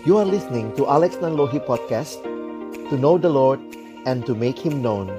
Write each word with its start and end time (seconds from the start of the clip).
You 0.00 0.16
are 0.16 0.24
listening 0.24 0.72
to 0.80 0.88
Alex 0.88 1.20
Nanlohi 1.20 1.60
Podcast 1.60 2.24
To 2.88 2.96
know 2.96 3.20
the 3.20 3.28
Lord 3.28 3.60
and 4.08 4.24
to 4.24 4.32
make 4.32 4.56
Him 4.56 4.80
known 4.80 5.12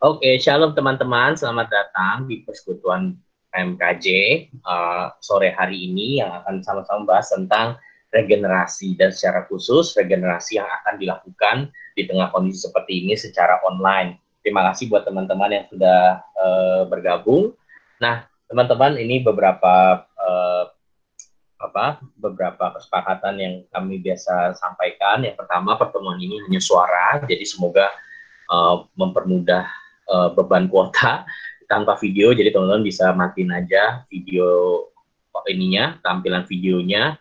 Oke, 0.00 0.24
shalom 0.40 0.72
teman-teman, 0.72 1.36
selamat 1.36 1.68
datang 1.68 2.24
di 2.24 2.40
persekutuan 2.48 3.12
MKJ 3.52 4.08
uh, 4.64 5.12
sore 5.20 5.52
hari 5.52 5.92
ini 5.92 6.24
yang 6.24 6.32
akan 6.32 6.64
sama-sama 6.64 7.04
bahas 7.04 7.28
tentang 7.28 7.76
regenerasi 8.16 8.96
dan 8.96 9.12
secara 9.12 9.44
khusus 9.52 9.92
regenerasi 10.00 10.56
yang 10.56 10.68
akan 10.80 10.96
dilakukan 10.96 11.56
di 11.92 12.08
tengah 12.08 12.32
kondisi 12.32 12.64
seperti 12.72 13.04
ini 13.04 13.20
secara 13.20 13.60
online. 13.68 14.16
Terima 14.40 14.64
kasih 14.72 14.88
buat 14.88 15.04
teman-teman 15.04 15.52
yang 15.52 15.66
sudah 15.68 16.24
uh, 16.40 16.88
bergabung. 16.88 17.52
Nah, 17.96 18.28
teman-teman, 18.48 19.00
ini 19.00 19.24
beberapa 19.24 20.04
uh, 20.20 20.64
apa 21.56 22.04
beberapa 22.20 22.76
kesepakatan 22.76 23.34
yang 23.40 23.54
kami 23.72 24.00
biasa 24.04 24.52
sampaikan. 24.56 25.24
Yang 25.24 25.40
pertama, 25.40 25.80
pertemuan 25.80 26.20
ini 26.20 26.40
hanya 26.44 26.60
suara, 26.60 27.24
jadi 27.24 27.44
semoga 27.48 27.88
uh, 28.52 28.84
mempermudah 28.94 29.64
uh, 30.12 30.28
beban 30.36 30.68
kuota 30.68 31.24
tanpa 31.72 31.96
video. 31.96 32.36
Jadi 32.36 32.52
teman-teman 32.52 32.84
bisa 32.84 33.16
matiin 33.16 33.52
aja 33.52 34.04
video 34.12 34.80
ininya, 35.46 36.00
tampilan 36.02 36.44
videonya. 36.48 37.16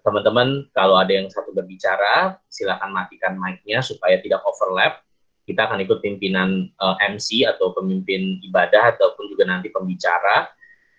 Teman-teman, 0.00 0.48
uh, 0.64 0.68
kalau 0.74 0.96
ada 0.98 1.12
yang 1.12 1.28
satu 1.28 1.52
berbicara, 1.52 2.40
silakan 2.48 2.90
matikan 2.96 3.36
mic-nya 3.36 3.84
supaya 3.84 4.18
tidak 4.18 4.42
overlap 4.42 5.04
kita 5.50 5.66
akan 5.66 5.82
ikut 5.82 5.98
pimpinan 5.98 6.70
uh, 6.78 6.94
eh, 7.02 7.18
MC 7.18 7.42
atau 7.42 7.74
pemimpin 7.74 8.38
ibadah 8.46 8.94
ataupun 8.94 9.26
juga 9.26 9.50
nanti 9.50 9.66
pembicara. 9.74 10.46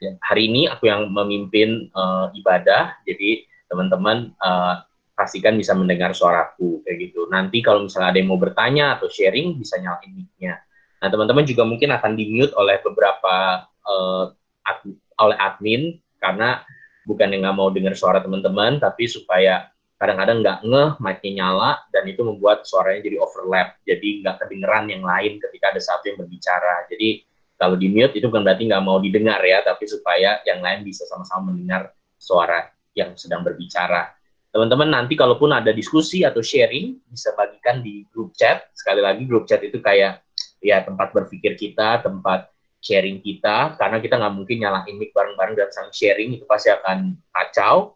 Ya, 0.04 0.18
hari 0.20 0.52
ini 0.52 0.68
aku 0.68 0.92
yang 0.92 1.08
memimpin 1.08 1.88
uh, 1.96 2.28
ibadah, 2.36 3.00
jadi 3.08 3.48
teman-teman 3.72 4.36
uh, 4.44 4.84
pastikan 5.16 5.56
bisa 5.56 5.72
mendengar 5.72 6.12
suaraku 6.12 6.84
kayak 6.84 7.08
gitu. 7.08 7.30
Nanti 7.32 7.64
kalau 7.64 7.88
misalnya 7.88 8.12
ada 8.12 8.20
yang 8.20 8.30
mau 8.34 8.42
bertanya 8.42 9.00
atau 9.00 9.08
sharing 9.08 9.56
bisa 9.56 9.80
nyalain 9.80 10.12
mic-nya. 10.12 10.60
Nah 11.00 11.08
teman-teman 11.08 11.46
juga 11.48 11.64
mungkin 11.64 11.94
akan 11.94 12.18
di 12.18 12.28
mute 12.28 12.52
oleh 12.58 12.82
beberapa 12.82 13.66
uh, 13.88 14.26
ad, 14.66 14.82
oleh 15.22 15.38
admin 15.38 16.02
karena 16.18 16.66
bukan 17.06 17.34
yang 17.34 17.46
nggak 17.46 17.58
mau 17.58 17.70
dengar 17.70 17.94
suara 17.94 18.20
teman-teman, 18.22 18.82
tapi 18.82 19.06
supaya 19.06 19.70
kadang-kadang 20.02 20.42
nggak 20.42 20.60
ngeh, 20.66 20.90
mic-nya 20.98 21.32
nyala, 21.46 21.72
dan 21.94 22.10
itu 22.10 22.26
membuat 22.26 22.66
suaranya 22.66 23.06
jadi 23.06 23.22
overlap, 23.22 23.78
jadi 23.86 24.26
nggak 24.26 24.36
kedengeran 24.42 24.90
yang 24.90 25.06
lain 25.06 25.38
ketika 25.38 25.70
ada 25.70 25.78
satu 25.78 26.10
yang 26.10 26.18
berbicara. 26.18 26.90
Jadi 26.90 27.22
kalau 27.54 27.78
di 27.78 27.86
mute 27.86 28.18
itu 28.18 28.26
bukan 28.26 28.42
berarti 28.42 28.66
nggak 28.66 28.82
mau 28.82 28.98
didengar 28.98 29.38
ya, 29.46 29.62
tapi 29.62 29.86
supaya 29.86 30.42
yang 30.50 30.66
lain 30.66 30.82
bisa 30.82 31.06
sama-sama 31.06 31.54
mendengar 31.54 31.94
suara 32.18 32.74
yang 32.98 33.14
sedang 33.14 33.46
berbicara. 33.46 34.10
Teman-teman 34.50 34.90
nanti 34.90 35.14
kalaupun 35.14 35.54
ada 35.54 35.70
diskusi 35.70 36.26
atau 36.26 36.42
sharing, 36.42 36.98
bisa 37.06 37.38
bagikan 37.38 37.86
di 37.86 38.04
grup 38.10 38.34
chat. 38.34 38.74
Sekali 38.74 39.06
lagi 39.06 39.30
grup 39.30 39.46
chat 39.46 39.62
itu 39.62 39.78
kayak 39.78 40.26
ya 40.66 40.82
tempat 40.82 41.14
berpikir 41.14 41.54
kita, 41.54 42.02
tempat 42.02 42.50
sharing 42.82 43.22
kita, 43.22 43.78
karena 43.78 44.02
kita 44.02 44.18
nggak 44.18 44.34
mungkin 44.34 44.58
nyalain 44.66 44.98
mic 44.98 45.14
bareng-bareng 45.14 45.54
dan 45.54 45.70
saling 45.70 45.94
sharing, 45.94 46.34
itu 46.34 46.44
pasti 46.50 46.74
akan 46.74 47.14
kacau 47.30 47.94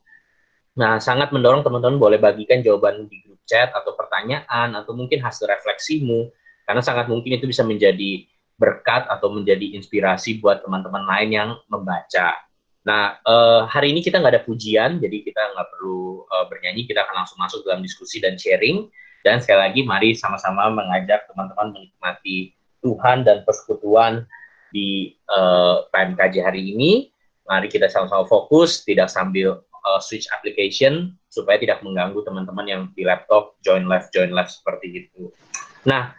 Nah, 0.75 0.99
sangat 0.99 1.31
mendorong 1.31 1.63
teman-teman 1.63 1.95
boleh 1.95 2.19
bagikan 2.19 2.59
jawaban 2.59 3.07
di 3.07 3.23
grup 3.23 3.39
chat 3.47 3.71
atau 3.71 3.95
pertanyaan 3.95 4.75
atau 4.75 4.91
mungkin 4.91 5.23
hasil 5.23 5.47
refleksimu 5.47 6.27
karena 6.67 6.81
sangat 6.83 7.07
mungkin 7.07 7.39
itu 7.39 7.47
bisa 7.47 7.63
menjadi 7.63 8.27
berkat 8.59 9.07
atau 9.07 9.31
menjadi 9.31 9.75
inspirasi 9.75 10.43
buat 10.43 10.63
teman-teman 10.63 11.07
lain 11.07 11.29
yang 11.31 11.49
membaca. 11.71 12.35
Nah, 12.85 13.17
eh, 13.17 13.61
hari 13.71 13.95
ini 13.95 14.03
kita 14.03 14.19
nggak 14.19 14.33
ada 14.35 14.43
pujian, 14.43 14.99
jadi 14.99 15.17
kita 15.23 15.41
nggak 15.55 15.67
perlu 15.73 16.27
eh, 16.27 16.45
bernyanyi, 16.51 16.83
kita 16.85 17.07
akan 17.07 17.15
langsung 17.23 17.39
masuk 17.39 17.63
dalam 17.63 17.79
diskusi 17.79 18.19
dan 18.19 18.35
sharing. 18.35 18.87
Dan 19.25 19.41
sekali 19.41 19.57
lagi, 19.57 19.81
mari 19.81 20.13
sama-sama 20.13 20.69
mengajak 20.69 21.25
teman-teman 21.31 21.73
menikmati 21.73 22.53
Tuhan 22.85 23.25
dan 23.25 23.41
persekutuan 23.41 24.27
di 24.69 25.17
eh, 25.17 25.75
PMKJ 25.89 26.35
hari 26.43 26.61
ini. 26.75 27.09
Mari 27.45 27.69
kita 27.69 27.89
sama-sama 27.89 28.25
fokus, 28.25 28.85
tidak 28.85 29.09
sambil 29.09 29.65
uh, 29.85 30.01
switch 30.01 30.25
application 30.33 31.13
supaya 31.29 31.61
tidak 31.61 31.85
mengganggu 31.85 32.25
teman-teman 32.25 32.65
yang 32.65 32.81
di 32.97 33.05
laptop 33.05 33.55
join 33.61 33.85
live 33.85 34.09
join 34.11 34.33
live 34.33 34.49
seperti 34.49 35.05
itu. 35.05 35.29
Nah 35.85 36.11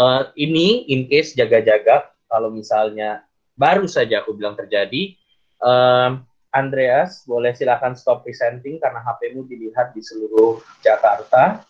uh, 0.00 0.32
ini 0.34 0.88
in 0.88 1.06
case 1.06 1.36
jaga-jaga 1.36 2.10
kalau 2.30 2.48
misalnya 2.48 3.26
baru 3.60 3.84
saja 3.84 4.24
aku 4.24 4.32
bilang 4.32 4.56
terjadi, 4.56 5.18
uh, 5.60 6.16
Andreas 6.50 7.22
boleh 7.28 7.54
silakan 7.54 7.94
stop 7.94 8.26
presenting 8.26 8.82
karena 8.82 9.04
HP-mu 9.04 9.46
dilihat 9.46 9.94
di 9.94 10.02
seluruh 10.02 10.58
Jakarta. 10.82 11.62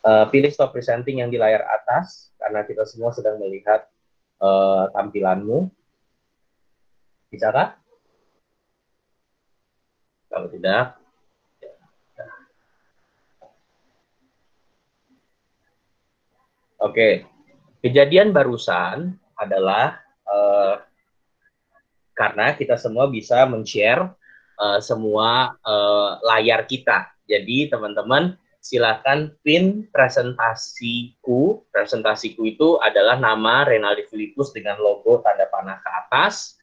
Uh, 0.00 0.24
pilih 0.32 0.48
stop 0.48 0.72
presenting 0.72 1.20
yang 1.20 1.28
di 1.28 1.36
layar 1.36 1.60
atas 1.68 2.32
karena 2.40 2.64
kita 2.64 2.88
semua 2.88 3.12
sedang 3.12 3.36
melihat 3.36 3.84
uh, 4.40 4.88
tampilanmu. 4.96 5.68
Bisa 7.28 7.52
kah? 7.52 7.79
Kalau 10.30 10.46
tidak, 10.46 11.00
Oke, 16.80 17.28
kejadian 17.84 18.32
barusan 18.32 19.12
adalah 19.36 20.00
uh, 20.24 20.80
karena 22.16 22.56
kita 22.56 22.80
semua 22.80 23.04
bisa 23.12 23.44
men-share 23.44 24.08
uh, 24.56 24.80
semua 24.80 25.60
uh, 25.60 26.16
layar 26.24 26.64
kita. 26.64 27.12
Jadi 27.28 27.68
teman-teman 27.68 28.32
silakan 28.64 29.36
pin 29.44 29.92
presentasiku. 29.92 31.68
Presentasiku 31.68 32.48
itu 32.48 32.80
adalah 32.80 33.20
nama 33.20 33.68
Renaldi 33.68 34.08
Filipus 34.08 34.48
dengan 34.56 34.80
logo 34.80 35.20
tanda 35.20 35.52
panah 35.52 35.84
ke 35.84 35.90
atas 35.92 36.59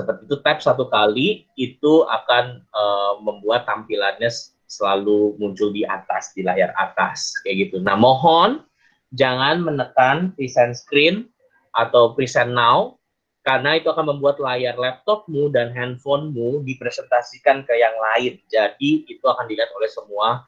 seperti 0.00 0.24
itu 0.24 0.36
tap 0.40 0.64
satu 0.64 0.88
kali 0.88 1.44
itu 1.60 2.08
akan 2.08 2.64
uh, 2.72 3.20
membuat 3.20 3.68
tampilannya 3.68 4.32
selalu 4.70 5.36
muncul 5.36 5.74
di 5.74 5.84
atas 5.84 6.32
di 6.32 6.46
layar 6.46 6.72
atas 6.80 7.36
kayak 7.44 7.68
gitu. 7.68 7.76
Nah 7.84 7.98
mohon 7.98 8.64
jangan 9.12 9.60
menekan 9.60 10.32
present 10.38 10.78
screen 10.78 11.28
atau 11.76 12.16
present 12.16 12.54
now 12.56 12.96
karena 13.40 13.80
itu 13.80 13.88
akan 13.88 14.14
membuat 14.16 14.36
layar 14.38 14.76
laptopmu 14.76 15.48
dan 15.50 15.72
handphonemu 15.72 16.60
dipresentasikan 16.64 17.64
ke 17.64 17.74
yang 17.74 17.96
lain. 17.96 18.36
Jadi 18.52 19.08
itu 19.08 19.24
akan 19.24 19.48
dilihat 19.48 19.72
oleh 19.74 19.88
semua. 19.88 20.44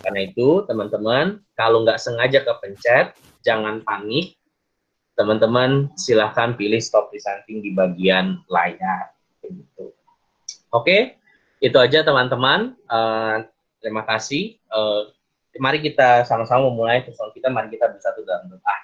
Karena 0.00 0.24
itu 0.24 0.64
teman-teman 0.64 1.44
kalau 1.54 1.84
nggak 1.84 2.00
sengaja 2.00 2.40
kepencet 2.42 3.12
jangan 3.44 3.84
panik 3.84 4.39
teman-teman 5.20 5.92
silahkan 6.00 6.56
pilih 6.56 6.80
stop 6.80 7.12
presenting 7.12 7.60
di 7.60 7.76
bagian 7.76 8.40
layar. 8.48 9.12
Gitu. 9.44 9.92
Oke, 10.72 11.20
itu 11.60 11.76
aja 11.76 12.00
teman-teman. 12.00 12.72
Uh, 12.88 13.44
terima 13.84 14.08
kasih. 14.08 14.56
Uh, 14.72 15.12
mari 15.60 15.84
kita 15.84 16.24
sama-sama 16.24 16.72
memulai 16.72 17.04
persoalan 17.04 17.36
kita. 17.36 17.52
Mari 17.52 17.68
kita 17.68 17.92
bersatu 17.92 18.24
dalam 18.24 18.48
doa. 18.48 18.76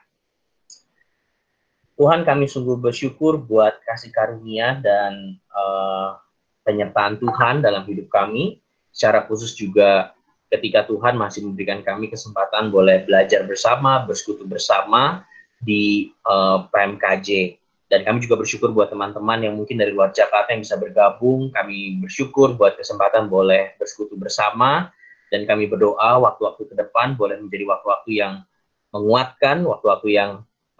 Tuhan 1.96 2.28
kami 2.28 2.44
sungguh 2.44 2.76
bersyukur 2.76 3.40
buat 3.40 3.80
kasih 3.88 4.12
karunia 4.12 4.76
dan 4.84 5.40
uh, 5.48 6.20
penyertaan 6.68 7.16
Tuhan 7.16 7.64
dalam 7.64 7.88
hidup 7.88 8.12
kami. 8.12 8.60
Secara 8.92 9.24
khusus 9.24 9.56
juga 9.56 10.12
ketika 10.52 10.84
Tuhan 10.84 11.16
masih 11.16 11.48
memberikan 11.48 11.80
kami 11.80 12.12
kesempatan 12.12 12.68
boleh 12.68 13.08
belajar 13.08 13.48
bersama, 13.48 14.04
bersekutu 14.04 14.44
bersama, 14.44 15.24
di 15.60 16.12
uh, 16.26 16.32
eh, 16.32 16.58
PMKJ. 16.68 17.28
Dan 17.86 18.02
kami 18.02 18.18
juga 18.18 18.42
bersyukur 18.42 18.74
buat 18.74 18.90
teman-teman 18.90 19.46
yang 19.46 19.54
mungkin 19.54 19.78
dari 19.78 19.94
luar 19.94 20.10
Jakarta 20.10 20.50
yang 20.50 20.66
bisa 20.66 20.74
bergabung. 20.74 21.54
Kami 21.54 22.02
bersyukur 22.02 22.58
buat 22.58 22.74
kesempatan 22.74 23.30
boleh 23.30 23.78
bersekutu 23.78 24.18
bersama. 24.18 24.90
Dan 25.30 25.46
kami 25.46 25.70
berdoa 25.70 26.18
waktu-waktu 26.18 26.70
ke 26.70 26.74
depan 26.74 27.14
boleh 27.14 27.38
menjadi 27.38 27.66
waktu-waktu 27.66 28.10
yang 28.14 28.34
menguatkan, 28.90 29.62
waktu-waktu 29.66 30.08
yang 30.14 30.30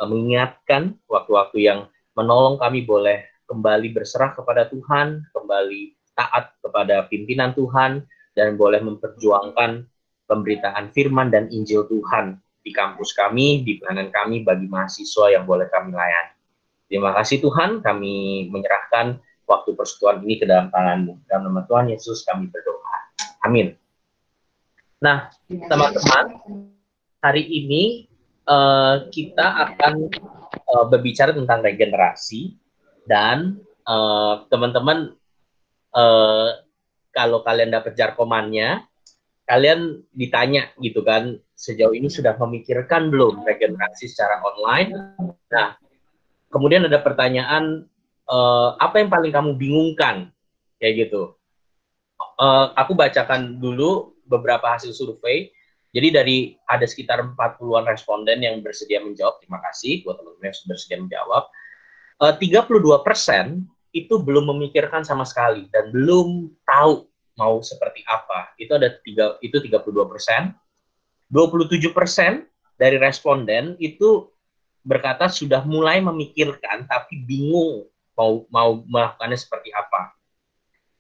mengingatkan, 0.03 0.99
waktu-waktu 1.07 1.59
yang 1.63 1.81
menolong 2.19 2.59
kami 2.59 2.83
boleh 2.83 3.27
kembali 3.47 3.95
berserah 3.95 4.35
kepada 4.35 4.67
Tuhan, 4.67 5.31
kembali 5.31 5.95
taat 6.19 6.55
kepada 6.63 7.07
pimpinan 7.07 7.55
Tuhan, 7.55 8.03
dan 8.35 8.59
boleh 8.59 8.83
memperjuangkan 8.83 9.87
pemberitaan 10.27 10.91
firman 10.91 11.31
dan 11.31 11.47
Injil 11.55 11.87
Tuhan 11.87 12.43
di 12.67 12.75
kampus 12.75 13.15
kami, 13.15 13.63
di 13.63 13.79
pelayanan 13.79 14.11
kami 14.11 14.43
bagi 14.43 14.67
mahasiswa 14.67 15.31
yang 15.31 15.47
boleh 15.47 15.71
kami 15.71 15.95
layani. 15.95 16.35
Terima 16.91 17.15
kasih 17.15 17.39
Tuhan, 17.39 17.79
kami 17.79 18.47
menyerahkan 18.51 19.23
waktu 19.47 19.79
persekutuan 19.79 20.27
ini 20.27 20.43
ke 20.43 20.51
dalam 20.51 20.75
tangan-Mu. 20.75 21.31
Dalam 21.31 21.47
nama 21.47 21.63
Tuhan 21.63 21.95
Yesus 21.95 22.27
kami 22.27 22.51
berdoa. 22.51 22.99
Amin. 23.47 23.79
Nah, 24.99 25.31
teman-teman, 25.47 26.43
hari 27.23 27.47
ini 27.47 28.11
uh, 28.51 29.07
kita 29.15 29.71
akan 29.71 30.11
uh, 30.67 30.85
berbicara 30.91 31.31
tentang 31.31 31.63
regenerasi 31.63 32.59
dan 33.07 33.63
teman-teman 34.51 35.15
uh, 35.95 36.51
kalau 37.15 37.47
kalian 37.47 37.71
dapat 37.71 37.95
jarkomannya, 37.95 38.83
kalian 39.47 40.03
ditanya 40.13 40.75
gitu 40.83 41.07
kan, 41.07 41.39
sejauh 41.55 41.95
ini 41.95 42.11
sudah 42.11 42.35
memikirkan 42.37 43.09
belum 43.09 43.47
regenerasi 43.47 44.11
secara 44.11 44.43
online? 44.43 45.17
Nah, 45.51 45.79
kemudian 46.51 46.85
ada 46.85 46.99
pertanyaan 47.01 47.87
uh, 48.27 48.75
apa 48.77 49.01
yang 49.01 49.09
paling 49.09 49.31
kamu 49.31 49.55
bingungkan 49.55 50.35
kayak 50.83 51.09
gitu. 51.09 51.39
Uh, 52.37 52.75
aku 52.77 52.93
bacakan 52.93 53.63
dulu 53.63 54.19
beberapa 54.27 54.75
hasil 54.75 54.93
survei 54.93 55.55
jadi 55.97 56.13
dari 56.13 56.53
ada 56.69 56.85
sekitar 56.85 57.25
40-an 57.25 57.89
responden 57.89 58.45
yang 58.45 58.61
bersedia 58.61 59.01
menjawab, 59.01 59.41
terima 59.41 59.65
kasih 59.65 60.05
buat 60.05 60.21
teman-teman 60.21 60.53
yang 60.53 60.69
bersedia 60.69 60.99
menjawab. 61.01 61.45
Eh, 62.21 62.37
uh, 62.37 62.37
32 62.37 63.01
persen 63.01 63.65
itu 63.97 64.21
belum 64.21 64.45
memikirkan 64.53 65.09
sama 65.09 65.25
sekali 65.25 65.73
dan 65.73 65.89
belum 65.89 66.53
tahu 66.69 67.09
mau 67.37 67.61
seperti 67.61 68.03
apa. 68.09 68.57
Itu 68.57 68.77
ada 68.77 68.97
tiga, 69.05 69.37
itu 69.45 69.61
32 69.61 70.09
persen. 70.09 70.57
27 71.31 71.93
persen 71.93 72.49
dari 72.81 72.97
responden 72.97 73.77
itu 73.81 74.29
berkata 74.87 75.27
sudah 75.27 75.67
mulai 75.67 75.99
memikirkan 75.99 76.87
tapi 76.87 77.27
bingung 77.27 77.91
mau 78.15 78.47
mau 78.49 78.83
melakukannya 78.87 79.37
seperti 79.37 79.71
apa. 79.75 80.17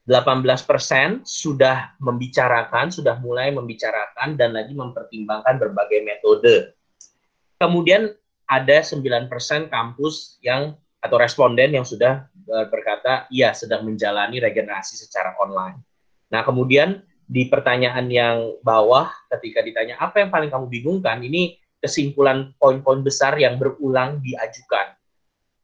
18% 0.06 1.26
sudah 1.26 1.98
membicarakan, 1.98 2.94
sudah 2.94 3.18
mulai 3.18 3.50
membicarakan 3.50 4.38
dan 4.38 4.54
lagi 4.54 4.70
mempertimbangkan 4.70 5.58
berbagai 5.58 6.06
metode. 6.06 6.78
Kemudian 7.58 8.14
ada 8.46 8.78
9% 8.86 9.26
kampus 9.66 10.38
yang 10.46 10.78
atau 11.02 11.16
responden 11.18 11.74
yang 11.74 11.82
sudah 11.82 12.22
eh, 12.30 12.66
berkata 12.70 13.26
iya 13.34 13.50
sedang 13.50 13.82
menjalani 13.82 14.38
regenerasi 14.38 14.94
secara 14.94 15.34
online. 15.42 15.82
Nah, 16.30 16.42
kemudian 16.42 17.02
di 17.26 17.50
pertanyaan 17.50 18.06
yang 18.06 18.36
bawah 18.62 19.10
ketika 19.34 19.62
ditanya 19.62 19.98
apa 19.98 20.22
yang 20.22 20.30
paling 20.30 20.50
kamu 20.50 20.66
bingungkan, 20.70 21.18
ini 21.22 21.58
kesimpulan 21.82 22.54
poin-poin 22.58 23.02
besar 23.02 23.34
yang 23.38 23.58
berulang 23.58 24.22
diajukan. 24.22 24.94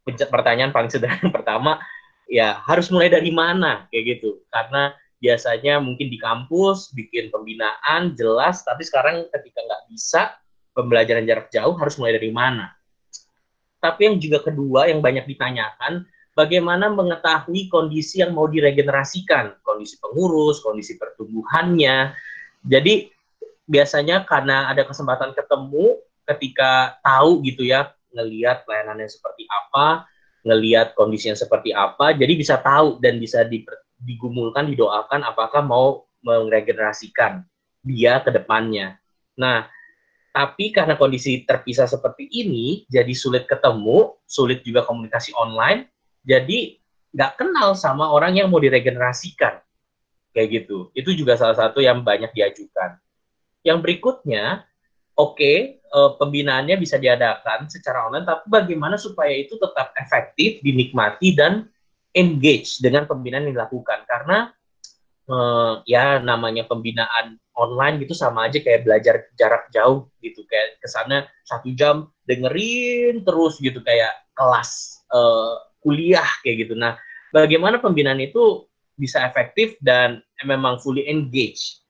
Pertanyaan 0.06 0.74
paling 0.74 0.90
sederhana 0.90 1.30
pertama, 1.36 1.78
ya 2.26 2.58
harus 2.66 2.90
mulai 2.90 3.10
dari 3.10 3.30
mana? 3.30 3.86
Kayak 3.90 4.18
gitu. 4.18 4.42
Karena 4.50 4.94
biasanya 5.22 5.78
mungkin 5.78 6.10
di 6.10 6.18
kampus 6.18 6.90
bikin 6.90 7.30
pembinaan 7.30 8.18
jelas 8.18 8.66
tapi 8.66 8.82
sekarang 8.82 9.22
ketika 9.30 9.62
nggak 9.62 9.82
bisa 9.86 10.34
pembelajaran 10.74 11.22
jarak 11.22 11.46
jauh 11.54 11.78
harus 11.78 11.94
mulai 11.98 12.18
dari 12.18 12.34
mana? 12.34 12.74
Tapi 13.78 14.10
yang 14.10 14.16
juga 14.18 14.42
kedua 14.42 14.90
yang 14.90 15.02
banyak 15.02 15.26
ditanyakan 15.26 16.06
bagaimana 16.32 16.88
mengetahui 16.92 17.68
kondisi 17.68 18.20
yang 18.24 18.32
mau 18.32 18.48
diregenerasikan 18.48 19.60
kondisi 19.60 20.00
pengurus 20.00 20.60
kondisi 20.64 20.96
pertumbuhannya 20.96 22.12
jadi 22.64 23.08
biasanya 23.68 24.24
karena 24.26 24.68
ada 24.72 24.84
kesempatan 24.84 25.36
ketemu 25.36 26.00
ketika 26.26 26.96
tahu 27.04 27.42
gitu 27.44 27.66
ya 27.66 27.92
ngelihat 28.12 28.64
pelayanannya 28.68 29.08
seperti 29.08 29.48
apa 29.48 30.08
ngelihat 30.42 30.98
kondisinya 30.98 31.38
seperti 31.38 31.70
apa, 31.70 32.14
jadi 32.14 32.34
bisa 32.34 32.58
tahu 32.58 32.98
dan 32.98 33.22
bisa 33.22 33.46
di, 33.46 33.62
digumulkan, 34.02 34.70
didoakan 34.74 35.22
apakah 35.22 35.62
mau 35.62 36.06
meregenerasikan 36.22 37.46
dia 37.82 38.22
ke 38.22 38.30
depannya. 38.34 38.98
Nah, 39.38 39.66
tapi 40.34 40.74
karena 40.74 40.98
kondisi 40.98 41.46
terpisah 41.46 41.86
seperti 41.86 42.26
ini, 42.30 42.86
jadi 42.90 43.10
sulit 43.14 43.46
ketemu, 43.46 44.18
sulit 44.26 44.66
juga 44.66 44.82
komunikasi 44.82 45.34
online, 45.38 45.86
jadi 46.22 46.78
nggak 47.12 47.32
kenal 47.38 47.76
sama 47.76 48.08
orang 48.08 48.38
yang 48.40 48.48
mau 48.48 48.58
diregenerasikan. 48.58 49.60
Kayak 50.32 50.64
gitu. 50.64 50.88
Itu 50.96 51.12
juga 51.12 51.36
salah 51.36 51.54
satu 51.54 51.84
yang 51.84 52.00
banyak 52.00 52.32
diajukan. 52.32 52.96
Yang 53.60 53.78
berikutnya, 53.84 54.64
oke, 55.20 55.36
okay, 55.36 55.56
eh, 55.84 56.10
pembinaannya 56.16 56.80
bisa 56.80 56.96
diadakan 56.96 57.68
secara 57.68 58.08
online, 58.08 58.24
tapi 58.24 58.48
bagaimana 58.48 58.96
supaya 58.96 59.36
itu 59.36 59.60
tetap 59.60 59.92
efektif, 60.00 60.64
dinikmati 60.64 61.36
dan 61.36 61.68
engage 62.16 62.80
dengan 62.80 63.04
pembinaan 63.04 63.44
yang 63.44 63.60
dilakukan? 63.60 64.08
Karena 64.08 64.48
uh, 65.28 65.84
ya 65.84 66.18
namanya 66.18 66.64
pembinaan 66.64 67.36
online 67.52 68.00
gitu 68.00 68.16
sama 68.16 68.48
aja 68.48 68.58
kayak 68.64 68.88
belajar 68.88 69.28
jarak 69.36 69.68
jauh 69.68 70.08
gitu, 70.24 70.48
kayak 70.48 70.80
ke 70.80 70.88
sana 70.88 71.28
satu 71.44 71.76
jam 71.76 72.08
dengerin 72.24 73.20
terus 73.20 73.60
gitu 73.60 73.84
kayak 73.84 74.12
kelas 74.32 75.04
uh, 75.12 75.60
kuliah 75.82 76.26
kayak 76.46 76.66
gitu. 76.66 76.74
Nah, 76.78 76.96
bagaimana 77.34 77.82
pembinaan 77.82 78.22
itu 78.22 78.64
bisa 78.94 79.26
efektif 79.26 79.76
dan 79.82 80.22
memang 80.46 80.78
fully 80.78 81.04
engage? 81.10 81.82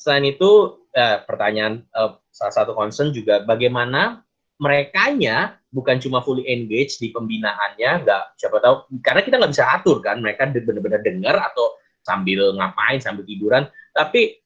Selain 0.00 0.24
itu, 0.24 0.80
uh, 0.96 1.22
pertanyaan 1.28 1.84
uh, 1.92 2.16
salah 2.32 2.54
satu 2.64 2.72
concern 2.72 3.12
juga 3.12 3.44
bagaimana 3.44 4.24
merekanya 4.56 5.60
bukan 5.68 6.00
cuma 6.00 6.24
fully 6.24 6.48
engage 6.48 6.96
di 6.96 7.12
pembinaannya, 7.12 8.08
nggak 8.08 8.24
siapa 8.40 8.56
tahu 8.64 8.88
karena 9.04 9.20
kita 9.20 9.36
nggak 9.36 9.52
bisa 9.52 9.66
atur 9.76 10.00
kan 10.00 10.16
mereka 10.24 10.48
benar-benar 10.48 11.04
dengar 11.04 11.36
atau 11.52 11.76
sambil 12.00 12.56
ngapain 12.56 12.96
sambil 13.02 13.28
tiduran, 13.28 13.68
tapi 13.92 14.40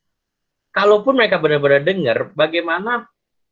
kalaupun 0.75 1.15
mereka 1.15 1.39
benar-benar 1.39 1.87
dengar, 1.87 2.19
bagaimana 2.35 3.07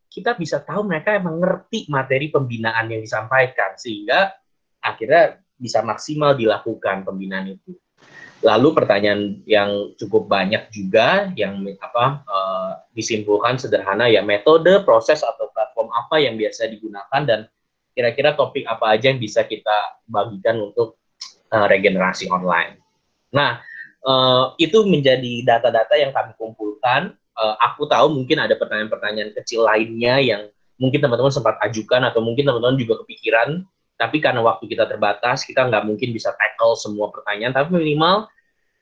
kita 0.09 0.35
bisa 0.35 0.65
tahu 0.65 0.89
mereka 0.89 1.15
emang 1.15 1.39
ngerti 1.39 1.87
materi 1.93 2.33
pembinaan 2.33 2.89
yang 2.89 3.05
disampaikan 3.05 3.77
sehingga 3.77 4.33
akhirnya 4.83 5.43
bisa 5.59 5.83
maksimal 5.83 6.39
dilakukan 6.39 7.03
pembinaan 7.03 7.59
itu. 7.59 7.75
Lalu 8.39 8.71
pertanyaan 8.71 9.43
yang 9.51 9.99
cukup 9.99 10.31
banyak 10.31 10.71
juga 10.71 11.35
yang 11.35 11.59
apa 11.83 12.23
uh, 12.23 12.73
disimpulkan 12.95 13.59
sederhana 13.59 14.07
ya 14.07 14.23
metode, 14.23 14.87
proses 14.87 15.27
atau 15.27 15.51
platform 15.51 15.91
apa 15.91 16.23
yang 16.23 16.39
biasa 16.39 16.71
digunakan 16.71 17.23
dan 17.27 17.51
kira-kira 17.99 18.39
topik 18.39 18.63
apa 18.71 18.95
aja 18.95 19.11
yang 19.11 19.19
bisa 19.19 19.43
kita 19.43 19.99
bagikan 20.07 20.63
untuk 20.63 21.03
uh, 21.51 21.67
regenerasi 21.67 22.31
online. 22.31 22.79
Nah, 23.35 23.59
uh, 24.07 24.55
itu 24.55 24.87
menjadi 24.87 25.43
data-data 25.43 25.99
yang 25.99 26.15
kami 26.15 26.31
kumpulkan. 26.39 27.19
Uh, 27.35 27.59
aku 27.59 27.91
tahu 27.91 28.15
mungkin 28.15 28.39
ada 28.39 28.55
pertanyaan-pertanyaan 28.55 29.35
kecil 29.35 29.67
lainnya 29.67 30.23
yang 30.23 30.43
mungkin 30.79 31.03
teman-teman 31.03 31.35
sempat 31.35 31.59
ajukan 31.67 32.07
atau 32.07 32.23
mungkin 32.23 32.47
teman-teman 32.47 32.79
juga 32.79 33.03
kepikiran 33.03 33.67
tapi 33.99 34.23
karena 34.23 34.41
waktu 34.47 34.71
kita 34.71 34.87
terbatas, 34.87 35.43
kita 35.43 35.67
nggak 35.67 35.83
mungkin 35.83 36.15
bisa 36.15 36.31
tackle 36.39 36.79
semua 36.79 37.11
pertanyaan, 37.11 37.51
tapi 37.51 37.75
minimal 37.75 38.31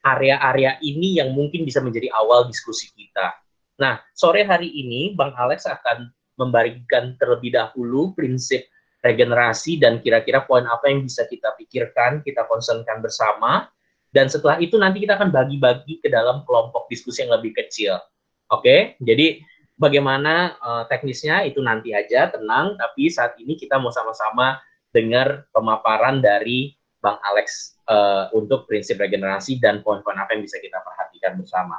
area-area 0.05 0.77
ini 0.85 1.19
yang 1.19 1.33
mungkin 1.33 1.65
bisa 1.65 1.81
menjadi 1.81 2.13
awal 2.15 2.45
diskusi 2.47 2.93
kita. 2.93 3.33
Nah, 3.81 3.99
sore 4.13 4.45
hari 4.45 4.69
ini 4.69 5.17
Bang 5.17 5.33
Alex 5.35 5.65
akan 5.65 6.13
memberikan 6.37 7.17
terlebih 7.17 7.57
dahulu 7.57 8.13
prinsip 8.13 8.69
regenerasi 9.01 9.81
dan 9.81 10.05
kira-kira 10.05 10.45
poin 10.45 10.69
apa 10.69 10.93
yang 10.93 11.05
bisa 11.05 11.25
kita 11.25 11.57
pikirkan, 11.57 12.21
kita 12.21 12.45
konsenkan 12.45 13.01
bersama. 13.01 13.73
Dan 14.13 14.29
setelah 14.33 14.57
itu 14.61 14.81
nanti 14.81 15.05
kita 15.05 15.17
akan 15.21 15.29
bagi-bagi 15.29 16.01
ke 16.01 16.09
dalam 16.09 16.45
kelompok 16.49 16.89
diskusi 16.89 17.25
yang 17.25 17.37
lebih 17.37 17.53
kecil. 17.53 18.01
Oke, 18.49 18.97
jadi 19.03 19.41
bagaimana 19.77 20.57
uh, 20.57 20.85
teknisnya 20.89 21.45
itu 21.45 21.61
nanti 21.61 21.93
aja, 21.93 22.33
tenang. 22.33 22.81
Tapi 22.81 23.13
saat 23.13 23.37
ini 23.37 23.61
kita 23.61 23.77
mau 23.77 23.93
sama-sama 23.93 24.57
dengar 24.97 25.45
pemaparan 25.53 26.25
dari 26.25 26.73
Bang 27.05 27.21
Alex 27.21 27.77
uh, 27.93 28.33
untuk 28.33 28.65
prinsip 28.65 28.97
regenerasi 28.97 29.61
dan 29.61 29.85
poin-poin 29.85 30.17
apa 30.17 30.33
yang 30.33 30.43
bisa 30.43 30.57
kita 30.57 30.81
perhatikan 30.81 31.37
bersama. 31.37 31.77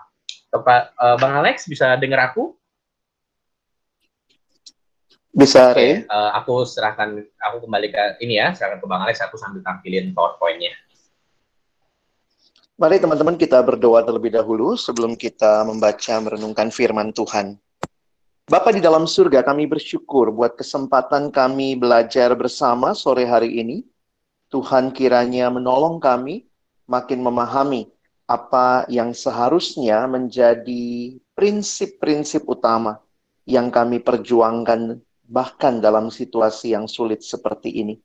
Tepat, 0.53 0.93
uh, 1.01 1.17
Bang 1.17 1.33
Alex 1.33 1.65
bisa 1.65 1.97
dengar 1.97 2.31
aku? 2.31 2.53
Bisa, 5.37 5.69
okay, 5.69 6.01
uh, 6.09 6.33
aku 6.33 6.65
serahkan, 6.65 7.21
aku 7.37 7.57
kembali 7.65 7.93
ke 7.93 8.03
ini 8.25 8.41
ya, 8.41 8.53
serahkan 8.53 8.81
ke 8.81 8.87
Bang 8.89 9.05
Alex, 9.05 9.21
aku 9.21 9.37
sambil 9.37 9.61
tampilin 9.61 10.13
PowerPoint-nya. 10.13 10.73
Mari 12.77 13.01
teman-teman 13.01 13.37
kita 13.41 13.57
berdoa 13.65 14.05
terlebih 14.05 14.37
dahulu 14.37 14.77
sebelum 14.77 15.17
kita 15.17 15.65
membaca 15.65 16.13
merenungkan 16.21 16.69
firman 16.69 17.09
Tuhan. 17.09 17.57
Bapak 18.47 18.79
di 18.79 18.81
dalam 18.81 19.03
surga, 19.03 19.43
kami 19.43 19.67
bersyukur 19.67 20.31
buat 20.31 20.55
kesempatan 20.55 21.35
kami 21.35 21.75
belajar 21.75 22.31
bersama 22.31 22.95
sore 22.95 23.27
hari 23.27 23.59
ini. 23.59 23.83
Tuhan 24.47 24.95
kiranya 24.95 25.51
menolong 25.51 25.99
kami 25.99 26.47
makin 26.87 27.27
memahami 27.27 27.91
apa 28.23 28.87
yang 28.87 29.11
seharusnya 29.11 30.07
menjadi 30.07 31.19
prinsip-prinsip 31.35 32.47
utama 32.47 33.03
yang 33.43 33.67
kami 33.67 33.99
perjuangkan 33.99 34.95
bahkan 35.27 35.83
dalam 35.83 36.07
situasi 36.07 36.71
yang 36.71 36.87
sulit 36.87 37.27
seperti 37.27 37.83
ini. 37.83 37.99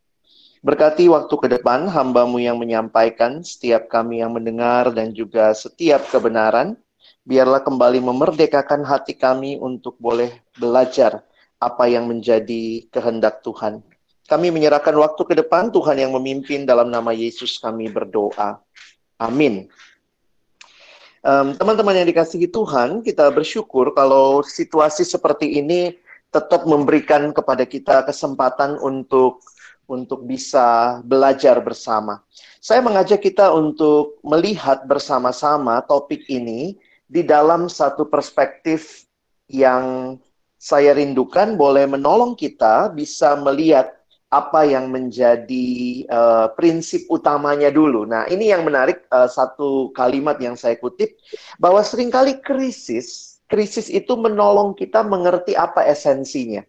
Berkati 0.58 1.06
waktu 1.06 1.34
ke 1.38 1.46
depan 1.54 1.86
hambamu 1.86 2.42
yang 2.42 2.58
menyampaikan, 2.58 3.46
setiap 3.46 3.86
kami 3.86 4.26
yang 4.26 4.34
mendengar 4.34 4.90
dan 4.90 5.14
juga 5.14 5.54
setiap 5.54 6.02
kebenaran, 6.10 6.74
biarlah 7.22 7.62
kembali 7.62 8.02
memerdekakan 8.02 8.82
hati 8.82 9.14
kami 9.14 9.58
untuk 9.58 9.94
boleh 10.02 10.42
belajar 10.58 11.22
apa 11.62 11.86
yang 11.86 12.10
menjadi 12.10 12.86
kehendak 12.90 13.46
Tuhan. 13.46 13.82
Kami 14.26 14.50
menyerahkan 14.50 14.94
waktu 14.98 15.22
ke 15.22 15.34
depan, 15.38 15.70
Tuhan 15.70 15.98
yang 15.98 16.14
memimpin 16.14 16.66
dalam 16.66 16.90
nama 16.90 17.14
Yesus 17.14 17.58
kami 17.62 17.90
berdoa. 17.90 18.58
Amin. 19.18 19.70
teman 21.22 21.54
teman-teman 21.54 22.02
yang 22.02 22.08
dikasihi 22.10 22.50
Tuhan, 22.50 23.06
kita 23.06 23.30
bersyukur 23.30 23.94
kalau 23.94 24.42
situasi 24.42 25.06
seperti 25.06 25.62
ini 25.62 25.94
tetap 26.34 26.66
memberikan 26.66 27.30
kepada 27.30 27.62
kita 27.62 28.02
kesempatan 28.02 28.74
untuk 28.82 29.38
untuk 29.86 30.26
bisa 30.26 30.98
belajar 31.06 31.62
bersama. 31.62 32.24
Saya 32.58 32.82
mengajak 32.82 33.22
kita 33.22 33.54
untuk 33.54 34.18
melihat 34.26 34.82
bersama-sama 34.88 35.78
topik 35.86 36.26
ini 36.26 36.74
di 37.12 37.20
dalam 37.20 37.68
satu 37.68 38.08
perspektif 38.08 39.04
yang 39.52 40.16
saya 40.56 40.96
rindukan 40.96 41.60
boleh 41.60 41.84
menolong 41.84 42.32
kita 42.32 42.88
bisa 42.88 43.36
melihat 43.36 43.92
apa 44.32 44.64
yang 44.64 44.88
menjadi 44.88 45.68
uh, 46.08 46.48
prinsip 46.56 47.04
utamanya 47.12 47.68
dulu. 47.68 48.08
Nah, 48.08 48.24
ini 48.32 48.48
yang 48.48 48.64
menarik 48.64 49.04
uh, 49.12 49.28
satu 49.28 49.92
kalimat 49.92 50.40
yang 50.40 50.56
saya 50.56 50.80
kutip 50.80 51.12
bahwa 51.60 51.84
sering 51.84 52.08
kali 52.08 52.40
krisis, 52.40 53.36
krisis 53.44 53.92
itu 53.92 54.16
menolong 54.16 54.72
kita 54.72 55.04
mengerti 55.04 55.52
apa 55.52 55.84
esensinya. 55.84 56.64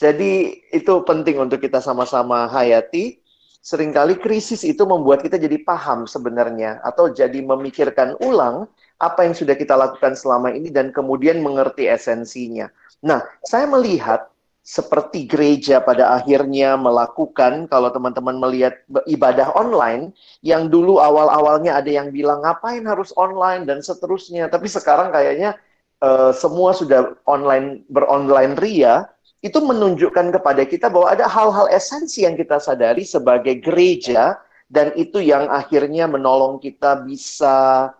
Jadi 0.00 0.64
itu 0.72 1.04
penting 1.04 1.36
untuk 1.36 1.60
kita 1.60 1.84
sama-sama 1.84 2.48
hayati. 2.48 3.20
Seringkali 3.62 4.18
krisis 4.18 4.66
itu 4.66 4.82
membuat 4.82 5.22
kita 5.22 5.38
jadi 5.38 5.54
paham 5.62 6.02
sebenarnya 6.10 6.82
atau 6.82 7.14
jadi 7.14 7.38
memikirkan 7.46 8.18
ulang 8.18 8.66
apa 9.02 9.26
yang 9.26 9.34
sudah 9.34 9.58
kita 9.58 9.74
lakukan 9.74 10.14
selama 10.14 10.54
ini 10.54 10.70
dan 10.70 10.94
kemudian 10.94 11.42
mengerti 11.42 11.90
esensinya. 11.90 12.70
Nah, 13.02 13.26
saya 13.42 13.66
melihat 13.66 14.30
seperti 14.62 15.26
gereja 15.26 15.82
pada 15.82 16.14
akhirnya 16.14 16.78
melakukan 16.78 17.66
kalau 17.66 17.90
teman-teman 17.90 18.38
melihat 18.38 18.78
ibadah 19.10 19.50
online 19.58 20.14
yang 20.38 20.70
dulu 20.70 21.02
awal-awalnya 21.02 21.74
ada 21.74 21.90
yang 21.90 22.14
bilang 22.14 22.46
ngapain 22.46 22.86
harus 22.86 23.10
online 23.18 23.66
dan 23.66 23.82
seterusnya 23.82 24.46
tapi 24.46 24.70
sekarang 24.70 25.10
kayaknya 25.10 25.58
uh, 25.98 26.30
semua 26.30 26.78
sudah 26.78 27.18
online 27.26 27.82
beronline 27.90 28.54
ria 28.54 29.10
itu 29.42 29.58
menunjukkan 29.58 30.30
kepada 30.38 30.62
kita 30.62 30.86
bahwa 30.86 31.10
ada 31.10 31.26
hal-hal 31.26 31.66
esensi 31.66 32.22
yang 32.22 32.38
kita 32.38 32.62
sadari 32.62 33.02
sebagai 33.02 33.58
gereja 33.58 34.38
dan 34.70 34.94
itu 34.94 35.18
yang 35.18 35.50
akhirnya 35.50 36.06
menolong 36.06 36.62
kita 36.62 37.02
bisa 37.02 37.90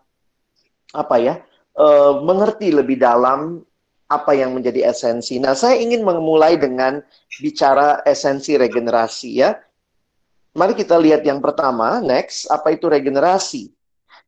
apa 0.92 1.16
ya 1.18 1.34
uh, 1.76 2.20
mengerti 2.20 2.72
lebih 2.72 3.00
dalam 3.00 3.64
apa 4.12 4.36
yang 4.36 4.52
menjadi 4.52 4.92
esensi. 4.92 5.40
Nah, 5.40 5.56
saya 5.56 5.80
ingin 5.80 6.04
memulai 6.04 6.60
dengan 6.60 7.00
bicara 7.40 8.04
esensi 8.04 8.60
regenerasi 8.60 9.40
ya. 9.40 9.56
Mari 10.52 10.76
kita 10.76 11.00
lihat 11.00 11.24
yang 11.24 11.40
pertama, 11.40 12.04
next, 12.04 12.44
apa 12.52 12.76
itu 12.76 12.92
regenerasi? 12.92 13.72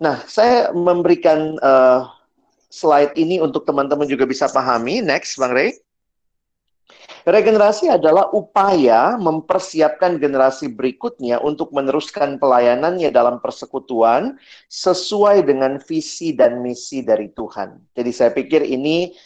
Nah, 0.00 0.25
saya 0.25 0.73
memberikan 0.73 1.61
uh, 1.61 2.09
slide 2.73 3.12
ini 3.21 3.44
untuk 3.44 3.68
teman-teman 3.68 4.09
juga 4.09 4.25
bisa 4.25 4.49
pahami. 4.49 5.04
Next, 5.04 5.37
Bang 5.37 5.52
Rey. 5.52 5.76
Regenerasi 7.24 7.88
adalah 7.88 8.28
upaya 8.36 9.16
mempersiapkan 9.16 10.20
generasi 10.20 10.68
berikutnya 10.68 11.40
untuk 11.40 11.72
meneruskan 11.72 12.36
pelayanannya 12.36 13.08
dalam 13.08 13.40
persekutuan 13.40 14.36
sesuai 14.68 15.40
dengan 15.48 15.80
visi 15.80 16.36
dan 16.36 16.60
misi 16.60 17.00
dari 17.00 17.32
Tuhan. 17.32 17.80
Jadi 17.96 18.10
saya 18.12 18.28
pikir 18.28 18.68
ini 18.68 19.16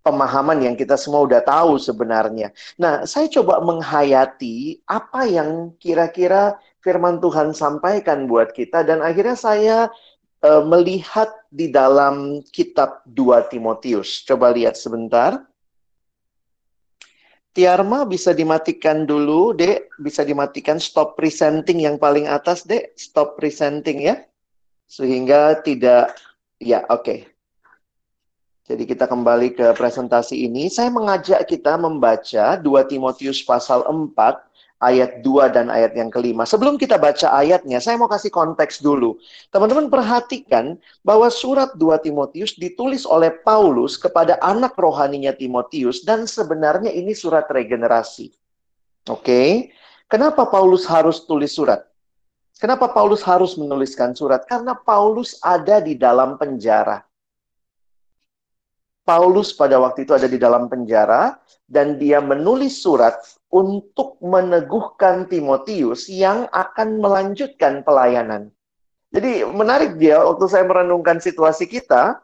pemahaman 0.00 0.64
yang 0.64 0.72
kita 0.72 0.96
semua 0.96 1.28
udah 1.28 1.44
tahu 1.44 1.76
sebenarnya. 1.76 2.56
Nah, 2.80 3.04
saya 3.04 3.28
coba 3.28 3.60
menghayati 3.60 4.80
apa 4.88 5.28
yang 5.28 5.76
kira-kira 5.76 6.56
firman 6.80 7.20
Tuhan 7.20 7.52
sampaikan 7.52 8.24
buat 8.24 8.56
kita 8.56 8.86
dan 8.88 9.04
akhirnya 9.04 9.36
saya 9.36 9.76
uh, 10.46 10.62
melihat 10.64 11.28
di 11.52 11.68
dalam 11.68 12.40
kitab 12.54 13.04
2 13.10 13.52
Timotius. 13.52 14.24
Coba 14.24 14.54
lihat 14.54 14.78
sebentar. 14.78 15.44
Tiarma 17.56 18.04
bisa 18.04 18.36
dimatikan 18.36 19.08
dulu, 19.08 19.56
Dek. 19.56 19.88
Bisa 19.96 20.20
dimatikan 20.28 20.76
stop 20.76 21.16
presenting 21.16 21.88
yang 21.88 21.96
paling 21.96 22.28
atas, 22.28 22.68
Dek. 22.68 22.92
Stop 23.00 23.40
presenting 23.40 24.04
ya. 24.04 24.20
Sehingga 24.84 25.64
tidak 25.64 26.20
ya, 26.60 26.84
oke. 26.92 27.00
Okay. 27.00 27.20
Jadi 28.66 28.84
kita 28.84 29.08
kembali 29.08 29.56
ke 29.56 29.66
presentasi 29.72 30.44
ini. 30.44 30.68
Saya 30.68 30.92
mengajak 30.92 31.48
kita 31.48 31.80
membaca 31.80 32.60
2 32.60 32.90
Timotius 32.92 33.40
pasal 33.40 33.88
4 33.88 34.12
ayat 34.82 35.24
2 35.24 35.56
dan 35.56 35.72
ayat 35.72 35.96
yang 35.96 36.12
kelima. 36.12 36.44
Sebelum 36.44 36.76
kita 36.76 37.00
baca 37.00 37.32
ayatnya, 37.32 37.80
saya 37.80 37.96
mau 37.96 38.08
kasih 38.08 38.28
konteks 38.28 38.84
dulu. 38.84 39.16
Teman-teman 39.48 39.88
perhatikan 39.88 40.76
bahwa 41.00 41.32
surat 41.32 41.72
2 41.74 42.04
Timotius 42.04 42.56
ditulis 42.56 43.08
oleh 43.08 43.32
Paulus 43.32 43.96
kepada 43.96 44.36
anak 44.44 44.76
rohaninya 44.76 45.32
Timotius 45.32 46.04
dan 46.04 46.28
sebenarnya 46.28 46.92
ini 46.92 47.16
surat 47.16 47.48
regenerasi. 47.48 48.32
Oke. 49.08 49.22
Okay? 49.24 49.50
Kenapa 50.06 50.46
Paulus 50.46 50.86
harus 50.86 51.26
tulis 51.26 51.50
surat? 51.50 51.82
Kenapa 52.56 52.88
Paulus 52.88 53.20
harus 53.26 53.58
menuliskan 53.58 54.14
surat? 54.16 54.46
Karena 54.46 54.72
Paulus 54.72 55.36
ada 55.42 55.82
di 55.82 55.98
dalam 55.98 56.38
penjara. 56.38 57.04
Paulus 59.06 59.54
pada 59.54 59.78
waktu 59.78 60.02
itu 60.02 60.12
ada 60.14 60.26
di 60.26 60.34
dalam 60.34 60.66
penjara 60.66 61.38
dan 61.66 61.94
dia 61.94 62.18
menulis 62.18 62.82
surat 62.82 63.14
untuk 63.52 64.18
meneguhkan 64.20 65.30
Timotius 65.30 66.10
yang 66.10 66.50
akan 66.50 66.98
melanjutkan 66.98 67.86
pelayanan. 67.86 68.50
Jadi 69.14 69.46
menarik 69.46 69.96
dia 69.96 70.20
waktu 70.20 70.44
saya 70.50 70.66
merenungkan 70.66 71.22
situasi 71.22 71.70
kita, 71.70 72.20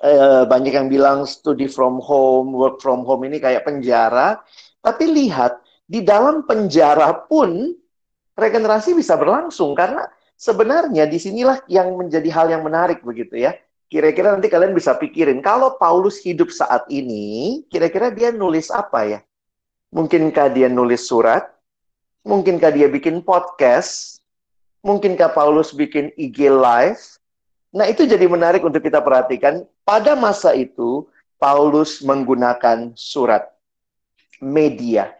eh, 0.00 0.42
banyak 0.46 0.72
yang 0.72 0.88
bilang 0.88 1.26
study 1.26 1.66
from 1.66 1.98
home, 1.98 2.54
work 2.54 2.78
from 2.80 3.02
home 3.02 3.26
ini 3.26 3.42
kayak 3.42 3.66
penjara, 3.66 4.40
tapi 4.80 5.10
lihat 5.10 5.60
di 5.84 6.00
dalam 6.06 6.46
penjara 6.46 7.26
pun 7.26 7.74
regenerasi 8.38 8.94
bisa 8.94 9.18
berlangsung 9.18 9.74
karena 9.74 10.06
sebenarnya 10.38 11.04
di 11.10 11.18
sinilah 11.18 11.62
yang 11.66 11.96
menjadi 11.98 12.28
hal 12.32 12.46
yang 12.52 12.62
menarik 12.62 13.02
begitu 13.02 13.40
ya 13.40 13.56
Kira-kira 13.86 14.34
nanti 14.34 14.50
kalian 14.50 14.74
bisa 14.74 14.98
pikirin, 14.98 15.38
kalau 15.38 15.78
Paulus 15.78 16.18
hidup 16.18 16.50
saat 16.50 16.90
ini, 16.90 17.62
kira-kira 17.70 18.10
dia 18.10 18.34
nulis 18.34 18.66
apa 18.74 19.06
ya? 19.06 19.20
Mungkinkah 19.94 20.50
dia 20.50 20.66
nulis 20.66 21.06
surat? 21.06 21.46
Mungkinkah 22.26 22.74
dia 22.74 22.90
bikin 22.90 23.22
podcast? 23.22 24.18
Mungkinkah 24.82 25.30
Paulus 25.30 25.70
bikin 25.70 26.10
IG 26.18 26.50
live? 26.50 27.02
Nah, 27.70 27.86
itu 27.86 28.06
jadi 28.06 28.26
menarik 28.26 28.62
untuk 28.62 28.82
kita 28.82 28.98
perhatikan. 29.02 29.66
Pada 29.86 30.18
masa 30.18 30.56
itu, 30.56 31.06
Paulus 31.36 32.00
menggunakan 32.00 32.96
surat 32.96 33.46
media. 34.40 35.12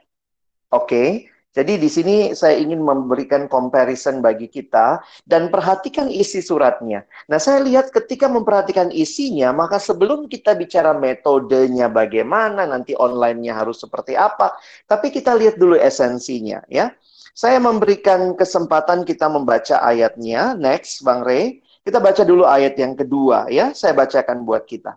Oke, 0.73 0.87
okay? 0.89 1.09
Jadi 1.57 1.81
di 1.81 1.89
sini 1.89 2.17
saya 2.37 2.61
ingin 2.61 2.85
memberikan 2.85 3.49
comparison 3.49 4.21
bagi 4.21 4.45
kita 4.45 5.01
dan 5.25 5.49
perhatikan 5.49 6.13
isi 6.13 6.45
suratnya. 6.45 7.09
Nah, 7.33 7.41
saya 7.41 7.65
lihat 7.65 7.89
ketika 7.97 8.29
memperhatikan 8.29 8.93
isinya, 8.93 9.57
maka 9.57 9.81
sebelum 9.81 10.29
kita 10.29 10.53
bicara 10.53 10.93
metodenya 10.93 11.89
bagaimana, 11.89 12.69
nanti 12.69 12.93
online-nya 12.93 13.57
harus 13.57 13.81
seperti 13.81 14.13
apa, 14.13 14.53
tapi 14.85 15.09
kita 15.09 15.33
lihat 15.33 15.57
dulu 15.57 15.81
esensinya 15.81 16.61
ya. 16.69 16.93
Saya 17.33 17.57
memberikan 17.57 18.37
kesempatan 18.37 19.09
kita 19.09 19.33
membaca 19.33 19.81
ayatnya. 19.81 20.53
Next, 20.61 21.01
Bang 21.05 21.25
Rey. 21.25 21.65
Kita 21.81 22.05
baca 22.05 22.21
dulu 22.21 22.45
ayat 22.45 22.77
yang 22.77 22.93
kedua 22.93 23.49
ya. 23.49 23.73
Saya 23.73 23.97
bacakan 23.97 24.45
buat 24.45 24.69
kita. 24.69 24.97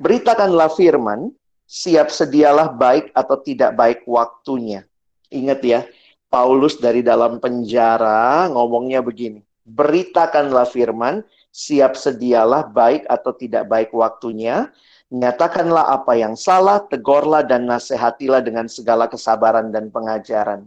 Beritakanlah 0.00 0.72
firman, 0.72 1.32
siap 1.68 2.08
sedialah 2.08 2.72
baik 2.72 3.12
atau 3.12 3.36
tidak 3.40 3.76
baik 3.76 4.00
waktunya 4.08 4.84
Ingat 5.30 5.60
ya, 5.62 5.80
Paulus 6.26 6.78
dari 6.78 7.02
dalam 7.02 7.38
penjara 7.38 8.50
ngomongnya 8.50 9.02
begini. 9.02 9.42
Beritakanlah 9.66 10.66
firman, 10.70 11.26
siap 11.50 11.98
sedialah 11.98 12.70
baik 12.70 13.06
atau 13.10 13.34
tidak 13.34 13.66
baik 13.66 13.90
waktunya. 13.90 14.70
Nyatakanlah 15.06 15.94
apa 15.94 16.18
yang 16.18 16.34
salah, 16.34 16.82
tegorlah 16.82 17.46
dan 17.46 17.70
nasihatilah 17.70 18.42
dengan 18.42 18.66
segala 18.66 19.06
kesabaran 19.06 19.70
dan 19.70 19.86
pengajaran. 19.94 20.66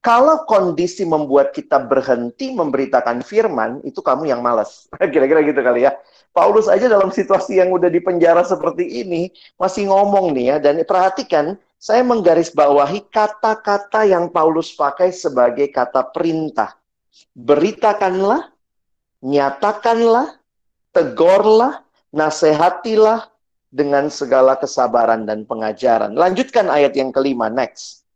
Kalau 0.00 0.44
kondisi 0.48 1.04
membuat 1.04 1.52
kita 1.52 1.80
berhenti 1.80 2.52
memberitakan 2.52 3.24
firman, 3.24 3.84
itu 3.84 4.00
kamu 4.00 4.28
yang 4.28 4.40
malas. 4.40 4.88
Kira-kira 5.12 5.44
gitu 5.44 5.60
kali 5.60 5.84
ya. 5.88 5.92
Paulus 6.34 6.66
aja 6.66 6.90
dalam 6.90 7.14
situasi 7.14 7.62
yang 7.62 7.70
udah 7.70 7.86
di 7.86 8.02
penjara 8.02 8.42
seperti 8.42 9.06
ini 9.06 9.30
masih 9.54 9.86
ngomong 9.86 10.34
nih 10.34 10.44
ya 10.50 10.56
dan 10.58 10.82
perhatikan 10.82 11.54
saya 11.84 12.00
menggarisbawahi 12.00 13.12
kata-kata 13.12 14.08
yang 14.08 14.32
Paulus 14.32 14.72
pakai 14.72 15.12
sebagai 15.12 15.68
kata 15.68 16.00
perintah. 16.16 16.80
Beritakanlah, 17.36 18.48
nyatakanlah, 19.20 20.32
tegorlah, 20.96 21.84
nasihatilah 22.08 23.28
dengan 23.68 24.08
segala 24.08 24.56
kesabaran 24.56 25.28
dan 25.28 25.44
pengajaran. 25.44 26.16
Lanjutkan 26.16 26.72
ayat 26.72 26.96
yang 26.96 27.12
kelima, 27.12 27.52
next. 27.52 28.08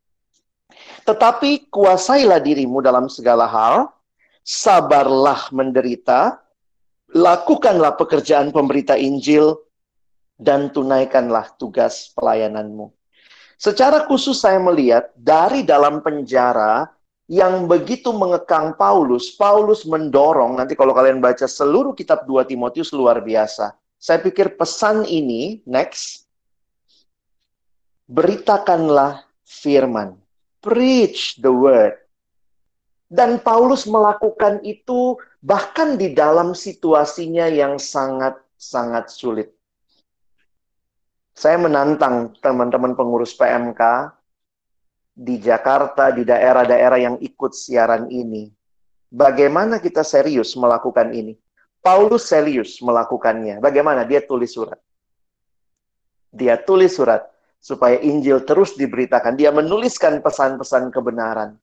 Tetapi 1.05 1.69
kuasailah 1.69 2.41
dirimu 2.41 2.81
dalam 2.81 3.13
segala 3.13 3.45
hal, 3.45 3.93
sabarlah 4.41 5.53
menderita, 5.53 6.41
lakukanlah 7.13 8.01
pekerjaan 8.01 8.49
pemberita 8.49 8.97
Injil, 8.97 9.61
dan 10.41 10.73
tunaikanlah 10.73 11.53
tugas 11.61 12.09
pelayananmu. 12.17 12.97
Secara 13.59 14.07
khusus 14.07 14.39
saya 14.39 14.63
melihat 14.63 15.11
dari 15.19 15.67
dalam 15.67 15.99
penjara 15.99 16.87
yang 17.27 17.67
begitu 17.67 18.15
mengekang 18.15 18.79
Paulus, 18.79 19.35
Paulus 19.35 19.83
mendorong, 19.83 20.63
nanti 20.63 20.79
kalau 20.79 20.95
kalian 20.95 21.19
baca 21.19 21.45
seluruh 21.45 21.91
kitab 21.91 22.23
2 22.23 22.47
Timotius 22.47 22.95
luar 22.95 23.19
biasa. 23.19 23.75
Saya 23.99 24.23
pikir 24.23 24.55
pesan 24.55 25.03
ini, 25.11 25.59
next, 25.67 26.31
beritakanlah 28.07 29.27
firman. 29.43 30.15
Preach 30.63 31.43
the 31.43 31.51
word. 31.51 31.99
Dan 33.11 33.43
Paulus 33.43 33.91
melakukan 33.91 34.63
itu 34.63 35.19
bahkan 35.43 35.99
di 35.99 36.15
dalam 36.15 36.55
situasinya 36.55 37.51
yang 37.51 37.75
sangat-sangat 37.75 39.11
sulit. 39.11 39.58
Saya 41.39 41.55
menantang 41.55 42.35
teman-teman 42.43 42.99
pengurus 42.99 43.31
PMK 43.39 44.11
di 45.15 45.39
Jakarta, 45.39 46.11
di 46.11 46.27
daerah-daerah 46.27 46.99
yang 46.99 47.17
ikut 47.23 47.55
siaran 47.55 48.11
ini. 48.11 48.51
Bagaimana 49.07 49.79
kita 49.79 50.03
serius 50.03 50.59
melakukan 50.59 51.15
ini? 51.15 51.39
Paulus 51.79 52.27
serius 52.27 52.83
melakukannya. 52.83 53.63
Bagaimana? 53.63 54.03
Dia 54.03 54.19
tulis 54.27 54.51
surat. 54.51 54.83
Dia 56.35 56.59
tulis 56.59 56.99
surat 56.99 57.23
supaya 57.63 58.03
Injil 58.03 58.43
terus 58.43 58.75
diberitakan. 58.75 59.39
Dia 59.39 59.55
menuliskan 59.55 60.19
pesan-pesan 60.19 60.91
kebenaran. 60.91 61.55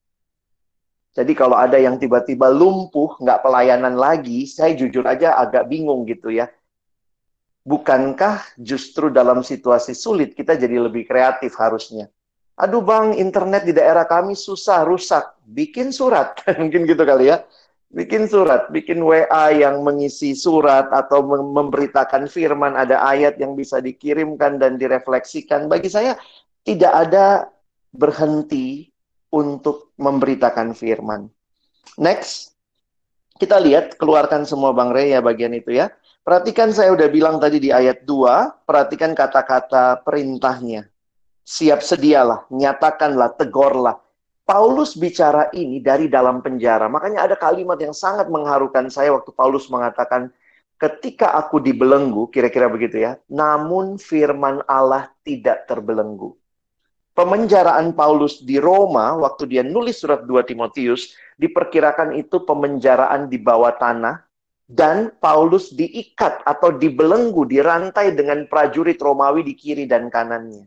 Jadi 1.12 1.36
kalau 1.36 1.60
ada 1.60 1.75
yang 1.75 2.00
tiba-tiba 2.00 2.48
lumpuh, 2.48 3.20
nggak 3.20 3.44
pelayanan 3.44 4.00
lagi, 4.00 4.48
saya 4.48 4.72
jujur 4.72 5.03
aja 5.03 5.36
agak 5.36 5.67
bingung 5.67 6.08
gitu 6.08 6.32
ya 6.32 6.48
bukankah 7.65 8.45
justru 8.62 9.10
dalam 9.10 9.41
situasi 9.41 9.98
sulit 9.98 10.38
kita 10.38 10.53
jadi 10.53 10.77
lebih 10.77 11.10
kreatif 11.10 11.57
harusnya? 11.57 12.07
Aduh 12.55 12.79
bang, 12.79 13.19
internet 13.19 13.67
di 13.67 13.75
daerah 13.75 14.07
kami 14.07 14.31
susah, 14.38 14.88
rusak. 14.88 15.36
Bikin 15.43 15.91
surat, 15.91 16.39
mungkin 16.62 16.88
gitu 16.88 17.03
kali 17.03 17.34
ya. 17.34 17.43
Bikin 17.91 18.27
surat, 18.31 18.72
bikin 18.72 19.03
WA 19.03 19.51
yang 19.51 19.84
mengisi 19.84 20.36
surat 20.36 20.88
atau 20.91 21.24
memberitakan 21.27 22.27
firman, 22.31 22.75
ada 22.75 23.03
ayat 23.03 23.39
yang 23.39 23.55
bisa 23.55 23.84
dikirimkan 23.84 24.60
dan 24.60 24.79
direfleksikan. 24.79 25.67
Bagi 25.67 25.91
saya 25.91 26.15
tidak 26.63 26.91
ada 26.91 27.48
berhenti 27.91 28.88
untuk 29.31 29.95
memberitakan 30.00 30.75
firman. 30.75 31.27
Next, 32.00 32.55
kita 33.36 33.60
lihat 33.60 34.00
keluarkan 34.00 34.48
semua 34.48 34.72
Bang 34.72 34.95
Rey 34.95 35.12
ya 35.12 35.19
bagian 35.19 35.51
itu 35.55 35.75
ya. 35.75 35.91
Perhatikan 36.25 36.74
saya 36.74 36.89
udah 36.89 37.05
bilang 37.05 37.38
tadi 37.38 37.62
di 37.62 37.70
ayat 37.70 38.01
2, 38.01 38.65
perhatikan 38.65 39.13
kata-kata 39.13 40.01
perintahnya. 40.01 40.89
Siap 41.46 41.86
sedialah, 41.86 42.50
nyatakanlah, 42.50 43.38
tegorlah. 43.38 44.01
Paulus 44.41 44.98
bicara 44.98 45.53
ini 45.53 45.77
dari 45.77 46.10
dalam 46.10 46.41
penjara. 46.41 46.89
Makanya 46.89 47.29
ada 47.29 47.38
kalimat 47.38 47.77
yang 47.77 47.94
sangat 47.94 48.25
mengharukan 48.34 48.89
saya 48.89 49.13
waktu 49.13 49.29
Paulus 49.38 49.70
mengatakan, 49.70 50.34
ketika 50.82 51.38
aku 51.38 51.62
dibelenggu, 51.62 52.25
kira-kira 52.34 52.74
begitu 52.74 53.05
ya, 53.05 53.22
namun 53.29 54.01
firman 54.01 54.65
Allah 54.65 55.13
tidak 55.22 55.70
terbelenggu. 55.70 56.34
Pemenjaraan 57.13 57.94
Paulus 57.94 58.41
di 58.41 58.58
Roma, 58.58 59.13
waktu 59.13 59.46
dia 59.46 59.62
nulis 59.62 60.01
surat 60.01 60.25
2 60.25 60.42
Timotius, 60.42 61.14
diperkirakan 61.38 62.18
itu 62.18 62.42
pemenjaraan 62.42 63.29
di 63.29 63.38
bawah 63.38 63.77
tanah, 63.77 64.25
dan 64.66 65.14
Paulus 65.22 65.70
diikat 65.70 66.42
atau 66.42 66.74
dibelenggu, 66.74 67.46
dirantai 67.46 68.18
dengan 68.18 68.50
prajurit 68.50 68.98
Romawi 68.98 69.46
di 69.46 69.54
kiri 69.54 69.86
dan 69.86 70.10
kanannya. 70.10 70.66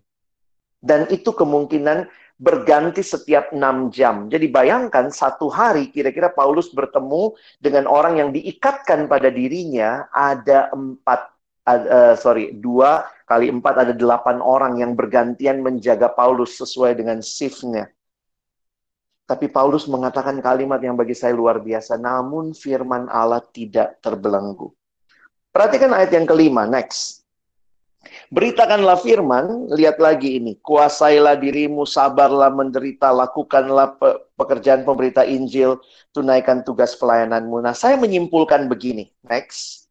Dan 0.79 1.11
itu 1.11 1.35
kemungkinan 1.35 2.07
berganti 2.39 3.03
setiap 3.03 3.51
enam 3.51 3.91
jam. 3.91 4.31
Jadi 4.31 4.47
bayangkan 4.47 5.11
satu 5.11 5.51
hari 5.51 5.91
kira-kira 5.91 6.31
Paulus 6.31 6.71
bertemu 6.71 7.35
dengan 7.59 7.91
orang 7.91 8.23
yang 8.23 8.31
diikatkan 8.31 9.11
pada 9.11 9.27
dirinya 9.27 10.07
ada 10.15 10.71
empat, 10.71 11.35
uh, 11.67 12.15
sorry, 12.15 12.55
dua 12.55 13.11
kali 13.27 13.51
empat 13.51 13.75
ada 13.83 13.91
delapan 13.91 14.39
orang 14.39 14.79
yang 14.79 14.95
bergantian 14.95 15.59
menjaga 15.59 16.15
Paulus 16.15 16.55
sesuai 16.63 16.95
dengan 16.95 17.19
shiftnya. 17.19 17.91
Tapi 19.29 19.53
Paulus 19.53 19.85
mengatakan 19.85 20.41
kalimat 20.41 20.81
yang 20.81 20.97
bagi 20.97 21.13
saya 21.13 21.37
luar 21.37 21.61
biasa. 21.61 22.01
Namun 22.01 22.57
firman 22.57 23.13
Allah 23.13 23.45
tidak 23.53 24.01
terbelenggu. 24.01 24.73
Perhatikan 25.53 25.93
ayat 25.93 26.17
yang 26.17 26.25
kelima, 26.25 26.65
next. 26.65 27.29
Beritakanlah 28.33 28.97
firman, 29.05 29.69
lihat 29.69 30.01
lagi 30.01 30.41
ini. 30.41 30.57
Kuasailah 30.65 31.37
dirimu, 31.37 31.85
sabarlah 31.85 32.49
menderita, 32.49 33.13
lakukanlah 33.13 34.01
pe 34.01 34.17
pekerjaan 34.39 34.89
pemberita 34.89 35.27
Injil, 35.29 35.77
tunaikan 36.15 36.65
tugas 36.65 36.97
pelayananmu. 36.97 37.59
Nah, 37.61 37.77
saya 37.77 38.01
menyimpulkan 38.01 38.71
begini, 38.71 39.13
next. 39.27 39.91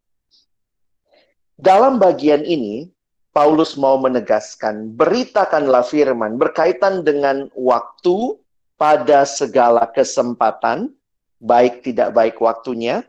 Dalam 1.60 2.02
bagian 2.02 2.41
ini, 2.41 2.89
Paulus 3.36 3.78
mau 3.78 4.02
menegaskan, 4.02 4.97
beritakanlah 4.97 5.86
firman 5.86 6.41
berkaitan 6.41 7.06
dengan 7.06 7.54
waktu, 7.54 8.34
pada 8.77 9.25
segala 9.25 9.89
kesempatan, 9.89 10.93
baik 11.41 11.81
tidak 11.81 12.13
baik 12.13 12.37
waktunya, 12.37 13.01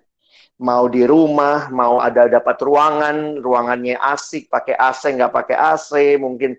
mau 0.59 0.91
di 0.91 1.07
rumah, 1.07 1.71
mau 1.71 2.03
ada 2.03 2.27
dapat 2.27 2.57
ruangan, 2.59 3.39
ruangannya 3.39 3.95
asik, 4.01 4.51
pakai 4.51 4.75
AC, 4.75 5.15
nggak 5.15 5.33
pakai 5.33 5.57
AC, 5.57 5.91
mungkin 6.19 6.59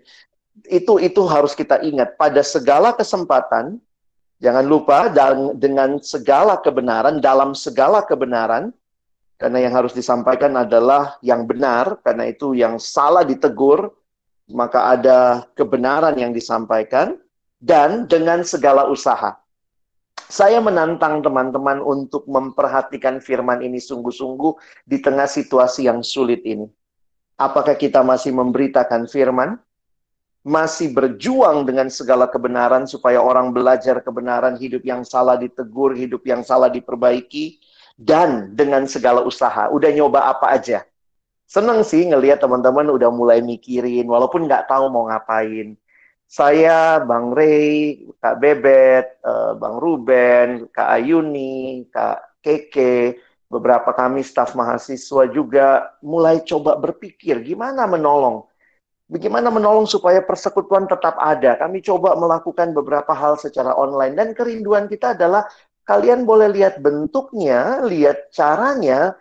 itu 0.70 0.96
itu 1.02 1.20
harus 1.28 1.52
kita 1.52 1.82
ingat 1.84 2.16
pada 2.16 2.40
segala 2.40 2.96
kesempatan. 2.96 3.76
Jangan 4.40 4.64
lupa 4.64 5.12
dan 5.12 5.60
dengan 5.60 6.00
segala 6.00 6.56
kebenaran, 6.56 7.20
dalam 7.20 7.52
segala 7.52 8.00
kebenaran, 8.00 8.72
karena 9.36 9.68
yang 9.68 9.76
harus 9.76 9.92
disampaikan 9.92 10.56
adalah 10.56 11.20
yang 11.20 11.44
benar, 11.44 12.00
karena 12.00 12.24
itu 12.24 12.56
yang 12.56 12.80
salah 12.80 13.20
ditegur, 13.20 13.92
maka 14.48 14.96
ada 14.96 15.44
kebenaran 15.52 16.16
yang 16.16 16.32
disampaikan 16.32 17.20
dan 17.60 18.08
dengan 18.08 18.40
segala 18.40 18.88
usaha. 18.88 19.36
Saya 20.30 20.58
menantang 20.64 21.20
teman-teman 21.20 21.84
untuk 21.84 22.24
memperhatikan 22.24 23.20
firman 23.20 23.60
ini 23.60 23.76
sungguh-sungguh 23.76 24.84
di 24.88 24.98
tengah 25.04 25.28
situasi 25.28 25.86
yang 25.86 26.00
sulit 26.00 26.40
ini. 26.48 26.66
Apakah 27.36 27.76
kita 27.76 28.00
masih 28.00 28.32
memberitakan 28.32 29.04
firman? 29.10 29.60
Masih 30.40 30.96
berjuang 30.96 31.68
dengan 31.68 31.92
segala 31.92 32.24
kebenaran 32.24 32.88
supaya 32.88 33.20
orang 33.20 33.52
belajar 33.52 34.00
kebenaran, 34.00 34.56
hidup 34.56 34.80
yang 34.86 35.04
salah 35.04 35.36
ditegur, 35.36 35.92
hidup 35.92 36.24
yang 36.24 36.40
salah 36.40 36.72
diperbaiki, 36.72 37.60
dan 38.00 38.56
dengan 38.56 38.88
segala 38.88 39.20
usaha. 39.20 39.68
Udah 39.68 39.92
nyoba 39.92 40.32
apa 40.32 40.56
aja? 40.56 40.86
Seneng 41.44 41.84
sih 41.84 42.08
ngelihat 42.08 42.40
teman-teman 42.40 42.88
udah 42.88 43.10
mulai 43.12 43.44
mikirin, 43.44 44.06
walaupun 44.08 44.48
nggak 44.48 44.70
tahu 44.70 44.88
mau 44.88 45.10
ngapain 45.10 45.76
saya, 46.30 47.02
Bang 47.02 47.34
Ray, 47.34 48.06
Kak 48.22 48.38
Bebet, 48.38 49.18
uh, 49.26 49.58
Bang 49.58 49.82
Ruben, 49.82 50.70
Kak 50.70 50.86
Ayuni, 50.94 51.90
Kak 51.90 52.38
Keke, 52.38 53.18
beberapa 53.50 53.90
kami 53.90 54.22
staf 54.22 54.54
mahasiswa 54.54 55.26
juga 55.26 55.90
mulai 55.98 56.38
coba 56.46 56.78
berpikir 56.78 57.42
gimana 57.42 57.82
menolong. 57.90 58.46
Bagaimana 59.10 59.50
menolong 59.50 59.90
supaya 59.90 60.22
persekutuan 60.22 60.86
tetap 60.86 61.18
ada. 61.18 61.58
Kami 61.58 61.82
coba 61.82 62.14
melakukan 62.14 62.70
beberapa 62.70 63.10
hal 63.10 63.34
secara 63.34 63.74
online 63.74 64.14
dan 64.14 64.30
kerinduan 64.30 64.86
kita 64.86 65.18
adalah 65.18 65.50
kalian 65.82 66.22
boleh 66.22 66.46
lihat 66.46 66.78
bentuknya, 66.78 67.82
lihat 67.82 68.30
caranya, 68.30 69.18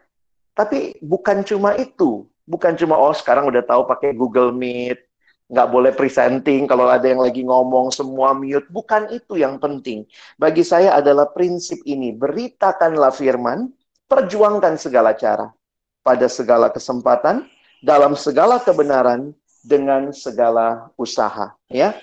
tapi 0.54 0.94
bukan 1.02 1.42
cuma 1.42 1.74
itu. 1.74 2.30
Bukan 2.46 2.78
cuma 2.78 3.02
oh 3.02 3.18
sekarang 3.18 3.50
udah 3.50 3.66
tahu 3.66 3.90
pakai 3.90 4.14
Google 4.14 4.54
Meet, 4.54 5.09
nggak 5.50 5.68
boleh 5.74 5.92
presenting 5.98 6.70
kalau 6.70 6.86
ada 6.86 7.10
yang 7.10 7.26
lagi 7.26 7.42
ngomong 7.42 7.90
semua 7.90 8.38
mute. 8.38 8.70
Bukan 8.70 9.10
itu 9.10 9.42
yang 9.42 9.58
penting. 9.58 10.06
Bagi 10.38 10.62
saya 10.62 10.94
adalah 10.94 11.34
prinsip 11.34 11.82
ini. 11.90 12.14
Beritakanlah 12.14 13.10
firman 13.10 13.74
perjuangkan 14.06 14.78
segala 14.78 15.18
cara. 15.18 15.50
Pada 16.06 16.30
segala 16.32 16.72
kesempatan 16.72 17.44
dalam 17.84 18.16
segala 18.16 18.62
kebenaran 18.62 19.36
dengan 19.66 20.16
segala 20.16 20.88
usaha 20.96 21.52
ya. 21.68 21.98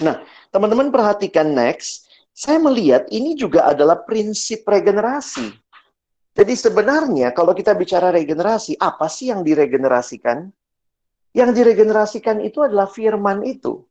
Nah 0.00 0.22
teman-teman 0.54 0.88
perhatikan 0.88 1.50
next. 1.50 2.08
Saya 2.30 2.56
melihat 2.56 3.04
ini 3.12 3.36
juga 3.36 3.68
adalah 3.68 4.00
prinsip 4.00 4.64
regenerasi. 4.64 5.52
Jadi 6.32 6.54
sebenarnya 6.56 7.36
kalau 7.36 7.52
kita 7.52 7.76
bicara 7.76 8.08
regenerasi 8.08 8.80
apa 8.80 9.10
sih 9.12 9.28
yang 9.28 9.44
diregenerasikan 9.44 10.48
yang 11.36 11.50
diregenerasikan 11.54 12.42
itu 12.42 12.62
adalah 12.64 12.90
firman 12.90 13.42
itu. 13.46 13.84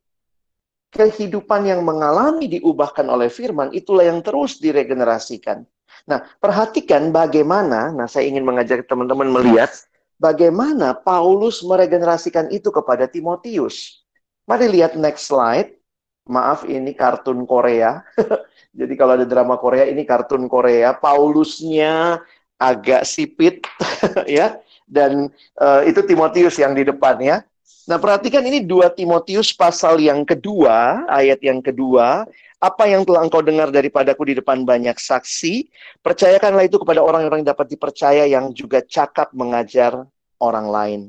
kehidupan 0.90 1.70
yang 1.70 1.86
mengalami 1.86 2.50
diubahkan 2.50 3.06
oleh 3.06 3.30
firman, 3.30 3.70
itulah 3.70 4.02
yang 4.02 4.26
terus 4.26 4.58
diregenerasikan. 4.58 5.62
Nah, 6.02 6.26
perhatikan 6.42 7.14
bagaimana, 7.14 7.94
nah 7.94 8.10
saya 8.10 8.26
ingin 8.26 8.42
mengajak 8.42 8.90
teman-teman 8.90 9.30
melihat 9.30 9.70
bagaimana 10.18 10.92
Paulus 10.98 11.62
meregenerasikan 11.62 12.50
itu 12.50 12.74
kepada 12.74 13.06
Timotius. 13.06 14.02
Mari 14.50 14.66
lihat 14.66 14.98
next 14.98 15.30
slide. 15.30 15.78
Maaf, 16.26 16.66
ini 16.68 16.90
kartun 16.94 17.42
Korea. 17.48 18.02
Jadi 18.78 18.94
kalau 18.94 19.18
ada 19.18 19.26
drama 19.26 19.58
Korea, 19.58 19.88
ini 19.88 20.06
kartun 20.06 20.46
Korea. 20.46 20.94
Paulusnya 20.94 22.22
agak 22.60 23.02
sipit, 23.08 23.64
ya. 24.26 24.60
Dan 24.90 25.30
uh, 25.62 25.86
itu 25.86 26.02
Timotius 26.02 26.58
yang 26.58 26.74
di 26.74 26.82
depan, 26.82 27.22
ya. 27.22 27.46
Nah, 27.86 27.98
perhatikan 28.02 28.42
ini 28.42 28.66
dua 28.66 28.90
Timotius 28.90 29.54
pasal 29.54 30.02
yang 30.02 30.26
kedua, 30.26 31.06
ayat 31.06 31.38
yang 31.46 31.62
kedua. 31.62 32.26
Apa 32.60 32.84
yang 32.84 33.08
telah 33.08 33.24
engkau 33.24 33.40
dengar 33.40 33.72
daripadaku 33.72 34.28
di 34.28 34.34
depan 34.36 34.68
banyak 34.68 34.98
saksi, 34.98 35.70
percayakanlah 36.04 36.68
itu 36.68 36.76
kepada 36.76 37.00
orang-orang 37.00 37.40
yang 37.40 37.56
dapat 37.56 37.72
dipercaya 37.72 38.28
yang 38.28 38.52
juga 38.52 38.84
cakap 38.84 39.32
mengajar 39.32 40.04
orang 40.36 40.66
lain. 40.68 41.00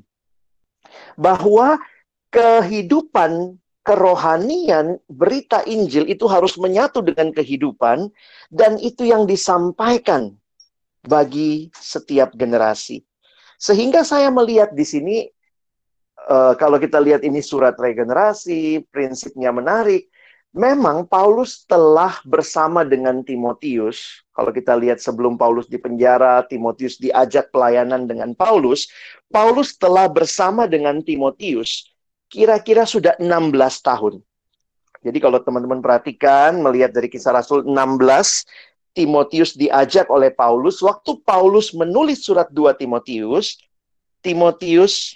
Bahwa 1.19 1.75
kehidupan 2.31 3.59
kerohanian 3.83 5.01
berita 5.11 5.65
Injil 5.67 6.07
itu 6.07 6.23
harus 6.29 6.55
menyatu 6.55 7.01
dengan 7.03 7.33
kehidupan 7.33 8.07
dan 8.47 8.77
itu 8.79 9.09
yang 9.09 9.27
disampaikan 9.27 10.37
bagi 11.03 11.73
setiap 11.73 12.31
generasi. 12.37 13.01
Sehingga 13.61 14.01
saya 14.01 14.33
melihat 14.33 14.73
di 14.73 14.81
sini 14.81 15.17
uh, 16.25 16.57
kalau 16.57 16.81
kita 16.81 16.97
lihat 16.97 17.21
ini 17.21 17.45
surat 17.45 17.77
regenerasi, 17.77 18.81
prinsipnya 18.89 19.53
menarik, 19.53 20.09
memang 20.49 21.05
Paulus 21.05 21.61
telah 21.69 22.17
bersama 22.25 22.81
dengan 22.81 23.21
Timotius. 23.21 24.25
Kalau 24.33 24.49
kita 24.49 24.73
lihat 24.73 24.97
sebelum 24.97 25.37
Paulus 25.37 25.69
di 25.69 25.77
penjara, 25.77 26.41
Timotius 26.49 26.97
diajak 26.97 27.53
pelayanan 27.53 28.09
dengan 28.09 28.33
Paulus. 28.33 28.89
Paulus 29.29 29.77
telah 29.77 30.09
bersama 30.09 30.65
dengan 30.65 30.97
Timotius 31.05 31.85
kira-kira 32.31 32.87
sudah 32.87 33.13
16 33.21 33.53
tahun. 33.83 34.23
Jadi 35.01 35.17
kalau 35.17 35.41
teman-teman 35.41 35.81
perhatikan, 35.81 36.61
melihat 36.61 36.93
dari 36.93 37.09
kisah 37.09 37.33
Rasul 37.33 37.65
16, 37.65 38.45
Timotius 38.91 39.55
diajak 39.55 40.11
oleh 40.11 40.31
Paulus. 40.31 40.83
Waktu 40.83 41.23
Paulus 41.23 41.71
menulis 41.71 42.27
surat 42.27 42.51
2 42.51 42.75
Timotius, 42.75 43.55
Timotius 44.19 45.15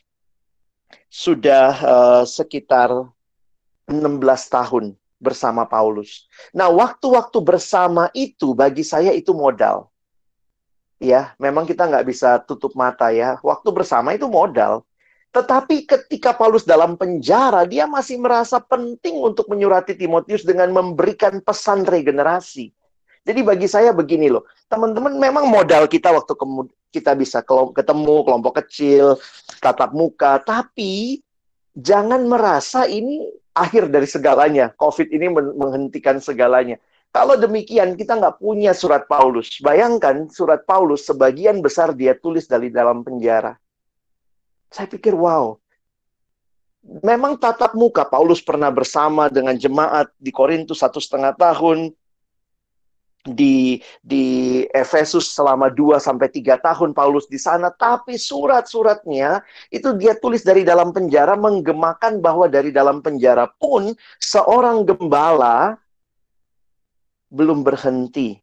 sudah 1.11 1.69
uh, 1.83 2.23
sekitar 2.23 2.91
16 3.87 4.25
tahun 4.49 4.95
bersama 5.19 5.63
Paulus. 5.67 6.27
Nah, 6.51 6.71
waktu-waktu 6.71 7.37
bersama 7.43 8.11
itu 8.15 8.55
bagi 8.55 8.83
saya 8.83 9.11
itu 9.11 9.31
modal. 9.31 9.91
Ya, 10.99 11.35
memang 11.35 11.67
kita 11.67 11.85
nggak 11.85 12.07
bisa 12.07 12.39
tutup 12.47 12.71
mata 12.73 13.11
ya. 13.11 13.35
Waktu 13.43 13.69
bersama 13.75 14.15
itu 14.15 14.31
modal. 14.31 14.87
Tetapi 15.35 15.83
ketika 15.83 16.31
Paulus 16.31 16.63
dalam 16.63 16.95
penjara, 16.95 17.67
dia 17.67 17.83
masih 17.83 18.15
merasa 18.15 18.55
penting 18.63 19.19
untuk 19.19 19.51
menyurati 19.51 19.91
Timotius 19.91 20.47
dengan 20.47 20.71
memberikan 20.71 21.43
pesan 21.43 21.83
regenerasi. 21.83 22.71
Jadi 23.25 23.41
bagi 23.41 23.65
saya 23.65 23.89
begini 23.89 24.29
loh, 24.29 24.45
teman-teman 24.69 25.17
memang 25.17 25.49
modal 25.49 25.89
kita 25.89 26.13
waktu 26.13 26.37
kita 26.93 27.17
bisa 27.17 27.41
ketemu 27.73 28.21
kelompok 28.21 28.61
kecil, 28.61 29.17
tatap 29.57 29.97
muka, 29.97 30.37
tapi 30.45 31.25
jangan 31.73 32.21
merasa 32.29 32.85
ini 32.85 33.25
akhir 33.57 33.89
dari 33.89 34.05
segalanya. 34.05 34.69
COVID 34.77 35.09
ini 35.09 35.25
menghentikan 35.33 36.21
segalanya. 36.21 36.77
Kalau 37.09 37.39
demikian, 37.39 37.95
kita 37.95 38.19
nggak 38.19 38.43
punya 38.43 38.75
surat 38.75 39.07
Paulus. 39.07 39.57
Bayangkan 39.63 40.27
surat 40.29 40.67
Paulus 40.67 41.07
sebagian 41.07 41.63
besar 41.63 41.95
dia 41.95 42.13
tulis 42.13 42.45
dari 42.45 42.67
dalam 42.69 43.01
penjara. 43.07 43.55
Saya 44.67 44.85
pikir, 44.91 45.15
wow. 45.15 45.55
Memang 47.01 47.39
tatap 47.39 47.73
muka, 47.73 48.05
Paulus 48.05 48.43
pernah 48.43 48.69
bersama 48.69 49.31
dengan 49.31 49.55
jemaat 49.57 50.11
di 50.19 50.29
Korintus 50.29 50.83
satu 50.83 50.99
setengah 50.99 51.33
tahun, 51.39 51.95
di 53.25 53.81
di 54.05 54.25
Efesus 54.69 55.33
selama 55.33 55.73
2 55.73 55.97
sampai 55.97 56.29
3 56.29 56.61
tahun 56.61 56.93
Paulus 56.93 57.25
di 57.25 57.41
sana 57.41 57.73
tapi 57.73 58.21
surat-suratnya 58.21 59.41
itu 59.73 59.97
dia 59.97 60.13
tulis 60.13 60.45
dari 60.45 60.61
dalam 60.61 60.93
penjara 60.93 61.33
menggemakan 61.33 62.21
bahwa 62.21 62.45
dari 62.45 62.69
dalam 62.69 63.01
penjara 63.01 63.49
pun 63.57 63.97
seorang 64.21 64.85
gembala 64.85 65.73
belum 67.33 67.65
berhenti 67.65 68.37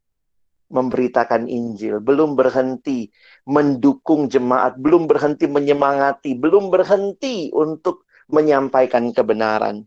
memberitakan 0.73 1.47
Injil, 1.47 2.01
belum 2.01 2.33
berhenti 2.33 3.12
mendukung 3.45 4.27
jemaat, 4.33 4.81
belum 4.81 5.05
berhenti 5.05 5.45
menyemangati, 5.45 6.33
belum 6.33 6.73
berhenti 6.73 7.53
untuk 7.53 8.09
menyampaikan 8.33 9.12
kebenaran. 9.12 9.85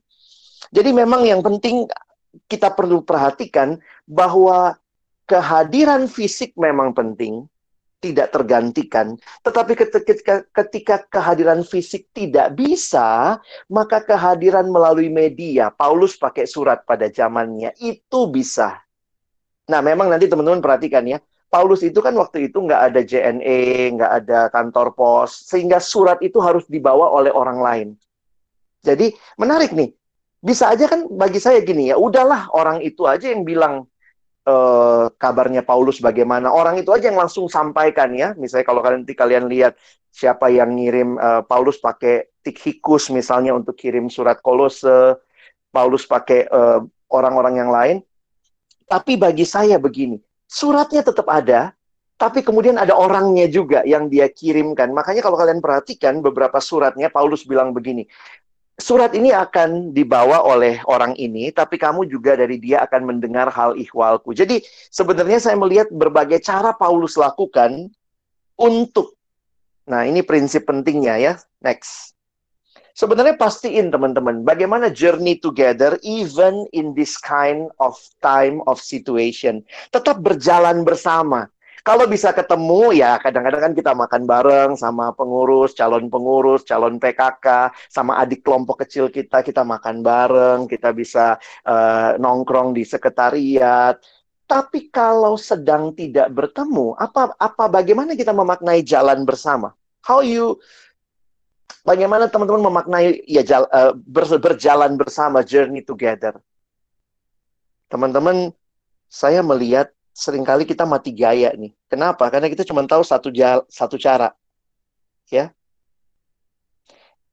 Jadi 0.69 0.93
memang 0.93 1.25
yang 1.25 1.41
penting 1.41 1.89
kita 2.45 2.69
perlu 2.69 3.01
perhatikan 3.01 3.81
bahwa 4.05 4.77
kehadiran 5.25 6.05
fisik 6.05 6.53
memang 6.57 6.93
penting, 6.93 7.45
tidak 8.01 8.29
tergantikan. 8.29 9.17
Tetapi 9.41 9.73
ketika, 9.73 10.45
ketika 10.53 10.95
kehadiran 11.09 11.65
fisik 11.65 12.05
tidak 12.13 12.53
bisa, 12.53 13.41
maka 13.65 14.05
kehadiran 14.05 14.69
melalui 14.69 15.09
media, 15.09 15.73
Paulus 15.73 16.13
pakai 16.13 16.45
surat 16.45 16.85
pada 16.85 17.09
zamannya, 17.09 17.73
itu 17.81 18.29
bisa. 18.29 18.77
Nah, 19.65 19.81
memang 19.81 20.13
nanti 20.13 20.29
teman-teman 20.29 20.61
perhatikan 20.61 21.01
ya, 21.09 21.17
Paulus 21.49 21.81
itu 21.81 21.97
kan 22.03 22.13
waktu 22.13 22.53
itu 22.53 22.61
nggak 22.61 22.81
ada 22.93 23.01
JNE, 23.01 23.97
nggak 23.97 24.11
ada 24.21 24.39
kantor 24.53 24.93
pos, 24.93 25.49
sehingga 25.49 25.81
surat 25.81 26.21
itu 26.21 26.37
harus 26.37 26.69
dibawa 26.69 27.09
oleh 27.09 27.33
orang 27.33 27.59
lain. 27.63 27.89
Jadi 28.85 29.09
menarik 29.41 29.73
nih, 29.73 29.89
bisa 30.45 30.69
aja 30.69 30.85
kan 30.85 31.09
bagi 31.09 31.41
saya 31.41 31.65
gini 31.65 31.89
ya, 31.89 31.97
udahlah 31.97 32.53
orang 32.53 32.85
itu 32.85 33.09
aja 33.09 33.33
yang 33.33 33.41
bilang 33.41 33.89
uh, 34.45 35.11
kabarnya 35.17 35.65
Paulus 35.65 35.99
bagaimana. 35.99 36.53
Orang 36.53 36.79
itu 36.79 36.93
aja 36.93 37.09
yang 37.09 37.19
langsung 37.19 37.49
sampaikan 37.49 38.13
ya. 38.15 38.31
Misalnya 38.37 38.65
kalau 38.65 38.81
nanti 38.85 39.13
kalian 39.17 39.49
lihat 39.49 39.75
siapa 40.13 40.47
yang 40.47 40.71
ngirim 40.77 41.19
uh, 41.19 41.43
Paulus 41.43 41.81
pakai 41.81 42.31
Tikhikus 42.45 43.09
misalnya 43.09 43.57
untuk 43.57 43.73
kirim 43.73 44.07
surat 44.07 44.37
Kolose, 44.39 45.17
Paulus 45.73 46.05
pakai 46.05 46.45
uh, 46.47 46.79
orang-orang 47.09 47.55
yang 47.57 47.73
lain. 47.73 47.97
Tapi 48.85 49.17
bagi 49.17 49.49
saya 49.49 49.81
begini, 49.81 50.21
suratnya 50.45 51.01
tetap 51.01 51.25
ada, 51.25 51.73
tapi 52.21 52.45
kemudian 52.45 52.77
ada 52.77 52.93
orangnya 52.93 53.49
juga 53.49 53.81
yang 53.81 54.05
dia 54.07 54.29
kirimkan. 54.29 54.93
Makanya 54.93 55.25
kalau 55.25 55.35
kalian 55.35 55.57
perhatikan 55.57 56.21
beberapa 56.21 56.61
suratnya 56.61 57.09
Paulus 57.09 57.49
bilang 57.49 57.73
begini, 57.73 58.05
surat 58.75 59.15
ini 59.15 59.31
akan 59.31 59.95
dibawa 59.95 60.43
oleh 60.43 60.83
orang 60.87 61.15
ini, 61.15 61.51
tapi 61.55 61.79
kamu 61.79 62.07
juga 62.11 62.35
dari 62.35 62.59
dia 62.59 62.83
akan 62.83 63.15
mendengar 63.15 63.47
hal 63.51 63.79
ihwalku. 63.79 64.35
Jadi 64.35 64.59
sebenarnya 64.91 65.39
saya 65.39 65.55
melihat 65.55 65.87
berbagai 65.91 66.43
cara 66.43 66.75
Paulus 66.75 67.15
lakukan 67.15 67.87
untuk, 68.59 69.15
nah 69.87 70.03
ini 70.03 70.23
prinsip 70.23 70.67
pentingnya 70.67 71.15
ya. 71.19 71.33
Next. 71.63 72.15
Sebenarnya 72.95 73.35
pastiin 73.35 73.91
teman-teman, 73.91 74.47
bagaimana 74.47 74.87
journey 74.87 75.35
together 75.35 75.99
even 75.99 76.63
in 76.71 76.95
this 76.95 77.19
kind 77.19 77.67
of 77.83 77.99
time 78.23 78.63
of 78.71 78.79
situation. 78.79 79.67
Tetap 79.91 80.23
berjalan 80.23 80.87
bersama. 80.87 81.51
Kalau 81.85 82.09
bisa 82.09 82.33
ketemu 82.33 82.97
ya 82.97 83.21
kadang-kadang 83.21 83.69
kan 83.69 83.73
kita 83.77 83.93
makan 83.93 84.25
bareng 84.25 84.71
sama 84.73 85.13
pengurus, 85.13 85.77
calon 85.77 86.09
pengurus, 86.09 86.65
calon 86.65 86.97
PKK, 86.97 87.69
sama 87.93 88.17
adik 88.17 88.41
kelompok 88.41 88.81
kecil 88.81 89.13
kita, 89.13 89.45
kita 89.45 89.61
makan 89.61 90.01
bareng, 90.01 90.65
kita 90.65 90.89
bisa 90.97 91.37
uh, 91.61 92.17
nongkrong 92.17 92.73
di 92.73 92.81
sekretariat. 92.81 94.01
Tapi 94.49 94.89
kalau 94.89 95.37
sedang 95.37 95.93
tidak 95.93 96.33
bertemu, 96.33 96.97
apa 96.97 97.37
apa 97.37 97.69
bagaimana 97.69 98.17
kita 98.17 98.33
memaknai 98.33 98.81
jalan 98.81 99.21
bersama? 99.21 99.77
How 100.01 100.25
you 100.25 100.57
bagaimana 101.85 102.33
teman-teman 102.33 102.65
memaknai 102.65 103.29
ya 103.29 103.45
jala, 103.45 103.69
uh, 103.69 103.93
ber, 103.93 104.25
berjalan 104.41 104.97
bersama 104.97 105.45
journey 105.45 105.85
together? 105.85 106.33
Teman-teman, 107.93 108.49
saya 109.05 109.45
melihat 109.45 109.94
sering 110.15 110.47
kali 110.47 110.63
kita 110.63 110.87
mati 110.87 111.11
gaya 111.11 111.51
nih. 111.51 111.75
Kenapa? 111.91 112.31
Karena 112.31 112.47
kita 112.47 112.63
cuma 112.63 112.87
tahu 112.87 113.03
satu 113.03 113.27
jal, 113.35 113.67
satu 113.67 113.99
cara. 113.99 114.31
Ya. 115.27 115.51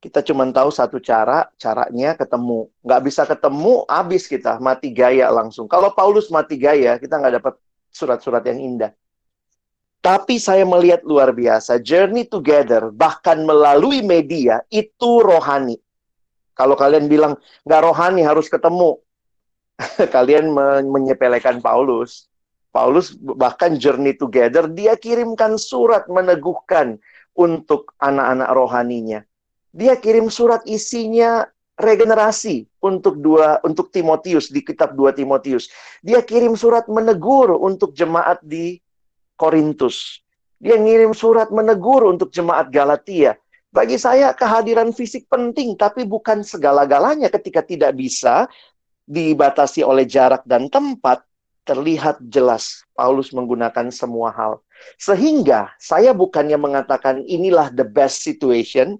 Kita 0.03 0.19
cuma 0.27 0.43
tahu 0.51 0.75
satu 0.75 0.99
cara, 0.99 1.47
caranya 1.55 2.19
ketemu. 2.19 2.67
Nggak 2.83 3.03
bisa 3.07 3.23
ketemu, 3.23 3.87
habis 3.87 4.27
kita 4.27 4.59
mati 4.59 4.91
gaya 4.91 5.31
langsung. 5.31 5.71
Kalau 5.71 5.95
Paulus 5.95 6.27
mati 6.27 6.59
gaya, 6.59 6.99
kita 6.99 7.23
nggak 7.23 7.39
dapat 7.39 7.55
surat-surat 7.95 8.43
yang 8.51 8.59
indah. 8.59 8.91
Tapi 10.03 10.43
saya 10.43 10.67
melihat 10.67 11.07
luar 11.07 11.31
biasa, 11.31 11.79
journey 11.79 12.27
together, 12.27 12.91
bahkan 12.91 13.47
melalui 13.47 14.03
media, 14.03 14.59
itu 14.75 15.23
rohani. 15.23 15.79
Kalau 16.59 16.75
kalian 16.75 17.07
bilang 17.07 17.39
nggak 17.63 17.83
rohani 17.87 18.27
harus 18.27 18.51
ketemu, 18.51 18.99
kalian 20.19 20.51
menyepelekan 20.91 21.63
Paulus. 21.63 22.27
Paulus 22.73 23.13
bahkan 23.21 23.77
journey 23.77 24.17
together, 24.17 24.65
dia 24.65 24.97
kirimkan 24.97 25.61
surat 25.61 26.09
meneguhkan 26.09 26.97
untuk 27.37 27.93
anak-anak 28.01 28.49
rohaninya. 28.49 29.21
Dia 29.77 29.97
kirim 30.01 30.33
surat 30.33 30.65
isinya 30.65 31.45
regenerasi 31.77 32.69
untuk 32.85 33.21
dua 33.21 33.61
untuk 33.65 33.89
Timotius 33.93 34.53
di 34.53 34.61
kitab 34.61 34.93
2 34.97 35.17
Timotius. 35.17 35.69
Dia 36.05 36.21
kirim 36.25 36.57
surat 36.57 36.89
menegur 36.89 37.57
untuk 37.57 37.97
jemaat 37.97 38.41
di 38.45 38.81
Korintus. 39.37 40.21
Dia 40.63 40.79
ngirim 40.79 41.11
surat 41.17 41.51
menegur 41.51 42.07
untuk 42.07 42.31
jemaat 42.31 42.71
Galatia. 42.71 43.35
Bagi 43.73 43.97
saya 43.97 44.37
kehadiran 44.37 44.93
fisik 44.93 45.27
penting 45.33 45.75
tapi 45.81 46.05
bukan 46.05 46.45
segala-galanya 46.45 47.33
ketika 47.33 47.65
tidak 47.65 47.97
bisa 47.97 48.45
dibatasi 49.09 49.81
oleh 49.81 50.05
jarak 50.05 50.45
dan 50.45 50.69
tempat 50.69 51.25
terlihat 51.63 52.19
jelas 52.27 52.83
Paulus 52.95 53.31
menggunakan 53.31 53.91
semua 53.95 54.35
hal. 54.35 54.59
Sehingga 54.99 55.71
saya 55.79 56.11
bukannya 56.11 56.59
mengatakan 56.59 57.23
inilah 57.23 57.71
the 57.71 57.87
best 57.87 58.27
situation, 58.27 58.99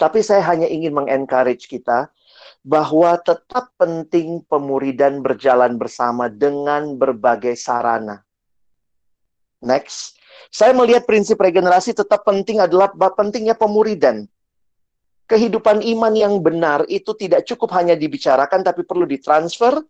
tapi 0.00 0.24
saya 0.24 0.40
hanya 0.48 0.66
ingin 0.66 0.96
mengencourage 0.96 1.68
kita 1.68 2.08
bahwa 2.64 3.18
tetap 3.20 3.70
penting 3.76 4.40
pemuridan 4.48 5.20
berjalan 5.20 5.76
bersama 5.76 6.32
dengan 6.32 6.96
berbagai 6.96 7.54
sarana. 7.58 8.24
Next, 9.62 10.18
saya 10.50 10.74
melihat 10.74 11.06
prinsip 11.06 11.38
regenerasi 11.38 11.94
tetap 11.94 12.26
penting 12.26 12.58
adalah 12.58 12.90
pentingnya 13.14 13.54
pemuridan. 13.54 14.26
Kehidupan 15.30 15.86
iman 15.86 16.12
yang 16.12 16.34
benar 16.42 16.82
itu 16.90 17.14
tidak 17.14 17.46
cukup 17.46 17.70
hanya 17.78 17.94
dibicarakan, 17.94 18.66
tapi 18.66 18.82
perlu 18.82 19.06
ditransfer 19.06 19.80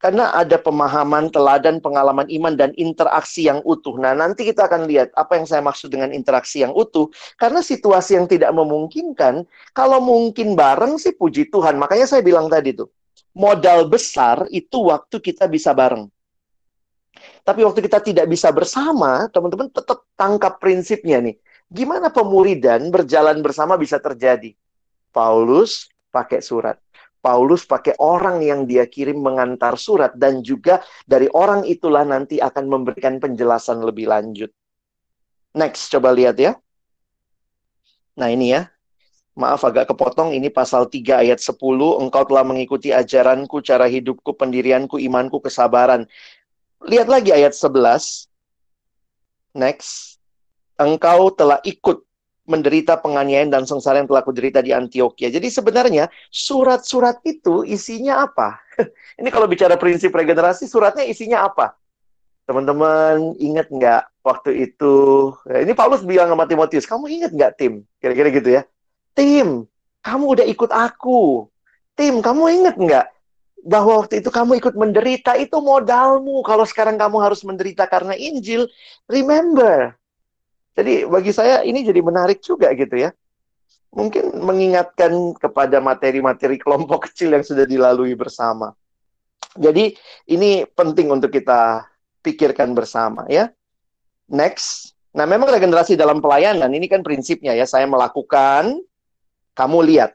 karena 0.00 0.32
ada 0.32 0.56
pemahaman, 0.56 1.28
teladan, 1.28 1.76
pengalaman 1.78 2.24
iman, 2.32 2.56
dan 2.56 2.72
interaksi 2.80 3.44
yang 3.44 3.60
utuh. 3.68 4.00
Nah, 4.00 4.16
nanti 4.16 4.48
kita 4.48 4.64
akan 4.64 4.88
lihat 4.88 5.12
apa 5.12 5.36
yang 5.36 5.44
saya 5.44 5.60
maksud 5.60 5.92
dengan 5.92 6.16
interaksi 6.16 6.64
yang 6.64 6.72
utuh. 6.72 7.12
Karena 7.36 7.60
situasi 7.60 8.16
yang 8.16 8.24
tidak 8.24 8.48
memungkinkan, 8.56 9.44
kalau 9.76 10.00
mungkin 10.00 10.56
bareng 10.56 10.96
sih 10.96 11.12
puji 11.12 11.52
Tuhan. 11.52 11.76
Makanya 11.76 12.08
saya 12.08 12.24
bilang 12.24 12.48
tadi 12.48 12.72
tuh, 12.72 12.88
modal 13.36 13.92
besar 13.92 14.48
itu 14.48 14.88
waktu 14.88 15.20
kita 15.20 15.44
bisa 15.52 15.76
bareng. 15.76 16.08
Tapi 17.44 17.60
waktu 17.60 17.84
kita 17.84 18.00
tidak 18.00 18.24
bisa 18.24 18.48
bersama, 18.56 19.28
teman-teman 19.28 19.68
tetap 19.68 20.08
tangkap 20.16 20.56
prinsipnya 20.56 21.20
nih. 21.20 21.36
Gimana 21.68 22.08
pemuridan 22.08 22.88
berjalan 22.88 23.44
bersama 23.44 23.76
bisa 23.76 24.00
terjadi? 24.00 24.56
Paulus 25.12 25.92
pakai 26.08 26.40
surat. 26.40 26.80
Paulus 27.20 27.68
pakai 27.68 28.00
orang 28.00 28.40
yang 28.40 28.64
dia 28.64 28.88
kirim 28.88 29.20
mengantar 29.20 29.76
surat 29.76 30.16
dan 30.16 30.40
juga 30.40 30.80
dari 31.04 31.28
orang 31.36 31.68
itulah 31.68 32.02
nanti 32.02 32.40
akan 32.40 32.64
memberikan 32.64 33.20
penjelasan 33.20 33.84
lebih 33.84 34.08
lanjut. 34.08 34.48
Next, 35.52 35.92
coba 35.92 36.16
lihat 36.16 36.40
ya. 36.40 36.56
Nah 38.16 38.28
ini 38.32 38.56
ya, 38.56 38.72
maaf 39.36 39.64
agak 39.64 39.92
kepotong, 39.92 40.32
ini 40.32 40.48
pasal 40.48 40.88
3 40.88 41.22
ayat 41.24 41.40
10, 41.40 41.56
engkau 42.00 42.22
telah 42.26 42.44
mengikuti 42.44 42.92
ajaranku, 42.92 43.60
cara 43.64 43.88
hidupku, 43.88 44.36
pendirianku, 44.36 44.96
imanku, 45.00 45.40
kesabaran. 45.40 46.08
Lihat 46.84 47.08
lagi 47.08 47.32
ayat 47.32 47.52
11. 47.52 48.28
Next, 49.52 50.16
engkau 50.80 51.32
telah 51.34 51.60
ikut 51.66 52.04
menderita 52.50 52.98
penganiayaan 52.98 53.54
dan 53.54 53.62
sengsara 53.62 54.02
yang 54.02 54.10
telah 54.10 54.26
kuderita 54.26 54.58
di 54.58 54.74
Antioquia. 54.74 55.30
Jadi 55.30 55.46
sebenarnya 55.46 56.10
surat-surat 56.34 57.22
itu 57.22 57.62
isinya 57.62 58.26
apa? 58.26 58.58
Ini 59.22 59.30
kalau 59.30 59.46
bicara 59.46 59.78
prinsip 59.78 60.10
regenerasi, 60.10 60.66
suratnya 60.66 61.06
isinya 61.06 61.46
apa? 61.46 61.78
Teman-teman 62.50 63.38
ingat 63.38 63.70
nggak 63.70 64.26
waktu 64.26 64.66
itu? 64.66 64.94
Ya, 65.46 65.62
ini 65.62 65.70
Paulus 65.70 66.02
bilang 66.02 66.26
sama 66.34 66.50
Timotius, 66.50 66.82
kamu 66.82 67.06
ingat 67.06 67.30
nggak 67.30 67.52
tim? 67.54 67.86
Kira-kira 68.02 68.28
gitu 68.34 68.50
ya. 68.58 68.62
Tim, 69.14 69.70
kamu 70.02 70.24
udah 70.34 70.46
ikut 70.50 70.74
aku. 70.74 71.46
Tim, 71.94 72.18
kamu 72.18 72.42
ingat 72.58 72.74
nggak 72.74 73.06
bahwa 73.62 74.04
waktu 74.04 74.24
itu 74.24 74.32
kamu 74.32 74.58
ikut 74.58 74.74
menderita 74.74 75.36
itu 75.36 75.56
modalmu. 75.60 76.42
Kalau 76.42 76.64
sekarang 76.64 76.96
kamu 76.96 77.16
harus 77.20 77.44
menderita 77.44 77.84
karena 77.86 78.16
Injil, 78.16 78.66
remember, 79.06 79.99
jadi 80.74 81.06
bagi 81.06 81.32
saya 81.34 81.66
ini 81.66 81.82
jadi 81.82 82.00
menarik 82.00 82.40
juga 82.40 82.70
gitu 82.74 82.94
ya. 82.94 83.10
Mungkin 83.90 84.38
mengingatkan 84.38 85.10
kepada 85.34 85.82
materi-materi 85.82 86.62
kelompok 86.62 87.04
kecil 87.10 87.34
yang 87.34 87.42
sudah 87.42 87.66
dilalui 87.66 88.14
bersama. 88.14 88.74
Jadi 89.58 89.98
ini 90.30 90.62
penting 90.62 91.10
untuk 91.10 91.34
kita 91.34 91.82
pikirkan 92.22 92.70
bersama 92.70 93.26
ya. 93.26 93.50
Next. 94.30 94.94
Nah, 95.10 95.26
memang 95.26 95.50
regenerasi 95.50 95.98
dalam 95.98 96.22
pelayanan 96.22 96.70
ini 96.70 96.86
kan 96.86 97.02
prinsipnya 97.02 97.50
ya, 97.50 97.66
saya 97.66 97.82
melakukan, 97.90 98.78
kamu 99.58 99.78
lihat. 99.90 100.14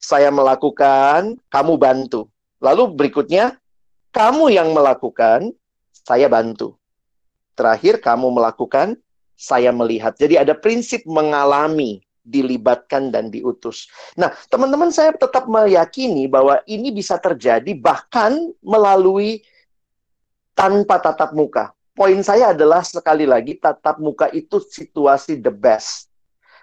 Saya 0.00 0.32
melakukan, 0.32 1.36
kamu 1.52 1.76
bantu. 1.76 2.32
Lalu 2.64 2.96
berikutnya, 2.96 3.60
kamu 4.16 4.48
yang 4.48 4.72
melakukan, 4.72 5.52
saya 5.92 6.32
bantu. 6.32 6.80
Terakhir, 7.52 8.00
kamu 8.00 8.32
melakukan, 8.32 8.96
saya 9.34 9.74
melihat. 9.74 10.14
Jadi 10.16 10.38
ada 10.38 10.54
prinsip 10.54 11.02
mengalami, 11.04 12.02
dilibatkan 12.24 13.12
dan 13.12 13.28
diutus. 13.28 13.86
Nah, 14.16 14.32
teman-teman 14.48 14.88
saya 14.88 15.12
tetap 15.12 15.44
meyakini 15.44 16.24
bahwa 16.24 16.64
ini 16.64 16.88
bisa 16.88 17.20
terjadi 17.20 17.76
bahkan 17.76 18.50
melalui 18.64 19.44
tanpa 20.56 20.98
tatap 21.04 21.36
muka. 21.36 21.76
Poin 21.94 22.18
saya 22.26 22.56
adalah 22.56 22.82
sekali 22.82 23.28
lagi 23.28 23.60
tatap 23.60 24.02
muka 24.02 24.26
itu 24.32 24.58
situasi 24.58 25.38
the 25.38 25.52
best. 25.52 26.10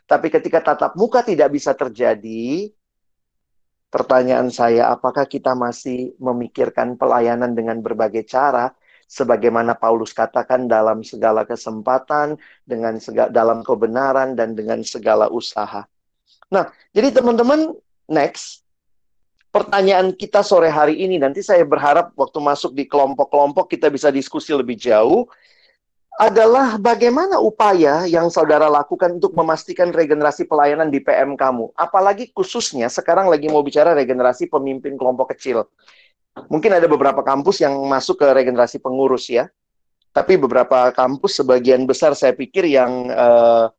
Tapi 0.10 0.28
ketika 0.28 0.60
tatap 0.60 0.98
muka 1.00 1.24
tidak 1.24 1.56
bisa 1.56 1.72
terjadi, 1.72 2.68
pertanyaan 3.88 4.52
saya 4.52 4.92
apakah 4.92 5.24
kita 5.24 5.56
masih 5.56 6.18
memikirkan 6.20 7.00
pelayanan 7.00 7.56
dengan 7.56 7.80
berbagai 7.80 8.28
cara 8.28 8.76
sebagaimana 9.12 9.76
Paulus 9.76 10.16
katakan 10.16 10.72
dalam 10.72 11.04
segala 11.04 11.44
kesempatan, 11.44 12.40
dengan 12.64 12.96
segala, 12.96 13.28
dalam 13.28 13.60
kebenaran 13.60 14.40
dan 14.40 14.56
dengan 14.56 14.80
segala 14.88 15.28
usaha. 15.28 15.84
Nah, 16.48 16.72
jadi 16.96 17.20
teman-teman, 17.20 17.76
next 18.08 18.64
pertanyaan 19.52 20.16
kita 20.16 20.48
sore 20.48 20.72
hari 20.72 21.04
ini 21.04 21.20
nanti 21.20 21.44
saya 21.44 21.68
berharap 21.68 22.16
waktu 22.16 22.40
masuk 22.40 22.72
di 22.72 22.88
kelompok-kelompok 22.88 23.68
kita 23.68 23.92
bisa 23.92 24.08
diskusi 24.08 24.56
lebih 24.56 24.80
jauh 24.80 25.28
adalah 26.20 26.76
bagaimana 26.80 27.40
upaya 27.40 28.04
yang 28.08 28.32
saudara 28.32 28.68
lakukan 28.68 29.20
untuk 29.20 29.32
memastikan 29.36 29.92
regenerasi 29.92 30.48
pelayanan 30.48 30.92
di 30.92 31.00
PM 31.04 31.40
kamu. 31.40 31.72
Apalagi 31.76 32.32
khususnya 32.32 32.92
sekarang 32.92 33.32
lagi 33.32 33.48
mau 33.48 33.64
bicara 33.64 33.96
regenerasi 33.96 34.48
pemimpin 34.52 34.96
kelompok 35.00 35.36
kecil. 35.36 35.68
Mungkin 36.32 36.72
ada 36.72 36.88
beberapa 36.88 37.20
kampus 37.24 37.60
yang 37.60 37.76
masuk 37.88 38.24
ke 38.24 38.28
regenerasi 38.32 38.80
pengurus 38.80 39.28
ya. 39.28 39.52
Tapi 40.12 40.36
beberapa 40.36 40.92
kampus 40.92 41.40
sebagian 41.40 41.88
besar 41.88 42.12
saya 42.16 42.36
pikir 42.36 42.68
yang 42.68 43.08
uh, 43.12 43.72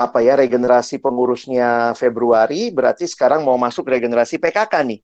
apa 0.00 0.18
ya 0.22 0.38
regenerasi 0.38 0.96
pengurusnya 1.02 1.92
Februari 1.92 2.72
berarti 2.72 3.04
sekarang 3.04 3.44
mau 3.44 3.58
masuk 3.58 3.90
regenerasi 3.90 4.38
PKK 4.38 4.72
nih. 4.86 5.00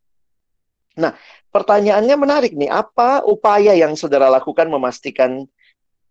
Nah, 0.97 1.13
pertanyaannya 1.53 2.17
menarik 2.17 2.53
nih, 2.57 2.73
apa 2.73 3.21
upaya 3.29 3.77
yang 3.77 3.93
saudara 3.93 4.33
lakukan 4.33 4.65
memastikan 4.73 5.45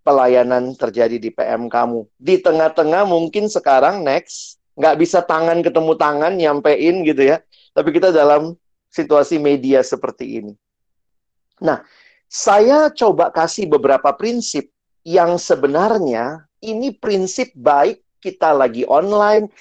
pelayanan 0.05 0.77
terjadi 0.77 1.17
di 1.17 1.33
PM 1.33 1.65
kamu? 1.65 2.05
Di 2.21 2.37
tengah-tengah 2.37 3.09
mungkin 3.09 3.49
sekarang 3.49 4.05
next 4.05 4.61
nggak 4.77 5.01
bisa 5.01 5.25
tangan 5.25 5.65
ketemu 5.65 5.93
tangan 5.97 6.33
nyampein 6.37 7.01
gitu 7.01 7.25
ya, 7.25 7.41
tapi 7.73 7.89
kita 7.89 8.13
dalam 8.13 8.53
situasi 8.95 9.35
media 9.35 9.83
seperti 9.83 10.39
ini. 10.39 10.53
Nah, 11.59 11.83
saya 12.31 12.87
coba 12.95 13.35
kasih 13.35 13.67
beberapa 13.67 14.15
prinsip 14.15 14.71
yang 15.03 15.35
sebenarnya 15.35 16.47
ini 16.63 16.95
prinsip 16.95 17.51
baik 17.51 17.99
kita 18.23 18.55
lagi 18.55 18.87
online, 18.87 19.51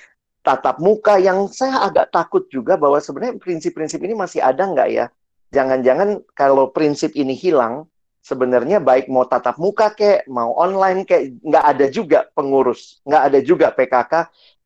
tatap 0.47 0.79
muka 0.79 1.19
yang 1.19 1.51
saya 1.51 1.85
agak 1.91 2.15
takut 2.15 2.47
juga 2.49 2.79
bahwa 2.79 3.03
sebenarnya 3.03 3.37
prinsip-prinsip 3.43 3.99
ini 4.01 4.15
masih 4.15 4.41
ada 4.41 4.65
nggak 4.65 4.89
ya? 4.89 5.07
Jangan-jangan 5.53 6.25
kalau 6.33 6.73
prinsip 6.73 7.13
ini 7.13 7.37
hilang, 7.37 7.85
sebenarnya 8.25 8.81
baik 8.81 9.13
mau 9.13 9.29
tatap 9.29 9.61
muka 9.61 9.93
kayak 9.93 10.25
mau 10.33 10.57
online 10.57 11.05
kayak 11.05 11.37
nggak 11.45 11.65
ada 11.77 11.87
juga 11.93 12.19
pengurus, 12.33 13.05
nggak 13.05 13.23
ada 13.29 13.39
juga 13.45 13.67
PKK, 13.71 14.13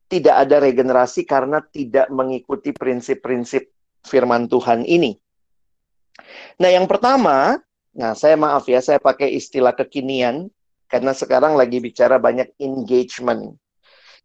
tidak 0.09 0.35
ada 0.47 0.55
regenerasi 0.63 1.27
karena 1.27 1.59
tidak 1.61 2.07
mengikuti 2.09 2.71
prinsip-prinsip 2.71 3.69
firman 4.05 4.47
Tuhan 4.47 4.83
ini. 4.87 5.17
Nah, 6.59 6.69
yang 6.69 6.85
pertama, 6.85 7.59
nah 7.95 8.11
saya 8.13 8.35
maaf 8.35 8.67
ya, 8.67 8.83
saya 8.83 8.99
pakai 8.99 9.31
istilah 9.33 9.71
kekinian 9.75 10.51
karena 10.89 11.13
sekarang 11.15 11.55
lagi 11.55 11.79
bicara 11.79 12.17
banyak 12.17 12.51
engagement. 12.59 13.55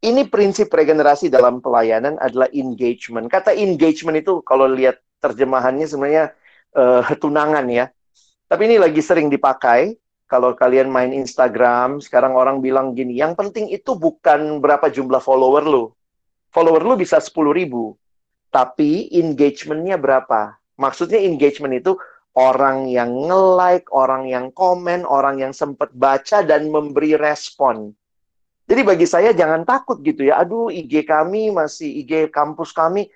ini 0.04 0.28
prinsip 0.28 0.68
regenerasi 0.68 1.32
dalam 1.32 1.64
pelayanan 1.64 2.20
adalah 2.20 2.44
engagement. 2.52 3.24
Kata 3.24 3.56
engagement 3.56 4.20
itu 4.20 4.44
kalau 4.44 4.68
lihat 4.68 5.00
terjemahannya 5.24 5.88
sebenarnya 5.88 6.36
uh, 6.76 7.00
tunangan 7.22 7.64
ya. 7.72 7.88
Tapi 8.44 8.68
ini 8.68 8.76
lagi 8.76 9.00
sering 9.00 9.32
dipakai 9.32 9.96
kalau 10.28 10.52
kalian 10.52 10.92
main 10.92 11.12
Instagram, 11.12 12.04
sekarang 12.04 12.36
orang 12.36 12.60
bilang 12.60 12.92
gini, 12.92 13.16
yang 13.16 13.32
penting 13.32 13.72
itu 13.72 13.96
bukan 13.96 14.60
berapa 14.60 14.92
jumlah 14.92 15.20
follower 15.24 15.64
lu. 15.64 15.84
Follower 16.52 16.84
lu 16.84 17.00
bisa 17.00 17.16
10 17.16 17.32
ribu, 17.54 17.96
tapi 18.54 19.10
engagementnya 19.10 19.98
berapa? 19.98 20.54
Maksudnya 20.78 21.18
engagement 21.18 21.74
itu 21.74 21.98
orang 22.38 22.86
yang 22.86 23.10
nge-like, 23.26 23.90
orang 23.90 24.30
yang 24.30 24.54
komen, 24.54 25.02
orang 25.02 25.42
yang 25.42 25.50
sempat 25.50 25.90
baca 25.90 26.46
dan 26.46 26.70
memberi 26.70 27.18
respon. 27.18 27.90
Jadi 28.70 28.80
bagi 28.86 29.06
saya 29.10 29.34
jangan 29.34 29.66
takut 29.66 29.98
gitu 30.06 30.30
ya. 30.30 30.38
Aduh, 30.38 30.70
IG 30.70 31.02
kami 31.02 31.50
masih 31.50 32.06
IG 32.06 32.30
kampus 32.30 32.70
kami 32.70 33.10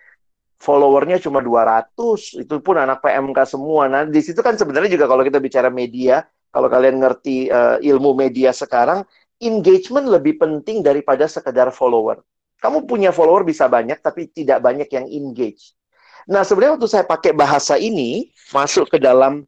followernya 0.58 1.22
cuma 1.22 1.38
200, 1.38 2.42
itu 2.42 2.54
pun 2.58 2.76
anak 2.76 2.98
PMK 2.98 3.38
semua. 3.46 3.86
Nah, 3.86 4.02
di 4.04 4.18
situ 4.18 4.42
kan 4.42 4.58
sebenarnya 4.58 4.90
juga 4.90 5.06
kalau 5.06 5.22
kita 5.22 5.38
bicara 5.38 5.70
media, 5.70 6.26
kalau 6.50 6.66
kalian 6.66 6.98
ngerti 6.98 7.46
uh, 7.46 7.78
ilmu 7.78 8.12
media 8.18 8.50
sekarang, 8.50 9.06
engagement 9.38 10.10
lebih 10.10 10.36
penting 10.42 10.82
daripada 10.82 11.30
sekedar 11.30 11.70
follower. 11.70 12.18
Kamu 12.58 12.84
punya 12.90 13.14
follower 13.14 13.46
bisa 13.46 13.70
banyak, 13.70 14.02
tapi 14.02 14.30
tidak 14.30 14.58
banyak 14.62 14.90
yang 14.90 15.06
engage. 15.06 15.74
Nah, 16.26 16.42
sebenarnya 16.42 16.76
waktu 16.76 16.90
saya 16.90 17.04
pakai 17.06 17.32
bahasa 17.32 17.78
ini, 17.78 18.28
masuk 18.50 18.90
ke 18.90 18.98
dalam 18.98 19.46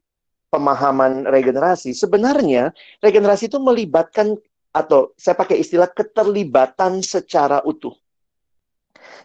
pemahaman 0.48 1.26
regenerasi, 1.26 1.92
sebenarnya 1.92 2.70
regenerasi 3.02 3.50
itu 3.50 3.58
melibatkan, 3.58 4.38
atau 4.70 5.10
saya 5.18 5.34
pakai 5.34 5.58
istilah 5.58 5.90
keterlibatan 5.90 7.02
secara 7.02 7.58
utuh. 7.66 7.94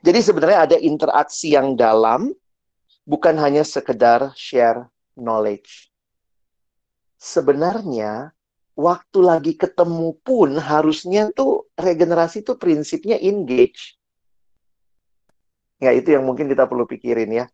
Jadi 0.02 0.20
sebenarnya 0.22 0.60
ada 0.66 0.78
interaksi 0.82 1.54
yang 1.54 1.78
dalam, 1.78 2.34
bukan 3.06 3.38
hanya 3.38 3.62
sekedar 3.62 4.34
share 4.34 4.90
knowledge 5.14 5.94
sebenarnya 7.26 8.35
waktu 8.76 9.20
lagi 9.24 9.54
ketemu 9.56 10.20
pun 10.22 10.60
harusnya 10.60 11.32
tuh 11.32 11.72
regenerasi 11.80 12.44
itu 12.44 12.60
prinsipnya 12.60 13.16
engage. 13.18 13.96
Ya 15.80 15.96
itu 15.96 16.12
yang 16.12 16.28
mungkin 16.28 16.52
kita 16.52 16.68
perlu 16.68 16.84
pikirin 16.88 17.32
ya. 17.32 17.46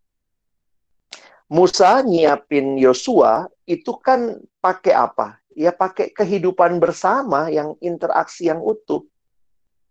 Musa 1.52 2.02
nyiapin 2.02 2.78
Yosua 2.80 3.46
itu 3.70 3.98
kan 4.02 4.42
pakai 4.62 4.94
apa? 4.98 5.38
Ya 5.52 5.76
pakai 5.76 6.16
kehidupan 6.16 6.80
bersama 6.80 7.52
yang 7.52 7.76
interaksi 7.84 8.48
yang 8.48 8.64
utuh. 8.64 9.04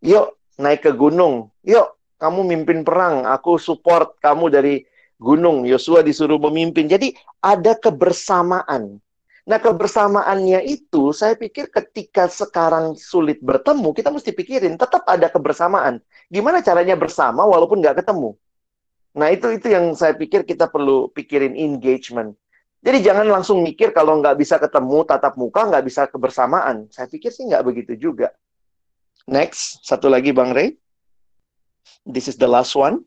Yuk 0.00 0.34
naik 0.56 0.88
ke 0.88 0.92
gunung. 0.96 1.52
Yuk 1.62 1.94
kamu 2.16 2.48
mimpin 2.48 2.80
perang. 2.80 3.28
Aku 3.28 3.60
support 3.60 4.16
kamu 4.24 4.48
dari 4.48 4.74
gunung. 5.20 5.68
Yosua 5.68 6.00
disuruh 6.00 6.40
memimpin. 6.40 6.88
Jadi 6.88 7.12
ada 7.44 7.76
kebersamaan 7.76 8.96
Nah, 9.48 9.56
kebersamaannya 9.56 10.60
itu 10.68 11.16
saya 11.16 11.32
pikir 11.32 11.72
ketika 11.72 12.28
sekarang 12.28 12.92
sulit 12.96 13.40
bertemu, 13.40 13.88
kita 13.96 14.12
mesti 14.12 14.36
pikirin 14.36 14.76
tetap 14.76 15.08
ada 15.08 15.32
kebersamaan. 15.32 16.04
Gimana 16.28 16.60
caranya 16.60 16.92
bersama 16.96 17.48
walaupun 17.48 17.80
nggak 17.80 18.04
ketemu? 18.04 18.36
Nah, 19.16 19.32
itu 19.32 19.48
itu 19.56 19.72
yang 19.72 19.96
saya 19.96 20.12
pikir 20.12 20.44
kita 20.44 20.68
perlu 20.68 21.08
pikirin 21.10 21.56
engagement. 21.56 22.36
Jadi 22.80 23.04
jangan 23.04 23.28
langsung 23.28 23.60
mikir 23.60 23.92
kalau 23.92 24.20
nggak 24.20 24.40
bisa 24.40 24.56
ketemu 24.56 25.04
tatap 25.04 25.36
muka, 25.36 25.68
nggak 25.68 25.84
bisa 25.84 26.08
kebersamaan. 26.08 26.88
Saya 26.88 27.08
pikir 27.08 27.28
sih 27.28 27.44
nggak 27.44 27.64
begitu 27.64 27.92
juga. 27.96 28.32
Next, 29.28 29.84
satu 29.84 30.08
lagi 30.08 30.32
Bang 30.32 30.56
Ray. 30.56 30.80
This 32.08 32.28
is 32.28 32.40
the 32.40 32.48
last 32.48 32.72
one. 32.72 33.04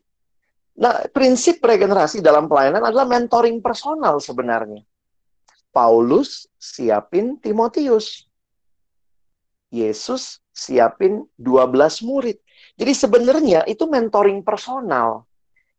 Nah, 0.74 1.06
prinsip 1.10 1.62
regenerasi 1.62 2.18
dalam 2.22 2.50
pelayanan 2.50 2.82
adalah 2.82 3.06
mentoring 3.06 3.58
personal 3.62 4.18
sebenarnya. 4.18 4.82
Paulus 5.74 6.46
siapin 6.54 7.34
Timotius. 7.42 8.30
Yesus 9.74 10.38
siapin 10.54 11.26
12 11.34 12.06
murid. 12.06 12.38
Jadi 12.78 12.92
sebenarnya 12.94 13.66
itu 13.66 13.90
mentoring 13.90 14.46
personal. 14.46 15.26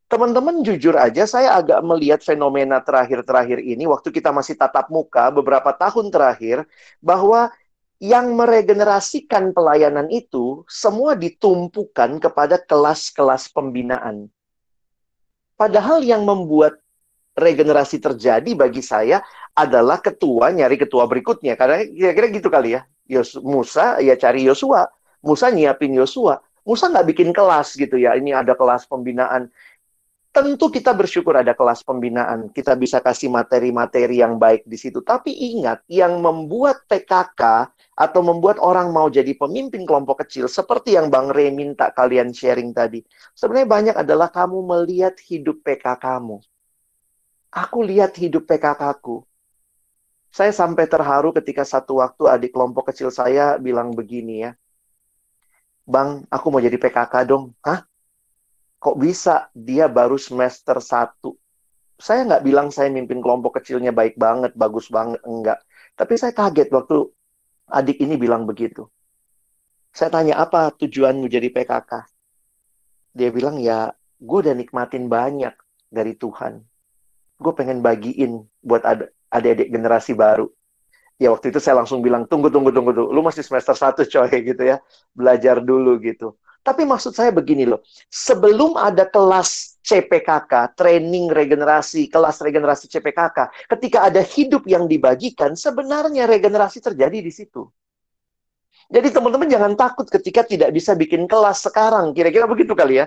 Teman-teman 0.05 0.61
jujur 0.61 0.93
aja 0.99 1.25
saya 1.25 1.57
agak 1.57 1.81
melihat 1.81 2.21
fenomena 2.21 2.77
terakhir-terakhir 2.77 3.57
ini 3.63 3.89
waktu 3.89 4.13
kita 4.13 4.29
masih 4.29 4.53
tatap 4.53 4.91
muka 4.93 5.33
beberapa 5.33 5.73
tahun 5.73 6.13
terakhir 6.13 6.67
bahwa 7.01 7.49
yang 7.97 8.37
meregenerasikan 8.37 9.55
pelayanan 9.55 10.11
itu 10.13 10.61
semua 10.69 11.17
ditumpukan 11.17 12.21
kepada 12.21 12.61
kelas-kelas 12.61 13.49
pembinaan. 13.49 14.29
Padahal 15.57 16.05
yang 16.05 16.21
membuat 16.21 16.84
regenerasi 17.35 17.99
terjadi 17.99 18.51
bagi 18.55 18.79
saya 18.79 19.19
adalah 19.51 19.99
ketua 19.99 20.55
nyari 20.55 20.79
ketua 20.79 21.05
berikutnya. 21.05 21.59
Karena 21.59 21.83
kira-kira 21.83 22.27
gitu 22.31 22.47
kali 22.47 22.79
ya. 22.79 22.81
Yos, 23.05 23.37
Musa 23.43 23.99
ya 24.01 24.15
cari 24.17 24.47
Yosua. 24.47 24.87
Musa 25.21 25.51
nyiapin 25.51 25.93
Yosua. 25.93 26.41
Musa 26.65 26.89
nggak 26.89 27.07
bikin 27.13 27.29
kelas 27.29 27.77
gitu 27.77 27.99
ya. 27.99 28.17
Ini 28.17 28.41
ada 28.41 28.57
kelas 28.57 28.89
pembinaan. 28.89 29.51
Tentu 30.35 30.67
kita 30.67 30.91
bersyukur 30.91 31.31
ada 31.39 31.55
kelas 31.55 31.79
pembinaan. 31.85 32.51
Kita 32.51 32.75
bisa 32.75 32.99
kasih 32.99 33.31
materi-materi 33.31 34.19
yang 34.19 34.35
baik 34.35 34.67
di 34.67 34.75
situ. 34.75 34.99
Tapi 34.99 35.31
ingat, 35.31 35.87
yang 35.87 36.19
membuat 36.19 36.83
PKK 36.91 37.71
atau 37.95 38.19
membuat 38.19 38.59
orang 38.59 38.91
mau 38.91 39.07
jadi 39.07 39.31
pemimpin 39.31 39.87
kelompok 39.87 40.27
kecil, 40.27 40.51
seperti 40.51 40.99
yang 40.99 41.07
Bang 41.07 41.31
Rey 41.31 41.55
minta 41.55 41.87
kalian 41.95 42.35
sharing 42.35 42.75
tadi. 42.75 42.99
Sebenarnya 43.31 43.69
banyak 43.71 43.95
adalah 43.95 44.27
kamu 44.27 44.59
melihat 44.59 45.15
hidup 45.23 45.63
PKK 45.63 46.03
kamu. 46.03 46.43
Aku 47.55 47.79
lihat 47.87 48.11
hidup 48.19 48.43
PKK-ku 48.51 49.23
saya 50.35 50.51
sampai 50.51 50.83
terharu 50.83 51.31
ketika 51.31 51.63
satu 51.63 52.03
waktu 52.03 52.27
adik 52.27 52.51
kelompok 52.51 52.91
kecil 52.91 53.07
saya 53.07 53.55
bilang 53.55 53.95
begini 53.95 54.43
ya. 54.43 54.51
Bang, 55.87 56.27
aku 56.27 56.51
mau 56.51 56.59
jadi 56.59 56.75
PKK 56.75 57.23
dong. 57.23 57.55
Hah? 57.63 57.87
Kok 58.83 58.99
bisa? 58.99 59.47
Dia 59.55 59.87
baru 59.87 60.19
semester 60.19 60.83
satu. 60.83 61.39
Saya 61.95 62.27
nggak 62.27 62.43
bilang 62.43 62.67
saya 62.67 62.91
mimpin 62.91 63.23
kelompok 63.23 63.63
kecilnya 63.63 63.95
baik 63.95 64.19
banget, 64.19 64.51
bagus 64.59 64.91
banget. 64.91 65.23
Enggak. 65.23 65.63
Tapi 65.95 66.13
saya 66.19 66.35
kaget 66.35 66.67
waktu 66.67 67.07
adik 67.71 68.03
ini 68.03 68.19
bilang 68.19 68.43
begitu. 68.43 68.91
Saya 69.95 70.11
tanya, 70.11 70.43
apa 70.43 70.75
tujuanmu 70.75 71.31
jadi 71.31 71.47
PKK? 71.47 71.91
Dia 73.15 73.31
bilang, 73.31 73.55
ya 73.63 73.95
gue 74.19 74.39
udah 74.43 74.51
nikmatin 74.51 75.07
banyak 75.07 75.55
dari 75.87 76.11
Tuhan. 76.19 76.59
Gue 77.35 77.53
pengen 77.55 77.83
bagiin 77.83 78.43
buat 78.63 78.83
adik-adik 79.31 79.71
generasi 79.71 80.15
baru. 80.15 80.47
Ya 81.15 81.31
waktu 81.31 81.51
itu 81.51 81.63
saya 81.63 81.79
langsung 81.79 82.03
bilang, 82.03 82.27
tunggu, 82.27 82.51
tunggu, 82.51 82.75
tunggu, 82.75 82.91
tunggu. 82.91 83.11
Lu 83.11 83.23
masih 83.23 83.43
semester 83.43 83.75
satu 83.75 84.03
coy 84.03 84.31
gitu 84.51 84.63
ya. 84.63 84.83
Belajar 85.15 85.63
dulu 85.63 85.95
gitu. 86.03 86.35
Tapi 86.65 86.81
maksud 86.81 87.13
saya 87.13 87.29
begini 87.29 87.69
loh, 87.69 87.85
sebelum 88.09 88.73
ada 88.73 89.05
kelas 89.05 89.77
CPKK, 89.85 90.73
training 90.73 91.29
regenerasi, 91.29 92.09
kelas 92.09 92.41
regenerasi 92.41 92.89
CPKK, 92.89 93.69
ketika 93.69 94.09
ada 94.09 94.25
hidup 94.25 94.65
yang 94.65 94.89
dibagikan, 94.89 95.53
sebenarnya 95.53 96.25
regenerasi 96.25 96.81
terjadi 96.81 97.21
di 97.21 97.29
situ. 97.29 97.69
Jadi 98.89 99.13
teman-teman 99.13 99.45
jangan 99.45 99.73
takut 99.77 100.09
ketika 100.09 100.41
tidak 100.41 100.73
bisa 100.73 100.97
bikin 100.97 101.29
kelas 101.29 101.69
sekarang. 101.69 102.17
Kira-kira 102.17 102.49
begitu 102.49 102.73
kali 102.73 103.01
ya. 103.01 103.05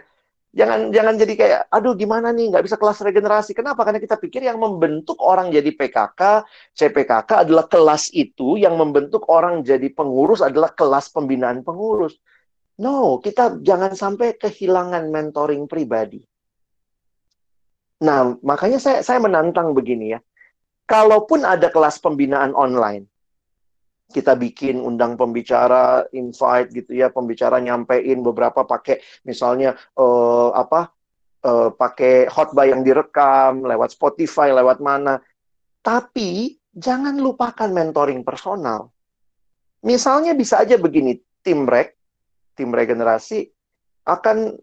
Jangan 0.48 0.88
jangan 0.88 1.14
jadi 1.20 1.34
kayak, 1.37 1.61
aduh 1.68 1.92
gimana 1.92 2.32
nih, 2.32 2.48
nggak 2.48 2.64
bisa 2.64 2.80
kelas 2.80 3.04
regenerasi. 3.04 3.52
Kenapa? 3.52 3.84
Karena 3.84 4.00
kita 4.00 4.16
pikir 4.16 4.40
yang 4.48 4.56
membentuk 4.56 5.20
orang 5.20 5.52
jadi 5.52 5.68
PKK, 5.68 6.42
CPKK 6.72 7.44
adalah 7.44 7.68
kelas 7.68 8.08
itu, 8.16 8.56
yang 8.56 8.74
membentuk 8.80 9.28
orang 9.28 9.61
jadi 9.61 9.92
pengurus 9.92 10.40
adalah 10.40 10.72
kelas 10.72 11.12
pembinaan 11.12 11.60
pengurus. 11.60 12.16
No, 12.81 13.20
kita 13.20 13.60
jangan 13.60 13.92
sampai 13.92 14.40
kehilangan 14.40 15.10
mentoring 15.12 15.68
pribadi. 15.68 16.25
Nah, 17.98 18.38
makanya 18.40 18.79
saya, 18.79 19.02
saya 19.02 19.18
menantang 19.18 19.75
begini 19.75 20.14
ya. 20.14 20.20
Kalaupun 20.88 21.44
ada 21.44 21.68
kelas 21.68 22.00
pembinaan 22.00 22.56
online, 22.56 23.04
kita 24.09 24.33
bikin 24.40 24.81
undang 24.81 25.21
pembicara, 25.21 26.09
invite 26.17 26.73
gitu 26.73 26.96
ya, 26.96 27.13
pembicara 27.13 27.61
nyampein 27.61 28.25
beberapa 28.25 28.65
pakai 28.65 29.04
misalnya 29.29 29.77
uh, 30.00 30.50
apa 30.56 30.88
uh, 31.44 31.69
pakai 31.77 32.27
khotbah 32.33 32.65
yang 32.65 32.81
direkam 32.81 33.69
lewat 33.69 33.92
Spotify, 33.92 34.50
lewat 34.50 34.81
mana. 34.81 35.21
Tapi 35.85 36.56
jangan 36.73 37.21
lupakan 37.21 37.69
mentoring 37.69 38.25
personal. 38.25 38.88
Misalnya 39.85 40.35
bisa 40.35 40.59
aja 40.59 40.81
begini, 40.81 41.21
tim 41.44 41.69
rek, 41.69 41.94
tim 42.59 42.73
regenerasi 42.73 43.46
akan 44.09 44.56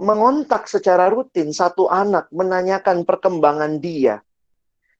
mengontak 0.00 0.68
secara 0.68 1.08
rutin 1.12 1.52
satu 1.52 1.88
anak 1.88 2.28
menanyakan 2.32 3.04
perkembangan 3.04 3.80
dia. 3.80 4.20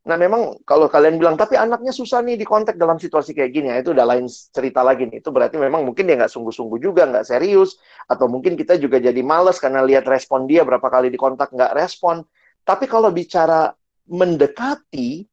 Nah 0.01 0.17
memang 0.17 0.57
kalau 0.65 0.89
kalian 0.89 1.21
bilang, 1.21 1.37
tapi 1.37 1.61
anaknya 1.61 1.93
susah 1.93 2.25
nih 2.25 2.41
dikontak 2.41 2.81
dalam 2.81 2.97
situasi 2.97 3.37
kayak 3.37 3.53
gini, 3.53 3.69
ya 3.69 3.85
itu 3.85 3.93
udah 3.93 4.07
lain 4.09 4.25
cerita 4.27 4.81
lagi 4.81 5.05
nih. 5.05 5.21
Itu 5.21 5.29
berarti 5.29 5.61
memang 5.61 5.85
mungkin 5.85 6.09
dia 6.09 6.17
nggak 6.17 6.33
sungguh-sungguh 6.33 6.81
juga, 6.81 7.05
nggak 7.05 7.29
serius. 7.29 7.77
Atau 8.09 8.33
mungkin 8.33 8.57
kita 8.57 8.81
juga 8.81 8.97
jadi 8.97 9.21
males 9.21 9.61
karena 9.61 9.85
lihat 9.85 10.09
respon 10.09 10.49
dia 10.49 10.65
berapa 10.65 10.89
kali 10.89 11.13
dikontak 11.13 11.53
nggak 11.53 11.77
respon. 11.77 12.25
Tapi 12.65 12.89
kalau 12.89 13.13
bicara 13.13 13.77
mendekati, 14.09 15.29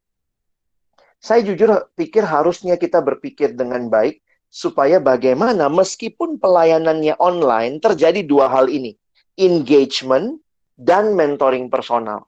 saya 1.18 1.48
jujur 1.48 1.88
pikir 1.96 2.28
harusnya 2.28 2.76
kita 2.76 3.00
berpikir 3.00 3.56
dengan 3.56 3.88
baik 3.88 4.20
supaya 4.52 5.00
bagaimana 5.00 5.72
meskipun 5.72 6.44
pelayanannya 6.44 7.16
online 7.24 7.80
terjadi 7.80 8.20
dua 8.28 8.52
hal 8.52 8.68
ini, 8.68 9.00
engagement 9.40 10.44
dan 10.76 11.16
mentoring 11.16 11.72
personal. 11.72 12.28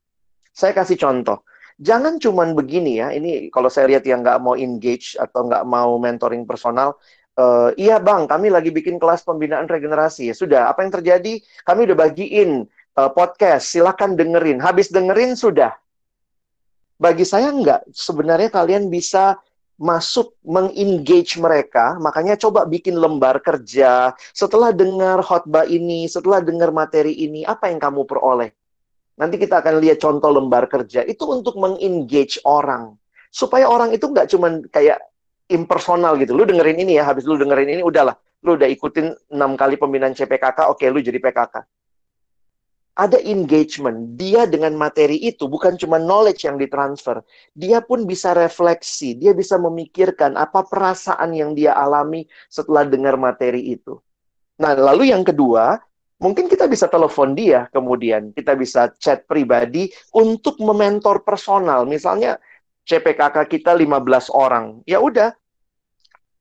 Saya 0.55 0.71
kasih 0.71 0.95
contoh 0.95 1.43
jangan 1.79 2.19
cuman 2.19 2.51
begini 2.53 2.99
ya. 2.99 3.15
Ini 3.15 3.47
kalau 3.49 3.71
saya 3.71 3.89
lihat 3.89 4.03
yang 4.03 4.21
nggak 4.21 4.39
mau 4.43 4.53
engage 4.59 5.15
atau 5.15 5.47
nggak 5.47 5.63
mau 5.63 5.95
mentoring 5.97 6.43
personal, 6.43 6.99
uh, 7.39 7.71
iya 7.79 7.97
bang, 7.97 8.27
kami 8.27 8.51
lagi 8.51 8.69
bikin 8.69 8.99
kelas 8.99 9.23
pembinaan 9.23 9.65
regenerasi. 9.65 10.29
Ya 10.29 10.35
sudah, 10.35 10.61
apa 10.67 10.83
yang 10.83 10.91
terjadi? 10.93 11.39
Kami 11.63 11.87
udah 11.87 11.97
bagiin 11.97 12.67
uh, 12.99 13.09
podcast, 13.15 13.71
silakan 13.71 14.19
dengerin. 14.19 14.59
Habis 14.59 14.91
dengerin 14.91 15.39
sudah. 15.39 15.73
Bagi 16.99 17.23
saya 17.23 17.55
enggak. 17.55 17.87
Sebenarnya 17.95 18.51
kalian 18.51 18.91
bisa 18.91 19.39
masuk 19.79 20.35
mengengage 20.43 21.39
mereka, 21.39 21.95
makanya 22.03 22.35
coba 22.35 22.67
bikin 22.67 22.99
lembar 22.99 23.39
kerja. 23.39 24.11
Setelah 24.35 24.75
dengar 24.75 25.23
khotbah 25.23 25.63
ini, 25.63 26.03
setelah 26.11 26.43
dengar 26.43 26.75
materi 26.75 27.15
ini, 27.15 27.47
apa 27.47 27.71
yang 27.71 27.79
kamu 27.79 28.03
peroleh? 28.03 28.58
Nanti 29.19 29.35
kita 29.35 29.59
akan 29.59 29.83
lihat 29.83 29.99
contoh 29.99 30.31
lembar 30.31 30.71
kerja. 30.71 31.03
Itu 31.03 31.27
untuk 31.27 31.59
mengengage 31.59 32.39
orang. 32.47 32.95
Supaya 33.27 33.67
orang 33.67 33.91
itu 33.91 34.07
nggak 34.07 34.31
cuma 34.31 34.63
kayak 34.71 35.03
impersonal 35.51 36.15
gitu. 36.15 36.31
Lu 36.31 36.47
dengerin 36.47 36.79
ini 36.79 36.95
ya, 36.95 37.03
habis 37.03 37.27
lu 37.27 37.35
dengerin 37.35 37.67
ini, 37.77 37.81
udahlah. 37.83 38.15
Lu 38.47 38.55
udah 38.55 38.71
ikutin 38.71 39.11
enam 39.35 39.59
kali 39.59 39.75
pembinaan 39.75 40.15
CPKK, 40.15 40.71
oke 40.71 40.87
lu 40.87 41.03
jadi 41.03 41.19
PKK. 41.19 41.67
Ada 42.95 43.19
engagement. 43.27 44.15
Dia 44.15 44.47
dengan 44.47 44.75
materi 44.79 45.19
itu 45.19 45.47
bukan 45.51 45.75
cuma 45.75 45.99
knowledge 45.99 46.47
yang 46.47 46.55
ditransfer. 46.55 47.19
Dia 47.51 47.83
pun 47.83 48.07
bisa 48.07 48.31
refleksi. 48.31 49.19
Dia 49.19 49.35
bisa 49.35 49.59
memikirkan 49.59 50.35
apa 50.39 50.63
perasaan 50.63 51.35
yang 51.35 51.55
dia 51.55 51.75
alami 51.75 52.27
setelah 52.47 52.87
dengar 52.87 53.19
materi 53.19 53.75
itu. 53.75 53.99
Nah, 54.59 54.75
lalu 54.75 55.15
yang 55.15 55.23
kedua, 55.23 55.79
Mungkin 56.19 56.51
kita 56.51 56.67
bisa 56.67 56.91
telepon 56.91 57.31
dia 57.31 57.71
kemudian, 57.71 58.35
kita 58.35 58.51
bisa 58.59 58.91
chat 58.99 59.23
pribadi 59.23 59.87
untuk 60.11 60.59
mementor 60.59 61.23
personal. 61.23 61.87
Misalnya 61.87 62.35
CPKK 62.83 63.47
kita 63.47 63.71
15 63.71 64.27
orang. 64.35 64.83
Ya 64.83 64.99
udah, 64.99 65.31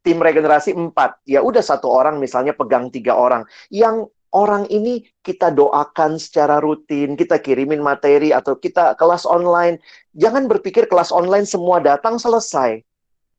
tim 0.03 0.19
regenerasi 0.19 0.75
4. 0.75 1.23
Ya 1.31 1.47
udah 1.47 1.63
satu 1.63 1.87
orang 1.95 2.19
misalnya 2.19 2.59
pegang 2.59 2.91
tiga 2.91 3.15
orang. 3.15 3.47
Yang 3.71 4.11
orang 4.35 4.67
ini 4.69 5.07
kita 5.23 5.55
doakan 5.55 6.19
secara 6.19 6.59
rutin, 6.59 7.15
kita 7.15 7.39
kirimin 7.39 7.79
materi 7.79 8.35
atau 8.35 8.59
kita 8.59 8.99
kelas 8.99 9.25
online. 9.25 9.79
Jangan 10.19 10.51
berpikir 10.51 10.91
kelas 10.91 11.15
online 11.15 11.47
semua 11.47 11.79
datang 11.79 12.19
selesai. 12.19 12.83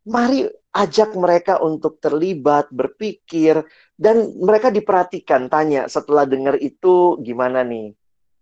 Mari 0.07 0.47
ajak 0.73 1.17
mereka 1.17 1.59
untuk 1.61 1.97
terlibat, 2.01 2.69
berpikir, 2.69 3.65
dan 3.99 4.31
mereka 4.39 4.71
diperhatikan, 4.71 5.51
tanya 5.51 5.91
setelah 5.91 6.23
dengar 6.23 6.55
itu 6.55 7.19
gimana 7.19 7.67
nih? 7.67 7.91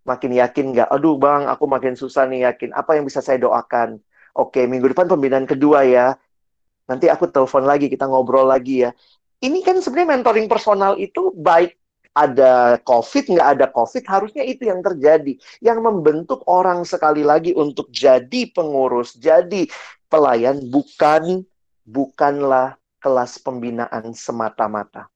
Makin 0.05 0.37
yakin 0.37 0.65
nggak? 0.69 0.89
Aduh 0.93 1.17
bang, 1.17 1.49
aku 1.49 1.65
makin 1.65 1.97
susah 1.97 2.29
nih 2.29 2.45
yakin. 2.45 2.77
Apa 2.77 2.93
yang 2.93 3.09
bisa 3.09 3.25
saya 3.25 3.41
doakan? 3.41 3.97
Oke, 4.37 4.69
minggu 4.69 4.93
depan 4.93 5.09
pembinaan 5.09 5.49
kedua 5.49 5.81
ya. 5.81 6.13
Nanti 6.85 7.09
aku 7.09 7.25
telepon 7.33 7.65
lagi, 7.65 7.89
kita 7.89 8.05
ngobrol 8.05 8.45
lagi 8.45 8.85
ya. 8.85 8.93
Ini 9.41 9.65
kan 9.65 9.81
sebenarnya 9.81 10.21
mentoring 10.21 10.45
personal 10.45 10.93
itu 11.01 11.33
baik 11.33 11.73
ada 12.13 12.77
COVID, 12.85 13.33
nggak 13.33 13.49
ada 13.57 13.65
COVID, 13.73 14.03
harusnya 14.05 14.45
itu 14.45 14.69
yang 14.69 14.85
terjadi. 14.85 15.41
Yang 15.57 15.79
membentuk 15.81 16.45
orang 16.45 16.85
sekali 16.85 17.25
lagi 17.25 17.57
untuk 17.57 17.89
jadi 17.89 18.45
pengurus, 18.53 19.17
jadi 19.17 19.65
pelayan, 20.05 20.61
bukan 20.69 21.41
bukanlah 21.81 22.77
kelas 23.01 23.41
pembinaan 23.41 24.13
semata-mata. 24.13 25.09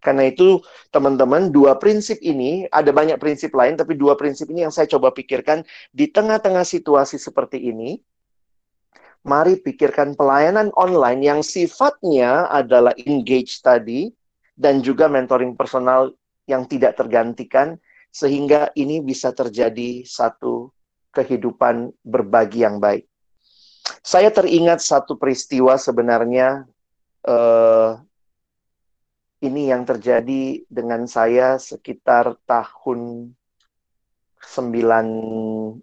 Karena 0.00 0.28
itu, 0.30 0.62
teman-teman, 0.94 1.50
dua 1.50 1.80
prinsip 1.82 2.22
ini, 2.22 2.68
ada 2.70 2.94
banyak 2.94 3.18
prinsip 3.18 3.50
lain, 3.56 3.74
tapi 3.74 3.98
dua 3.98 4.14
prinsip 4.14 4.46
ini 4.52 4.62
yang 4.62 4.70
saya 4.70 4.86
coba 4.86 5.10
pikirkan 5.10 5.66
di 5.90 6.06
tengah-tengah 6.06 6.62
situasi 6.62 7.18
seperti 7.18 7.58
ini. 7.58 7.98
Mari 9.26 9.58
pikirkan 9.58 10.14
pelayanan 10.14 10.70
online 10.78 11.20
yang 11.26 11.40
sifatnya 11.42 12.46
adalah 12.46 12.94
engage 12.94 13.58
tadi, 13.58 14.14
dan 14.54 14.80
juga 14.80 15.10
mentoring 15.10 15.58
personal 15.58 16.14
yang 16.46 16.64
tidak 16.70 16.94
tergantikan, 16.94 17.74
sehingga 18.14 18.70
ini 18.78 19.02
bisa 19.02 19.34
terjadi 19.34 20.06
satu 20.06 20.70
kehidupan 21.10 21.90
berbagi 22.06 22.62
yang 22.62 22.78
baik. 22.78 23.04
Saya 24.06 24.30
teringat 24.30 24.78
satu 24.82 25.18
peristiwa 25.18 25.74
sebenarnya 25.74 26.62
uh, 27.26 27.98
ini 29.46 29.70
yang 29.70 29.86
terjadi 29.86 30.66
dengan 30.66 31.06
saya 31.06 31.58
sekitar 31.58 32.36
tahun 32.44 33.32
98. 34.42 35.82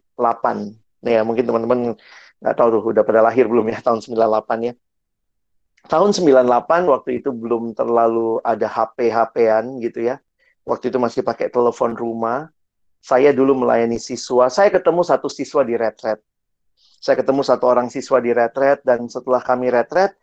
Nah, 1.03 1.11
ya, 1.11 1.21
mungkin 1.27 1.43
teman-teman 1.43 1.79
nggak 2.43 2.55
tahu 2.59 2.67
tuh 2.79 2.81
udah 2.91 3.03
pada 3.07 3.23
lahir 3.23 3.47
belum 3.47 3.67
ya 3.71 3.79
tahun 3.79 4.03
98 4.03 4.67
ya. 4.67 4.73
Tahun 5.83 6.15
98 6.15 6.87
waktu 6.87 7.19
itu 7.19 7.35
belum 7.35 7.75
terlalu 7.75 8.39
ada 8.43 8.67
HP-HP-an 8.71 9.83
gitu 9.83 9.99
ya. 10.11 10.15
Waktu 10.63 10.91
itu 10.91 10.97
masih 10.99 11.27
pakai 11.27 11.51
telepon 11.51 11.91
rumah. 11.91 12.47
Saya 13.03 13.35
dulu 13.35 13.67
melayani 13.67 13.99
siswa. 13.99 14.47
Saya 14.47 14.71
ketemu 14.71 15.03
satu 15.03 15.27
siswa 15.27 15.59
di 15.67 15.75
retret. 15.75 16.23
Saya 17.03 17.19
ketemu 17.19 17.43
satu 17.43 17.67
orang 17.67 17.91
siswa 17.91 18.23
di 18.23 18.31
retret 18.31 18.79
dan 18.87 19.11
setelah 19.11 19.43
kami 19.43 19.67
retret, 19.67 20.15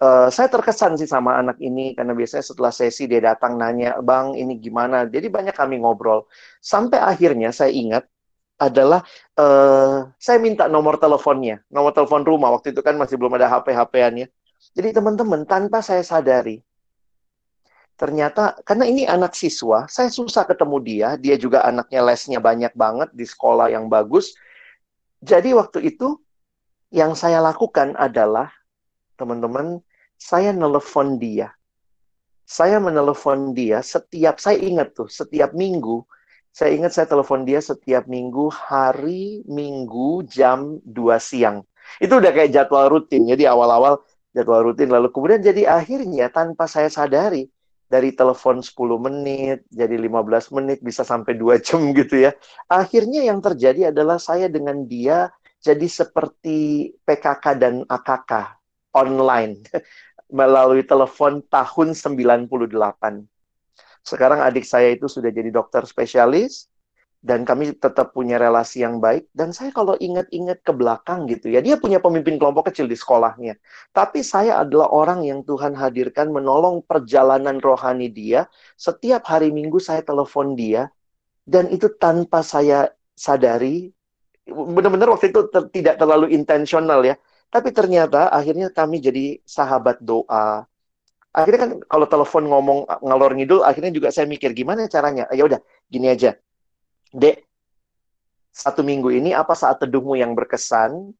uh, 0.00 0.28
saya 0.28 0.48
terkesan 0.52 0.96
sih 1.00 1.08
sama 1.08 1.36
anak 1.40 1.56
ini 1.60 1.96
karena 1.96 2.12
biasanya 2.12 2.44
setelah 2.44 2.72
sesi 2.72 3.08
dia 3.08 3.22
datang 3.22 3.56
nanya, 3.56 3.98
"Bang, 4.00 4.36
ini 4.36 4.58
gimana?" 4.60 5.08
Jadi 5.08 5.28
banyak 5.32 5.54
kami 5.56 5.80
ngobrol. 5.80 6.28
Sampai 6.60 7.00
akhirnya 7.00 7.52
saya 7.52 7.72
ingat 7.72 8.04
adalah 8.56 9.04
uh, 9.36 10.08
saya 10.16 10.40
minta 10.40 10.64
nomor 10.68 10.96
teleponnya, 10.96 11.60
nomor 11.68 11.92
telepon 11.92 12.24
rumah. 12.24 12.52
Waktu 12.56 12.72
itu 12.72 12.80
kan 12.80 12.96
masih 12.96 13.20
belum 13.20 13.36
ada 13.36 13.52
HP-HP-annya. 13.52 14.26
Jadi 14.72 14.88
teman-teman, 14.96 15.44
tanpa 15.44 15.84
saya 15.84 16.00
sadari, 16.00 16.64
ternyata 18.00 18.56
karena 18.64 18.88
ini 18.88 19.04
anak 19.04 19.36
siswa, 19.36 19.84
saya 19.88 20.08
susah 20.08 20.48
ketemu 20.48 20.76
dia. 20.80 21.08
Dia 21.20 21.36
juga 21.36 21.64
anaknya 21.64 22.00
lesnya 22.04 22.40
banyak 22.40 22.72
banget 22.72 23.08
di 23.12 23.24
sekolah 23.28 23.68
yang 23.72 23.88
bagus. 23.92 24.32
Jadi 25.20 25.52
waktu 25.56 25.92
itu 25.92 26.16
yang 26.92 27.12
saya 27.12 27.44
lakukan 27.44 27.92
adalah 27.96 28.52
teman-teman, 29.16 29.80
saya 30.16 30.50
nelpon 30.52 31.20
dia. 31.20 31.56
Saya 32.46 32.78
menelepon 32.78 33.58
dia 33.58 33.82
setiap, 33.82 34.38
saya 34.38 34.62
ingat 34.62 34.94
tuh, 34.94 35.10
setiap 35.10 35.50
minggu. 35.50 36.06
Saya 36.54 36.78
ingat 36.78 36.94
saya 36.94 37.10
telepon 37.10 37.42
dia 37.42 37.58
setiap 37.58 38.06
minggu, 38.06 38.48
hari 38.54 39.42
minggu 39.50 40.24
jam 40.30 40.78
2 40.86 41.18
siang. 41.18 41.66
Itu 41.98 42.22
udah 42.22 42.30
kayak 42.30 42.54
jadwal 42.54 42.86
rutin. 42.86 43.26
Jadi 43.26 43.50
awal-awal 43.50 43.98
jadwal 44.30 44.62
rutin. 44.62 44.88
Lalu 44.94 45.10
kemudian 45.10 45.42
jadi 45.42 45.68
akhirnya 45.68 46.30
tanpa 46.30 46.70
saya 46.70 46.86
sadari, 46.86 47.50
dari 47.90 48.14
telepon 48.14 48.62
10 48.62 48.78
menit, 48.98 49.66
jadi 49.66 49.98
15 49.98 50.54
menit, 50.54 50.78
bisa 50.86 51.02
sampai 51.02 51.34
2 51.34 51.58
jam 51.66 51.82
gitu 51.92 52.30
ya. 52.30 52.30
Akhirnya 52.70 53.26
yang 53.26 53.42
terjadi 53.42 53.90
adalah 53.90 54.22
saya 54.22 54.46
dengan 54.46 54.86
dia 54.86 55.34
jadi 55.58 55.90
seperti 55.90 56.94
PKK 57.02 57.44
dan 57.58 57.82
AKK 57.90 58.55
online 58.96 59.60
melalui 60.40 60.82
telepon 60.82 61.44
tahun 61.52 61.92
98. 61.92 62.72
Sekarang 64.00 64.40
adik 64.40 64.64
saya 64.64 64.94
itu 64.96 65.10
sudah 65.10 65.28
jadi 65.28 65.52
dokter 65.52 65.84
spesialis 65.84 66.70
dan 67.26 67.42
kami 67.42 67.74
tetap 67.74 68.14
punya 68.14 68.38
relasi 68.38 68.86
yang 68.86 69.02
baik. 69.02 69.26
Dan 69.34 69.50
saya 69.50 69.74
kalau 69.74 69.98
ingat-ingat 69.98 70.62
ke 70.62 70.72
belakang 70.72 71.26
gitu 71.26 71.50
ya 71.50 71.58
dia 71.58 71.74
punya 71.76 71.98
pemimpin 71.98 72.38
kelompok 72.38 72.70
kecil 72.70 72.86
di 72.86 72.94
sekolahnya. 72.94 73.58
Tapi 73.90 74.22
saya 74.22 74.62
adalah 74.62 74.90
orang 74.94 75.26
yang 75.26 75.42
Tuhan 75.42 75.74
hadirkan 75.74 76.30
menolong 76.30 76.86
perjalanan 76.86 77.58
rohani 77.58 78.08
dia. 78.10 78.46
Setiap 78.78 79.26
hari 79.26 79.50
Minggu 79.50 79.82
saya 79.82 80.00
telepon 80.06 80.54
dia 80.54 80.86
dan 81.46 81.70
itu 81.70 81.90
tanpa 81.98 82.42
saya 82.42 82.90
sadari 83.18 83.90
benar-benar 84.46 85.10
waktu 85.10 85.34
itu 85.34 85.50
ter 85.50 85.66
tidak 85.74 85.98
terlalu 85.98 86.30
intensional 86.30 87.02
ya 87.02 87.18
tapi 87.50 87.70
ternyata 87.70 88.28
akhirnya 88.28 88.68
kami 88.68 89.00
jadi 89.00 89.38
sahabat 89.46 90.02
doa. 90.02 90.66
Akhirnya 91.36 91.60
kan 91.68 91.72
kalau 91.84 92.06
telepon 92.08 92.44
ngomong 92.48 92.78
ngalor 93.04 93.36
ngidul, 93.36 93.60
akhirnya 93.60 93.92
juga 93.92 94.08
saya 94.08 94.24
mikir 94.24 94.56
gimana 94.56 94.88
caranya. 94.88 95.28
Ya 95.30 95.44
udah, 95.44 95.60
gini 95.92 96.08
aja. 96.08 96.32
Dek, 97.12 97.44
satu 98.56 98.80
minggu 98.80 99.12
ini 99.12 99.36
apa 99.36 99.52
saat 99.52 99.76
teduhmu 99.84 100.16
yang 100.16 100.32
berkesan? 100.32 101.12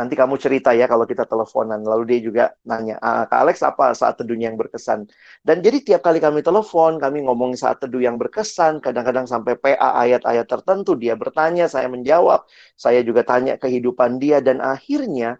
Nanti 0.00 0.16
kamu 0.16 0.40
cerita 0.40 0.72
ya 0.72 0.88
kalau 0.88 1.04
kita 1.04 1.28
teleponan. 1.28 1.84
Lalu 1.84 2.04
dia 2.08 2.20
juga 2.24 2.44
nanya, 2.64 2.96
ah, 3.04 3.28
Kak 3.28 3.40
Alex 3.44 3.60
apa 3.60 3.92
saat 3.92 4.16
teduhnya 4.16 4.48
yang 4.48 4.56
berkesan? 4.56 5.04
Dan 5.44 5.60
jadi 5.60 5.84
tiap 5.84 6.00
kali 6.00 6.24
kami 6.24 6.40
telepon, 6.40 6.96
kami 6.96 7.20
ngomong 7.28 7.52
saat 7.52 7.84
teduh 7.84 8.00
yang 8.00 8.16
berkesan. 8.16 8.80
Kadang-kadang 8.80 9.28
sampai 9.28 9.60
PA 9.60 10.00
ayat-ayat 10.00 10.48
tertentu, 10.48 10.96
dia 10.96 11.12
bertanya, 11.20 11.68
saya 11.68 11.92
menjawab. 11.92 12.48
Saya 12.80 13.04
juga 13.04 13.28
tanya 13.28 13.60
kehidupan 13.60 14.16
dia. 14.16 14.40
Dan 14.40 14.64
akhirnya 14.64 15.36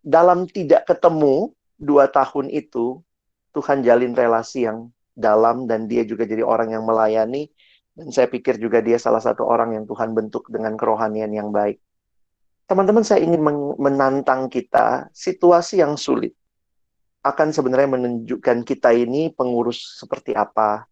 dalam 0.00 0.48
tidak 0.48 0.88
ketemu 0.88 1.52
dua 1.76 2.08
tahun 2.08 2.48
itu, 2.48 3.04
Tuhan 3.52 3.84
jalin 3.84 4.16
relasi 4.16 4.64
yang 4.64 4.88
dalam 5.12 5.68
dan 5.68 5.84
dia 5.92 6.08
juga 6.08 6.24
jadi 6.24 6.40
orang 6.40 6.72
yang 6.72 6.88
melayani. 6.88 7.52
Dan 7.92 8.08
saya 8.08 8.32
pikir 8.32 8.56
juga 8.56 8.80
dia 8.80 8.96
salah 8.96 9.20
satu 9.20 9.44
orang 9.44 9.76
yang 9.76 9.84
Tuhan 9.84 10.16
bentuk 10.16 10.48
dengan 10.48 10.72
kerohanian 10.80 11.30
yang 11.36 11.52
baik. 11.52 11.83
Teman-teman, 12.64 13.04
saya 13.04 13.20
ingin 13.20 13.44
menantang 13.76 14.48
kita 14.48 15.12
situasi 15.12 15.84
yang 15.84 16.00
sulit 16.00 16.32
akan 17.24 17.52
sebenarnya 17.52 17.88
menunjukkan 17.96 18.68
kita 18.68 18.92
ini 18.92 19.32
pengurus 19.32 20.00
seperti 20.00 20.36
apa. 20.36 20.84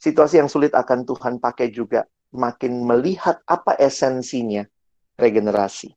Situasi 0.00 0.40
yang 0.40 0.48
sulit 0.48 0.76
akan 0.76 1.04
Tuhan 1.08 1.40
pakai 1.40 1.72
juga 1.72 2.04
makin 2.32 2.84
melihat 2.84 3.40
apa 3.48 3.76
esensinya 3.80 4.64
regenerasi. 5.16 5.92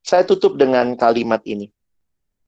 Saya 0.00 0.24
tutup 0.24 0.56
dengan 0.56 0.96
kalimat 0.96 1.40
ini. 1.44 1.68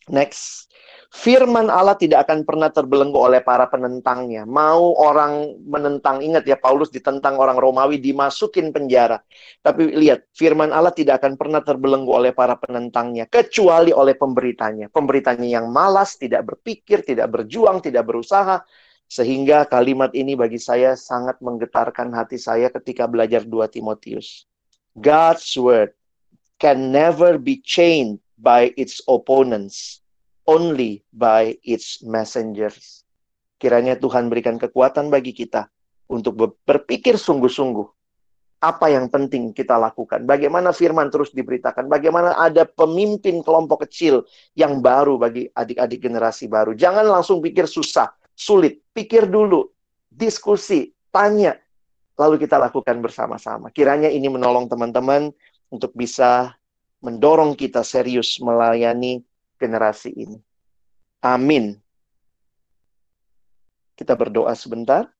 Next, 0.09 0.69
Firman 1.15 1.71
Allah 1.71 1.95
tidak 1.95 2.27
akan 2.27 2.43
pernah 2.43 2.75
terbelenggu 2.75 3.15
oleh 3.15 3.39
para 3.39 3.71
penentangnya. 3.71 4.43
Mau 4.51 4.99
orang 4.99 5.63
menentang, 5.63 6.19
ingat 6.19 6.43
ya 6.43 6.59
Paulus 6.59 6.91
ditentang 6.91 7.39
orang 7.39 7.55
Romawi, 7.55 8.03
dimasukin 8.03 8.75
penjara. 8.75 9.23
Tapi 9.63 9.95
lihat, 9.95 10.27
firman 10.35 10.75
Allah 10.75 10.91
tidak 10.91 11.23
akan 11.23 11.39
pernah 11.39 11.63
terbelenggu 11.63 12.11
oleh 12.11 12.35
para 12.35 12.59
penentangnya, 12.59 13.31
kecuali 13.31 13.95
oleh 13.95 14.19
pemberitanya. 14.19 14.91
Pemberitanya 14.91 15.47
yang 15.63 15.71
malas, 15.71 16.19
tidak 16.19 16.51
berpikir, 16.51 17.07
tidak 17.07 17.31
berjuang, 17.31 17.79
tidak 17.79 18.11
berusaha. 18.11 18.67
Sehingga 19.07 19.71
kalimat 19.71 20.11
ini 20.19 20.35
bagi 20.35 20.59
saya 20.59 20.99
sangat 20.99 21.39
menggetarkan 21.39 22.11
hati 22.11 22.43
saya 22.43 22.75
ketika 22.75 23.07
belajar 23.07 23.47
2 23.47 23.55
Timotius. 23.71 24.51
God's 24.99 25.55
word 25.55 25.95
can 26.59 26.91
never 26.91 27.39
be 27.39 27.63
chained 27.63 28.24
by 28.39 28.75
its 28.75 29.01
opponents 29.07 30.05
only 30.45 31.05
by 31.13 31.57
its 31.65 32.05
messengers. 32.05 33.05
Kiranya 33.57 33.97
Tuhan 33.97 34.29
berikan 34.29 34.61
kekuatan 34.61 35.09
bagi 35.09 35.33
kita 35.33 35.69
untuk 36.11 36.37
berpikir 36.69 37.17
sungguh-sungguh 37.17 37.89
apa 38.65 38.89
yang 38.89 39.13
penting 39.13 39.53
kita 39.53 39.77
lakukan. 39.77 40.25
Bagaimana 40.25 40.73
firman 40.73 41.13
terus 41.13 41.33
diberitakan. 41.37 41.85
Bagaimana 41.85 42.33
ada 42.41 42.65
pemimpin 42.65 43.45
kelompok 43.45 43.85
kecil 43.85 44.25
yang 44.57 44.81
baru 44.81 45.21
bagi 45.21 45.53
adik-adik 45.53 46.01
generasi 46.01 46.49
baru. 46.49 46.73
Jangan 46.73 47.05
langsung 47.05 47.45
pikir 47.45 47.69
susah, 47.69 48.09
sulit. 48.33 48.81
Pikir 48.97 49.29
dulu, 49.29 49.69
diskusi, 50.09 50.97
tanya. 51.13 51.61
Lalu 52.17 52.41
kita 52.49 52.57
lakukan 52.57 53.05
bersama-sama. 53.05 53.69
Kiranya 53.69 54.09
ini 54.09 54.33
menolong 54.33 54.65
teman-teman 54.71 55.29
untuk 55.69 55.93
bisa 55.93 56.57
mendorong 57.05 57.53
kita 57.53 57.85
serius 57.85 58.41
melayani 58.41 59.21
generasi 59.61 60.11
ini. 60.17 60.41
Amin. 61.21 61.77
Kita 63.93 64.17
berdoa 64.17 64.57
sebentar. 64.57 65.13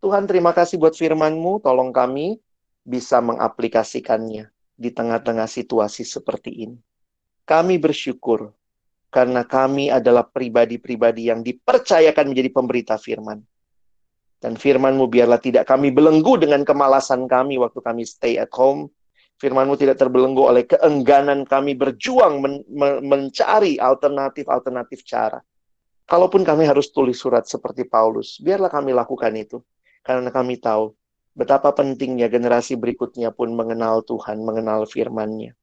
Tuhan 0.00 0.24
terima 0.24 0.54
kasih 0.56 0.80
buat 0.80 0.96
firman-Mu, 0.96 1.60
tolong 1.60 1.92
kami 1.92 2.40
bisa 2.86 3.20
mengaplikasikannya 3.20 4.48
di 4.80 4.88
tengah-tengah 4.88 5.44
situasi 5.44 6.08
seperti 6.08 6.64
ini. 6.64 6.78
Kami 7.44 7.76
bersyukur 7.76 8.54
karena 9.12 9.44
kami 9.44 9.92
adalah 9.92 10.24
pribadi-pribadi 10.24 11.28
yang 11.28 11.44
dipercayakan 11.44 12.32
menjadi 12.32 12.50
pemberita 12.54 12.94
firman. 12.96 13.44
Dan 14.40 14.56
firman-Mu 14.56 15.04
biarlah 15.12 15.36
tidak 15.36 15.68
kami 15.68 15.92
belenggu 15.92 16.40
dengan 16.40 16.64
kemalasan 16.64 17.28
kami 17.28 17.60
waktu 17.60 17.84
kami 17.84 18.08
stay 18.08 18.40
at 18.40 18.48
home, 18.56 18.88
Firmanmu 19.40 19.72
tidak 19.80 19.96
terbelenggu 19.96 20.44
oleh 20.44 20.68
keengganan 20.68 21.48
kami 21.48 21.72
berjuang 21.72 22.44
men 22.44 22.60
men 22.68 23.00
mencari 23.00 23.80
alternatif-alternatif 23.80 25.00
cara. 25.08 25.40
Kalaupun 26.04 26.44
kami 26.44 26.68
harus 26.68 26.92
tulis 26.92 27.16
surat 27.16 27.48
seperti 27.48 27.88
Paulus, 27.88 28.36
biarlah 28.36 28.68
kami 28.68 28.92
lakukan 28.92 29.32
itu. 29.32 29.64
Karena 30.04 30.28
kami 30.28 30.60
tahu 30.60 30.92
betapa 31.32 31.72
pentingnya 31.72 32.28
generasi 32.28 32.76
berikutnya 32.76 33.32
pun 33.32 33.56
mengenal 33.56 34.04
Tuhan, 34.04 34.44
mengenal 34.44 34.84
firman-Nya. 34.84 35.56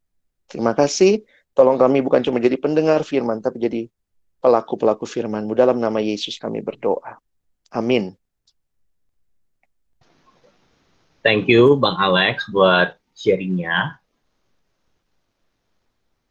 Terima 0.50 0.74
kasih. 0.74 1.22
Tolong 1.54 1.78
kami 1.78 2.02
bukan 2.02 2.26
cuma 2.26 2.42
jadi 2.42 2.58
pendengar 2.58 3.06
firman, 3.06 3.46
tapi 3.46 3.62
jadi 3.62 3.82
pelaku-pelaku 4.42 5.06
firman-Mu. 5.06 5.54
Dalam 5.54 5.78
nama 5.78 6.02
Yesus 6.02 6.42
kami 6.42 6.66
berdoa. 6.66 7.22
Amin. 7.76 8.16
Thank 11.22 11.52
you 11.52 11.76
Bang 11.76 12.00
Alex 12.00 12.48
buat 12.56 12.96
sharingnya. 13.18 13.98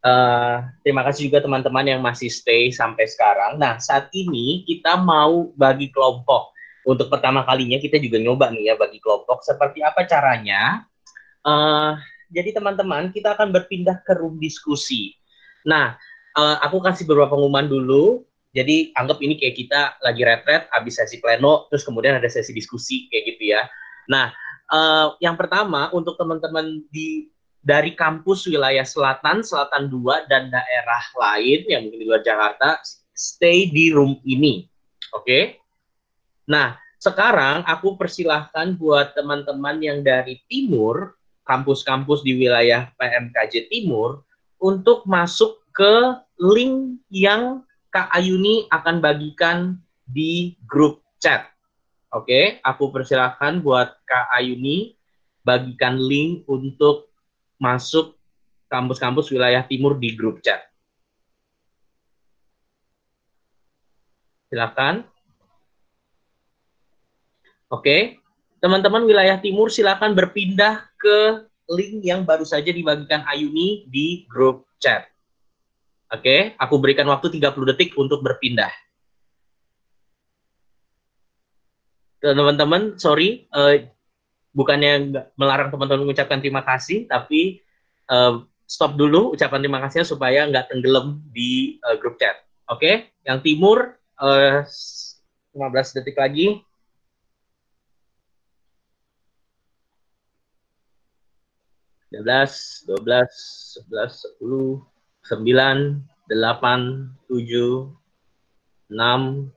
Uh, 0.06 0.62
terima 0.86 1.02
kasih 1.02 1.26
juga 1.26 1.42
teman-teman 1.42 1.82
yang 1.82 1.98
masih 1.98 2.30
stay 2.30 2.70
sampai 2.70 3.10
sekarang. 3.10 3.58
Nah, 3.58 3.82
saat 3.82 4.06
ini 4.14 4.62
kita 4.62 4.94
mau 4.94 5.50
bagi 5.58 5.90
kelompok. 5.90 6.54
Untuk 6.86 7.10
pertama 7.10 7.42
kalinya 7.42 7.82
kita 7.82 7.98
juga 7.98 8.22
nyoba 8.22 8.54
nih 8.54 8.70
ya 8.70 8.74
bagi 8.78 9.02
kelompok. 9.02 9.42
Seperti 9.42 9.82
apa 9.82 10.06
caranya? 10.06 10.86
Uh, 11.42 11.98
jadi 12.30 12.54
teman-teman, 12.54 13.10
kita 13.10 13.34
akan 13.34 13.50
berpindah 13.50 13.98
ke 14.06 14.14
room 14.14 14.38
diskusi. 14.38 15.18
Nah, 15.66 15.98
uh, 16.38 16.56
aku 16.62 16.78
kasih 16.78 17.02
beberapa 17.10 17.34
pengumuman 17.34 17.66
dulu. 17.66 18.22
Jadi 18.54 18.94
anggap 18.94 19.18
ini 19.20 19.34
kayak 19.34 19.54
kita 19.58 19.80
lagi 20.00 20.22
retret, 20.22 20.70
habis 20.70 20.96
sesi 20.96 21.18
pleno, 21.18 21.66
terus 21.68 21.82
kemudian 21.82 22.16
ada 22.16 22.30
sesi 22.30 22.54
diskusi 22.54 23.10
kayak 23.10 23.24
gitu 23.34 23.42
ya. 23.58 23.66
Nah, 24.06 24.30
Uh, 24.66 25.14
yang 25.22 25.38
pertama 25.38 25.88
untuk 25.94 26.18
teman-teman 26.18 26.82
di 26.90 27.30
dari 27.66 27.98
kampus 27.98 28.46
wilayah 28.46 28.86
selatan, 28.86 29.42
selatan 29.42 29.90
dua 29.90 30.22
dan 30.30 30.54
daerah 30.54 31.02
lain 31.18 31.66
yang 31.66 31.86
mungkin 31.86 31.98
di 31.98 32.06
luar 32.06 32.22
Jakarta, 32.22 32.78
stay 33.10 33.66
di 33.74 33.90
room 33.90 34.22
ini, 34.22 34.70
oke? 35.10 35.26
Okay? 35.26 35.58
Nah, 36.46 36.78
sekarang 37.02 37.66
aku 37.66 37.98
persilahkan 37.98 38.78
buat 38.78 39.18
teman-teman 39.18 39.82
yang 39.82 39.98
dari 40.06 40.46
timur, 40.46 41.18
kampus-kampus 41.42 42.22
di 42.22 42.38
wilayah 42.38 42.86
PMKJ 42.94 43.66
Timur, 43.66 44.22
untuk 44.62 45.02
masuk 45.02 45.58
ke 45.74 46.22
link 46.38 47.02
yang 47.10 47.66
Kak 47.90 48.14
Ayuni 48.14 48.70
akan 48.70 49.02
bagikan 49.02 49.58
di 50.06 50.54
grup 50.70 51.02
chat. 51.18 51.50
Oke, 52.14 52.62
aku 52.62 52.94
persilahkan 52.94 53.58
buat 53.60 53.98
Kak 54.06 54.30
Ayuni 54.38 54.94
bagikan 55.42 55.98
link 55.98 56.46
untuk 56.46 57.10
masuk 57.58 58.14
kampus-kampus 58.70 59.30
wilayah 59.30 59.62
timur 59.66 59.98
di 59.98 60.14
grup 60.14 60.38
chat. 60.42 60.62
Silakan. 64.46 65.02
Oke, 67.66 68.22
teman-teman 68.62 69.02
wilayah 69.02 69.42
timur 69.42 69.74
silakan 69.74 70.14
berpindah 70.14 70.86
ke 70.94 71.42
link 71.66 72.06
yang 72.06 72.22
baru 72.22 72.46
saja 72.46 72.70
dibagikan 72.70 73.26
Ayuni 73.26 73.90
di 73.90 74.22
grup 74.30 74.70
chat. 74.78 75.10
Oke, 76.14 76.54
aku 76.54 76.78
berikan 76.78 77.10
waktu 77.10 77.34
30 77.34 77.74
detik 77.74 77.98
untuk 77.98 78.22
berpindah. 78.22 78.70
Teman-teman 82.32 82.96
sorry 82.96 83.46
uh, 83.52 83.76
bukannya 84.56 85.12
melarang 85.36 85.68
teman-teman 85.68 86.08
mengucapkan 86.08 86.40
terima 86.40 86.64
kasih 86.64 87.04
tapi 87.06 87.60
uh, 88.08 88.40
stop 88.64 88.96
dulu 88.96 89.36
ucapan 89.36 89.60
terima 89.62 89.78
kasihnya 89.84 90.06
supaya 90.08 90.48
nggak 90.48 90.72
tenggelam 90.72 91.22
di 91.30 91.76
uh, 91.84 91.94
grup 92.00 92.16
chat 92.16 92.40
oke 92.72 92.80
okay? 92.80 93.12
yang 93.22 93.44
timur 93.44 93.94
uh, 94.18 94.64
15 95.54 95.96
detik 96.00 96.16
lagi 96.16 96.64
belas 102.16 102.80
dua 102.88 103.00
belas 103.02 103.30
sebelas 103.76 104.24
sepuluh 104.24 104.80
sembilan 105.26 106.00
delapan 106.30 107.12
tujuh 107.28 107.92
enam 108.88 109.52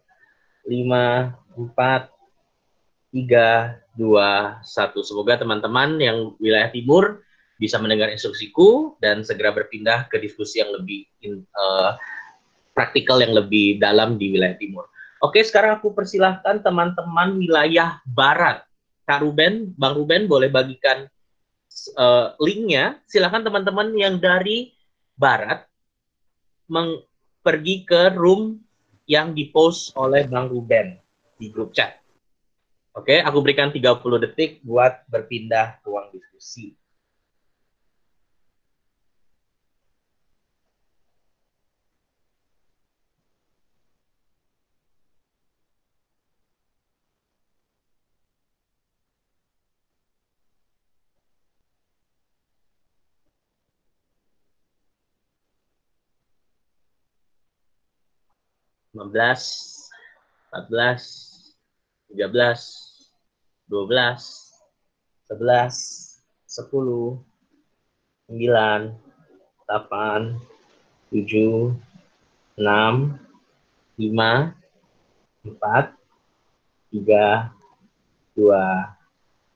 lima 0.67 1.33
empat 1.55 2.11
tiga, 3.09 3.79
dua, 3.97 4.61
satu. 4.61 5.01
Semoga 5.01 5.41
teman-teman 5.41 5.97
yang 5.99 6.33
wilayah 6.37 6.69
timur 6.69 7.25
bisa 7.59 7.75
mendengar 7.75 8.07
instruksiku 8.07 8.95
dan 9.03 9.21
segera 9.27 9.51
berpindah 9.51 10.07
ke 10.07 10.15
diskusi 10.21 10.63
yang 10.63 10.71
lebih 10.71 11.03
uh, 11.59 11.99
praktikal 12.71 13.19
yang 13.19 13.35
lebih 13.35 13.75
dalam 13.81 14.15
di 14.15 14.31
wilayah 14.31 14.55
timur. 14.55 14.87
Oke, 15.19 15.43
sekarang 15.43 15.83
aku 15.83 15.91
persilahkan 15.91 16.63
teman-teman 16.63 17.35
wilayah 17.35 17.99
barat. 18.07 18.63
Kak 19.03 19.19
Ruben, 19.19 19.75
Bang 19.75 19.99
Ruben 19.99 20.31
boleh 20.31 20.47
bagikan 20.47 21.11
uh, 21.99 22.31
linknya, 22.39 23.03
silakan 23.03 23.43
teman-teman 23.43 23.91
yang 23.99 24.15
dari 24.15 24.71
barat 25.19 25.67
pergi 27.43 27.83
ke 27.83 28.15
room 28.15 28.63
yang 29.09 29.35
dipost 29.35 29.91
oleh 29.99 30.23
Bang 30.29 30.47
Ruben 30.47 30.95
di 31.35 31.51
grup 31.51 31.75
chat. 31.75 31.98
Oke, 32.97 33.21
aku 33.21 33.37
berikan 33.45 33.69
30 33.69 34.17
detik 34.17 34.61
buat 34.65 35.05
berpindah 35.09 35.77
ruang 35.85 36.09
diskusi. 36.09 36.73
lima 58.89 59.05
belas, 59.05 59.41
empat 60.49 60.63
belas, 60.67 61.28
tiga 62.09 62.25
belas, 62.27 62.61
dua 63.69 63.85
belas, 63.85 64.49
sebelas, 65.29 65.75
sepuluh, 66.49 67.21
sembilan, 68.25 68.93
delapan, 69.65 70.41
tujuh, 71.13 71.73
enam, 72.57 73.17
lima, 74.01 74.57
empat, 75.45 75.93
tiga, 76.89 77.53
dua, 78.33 78.97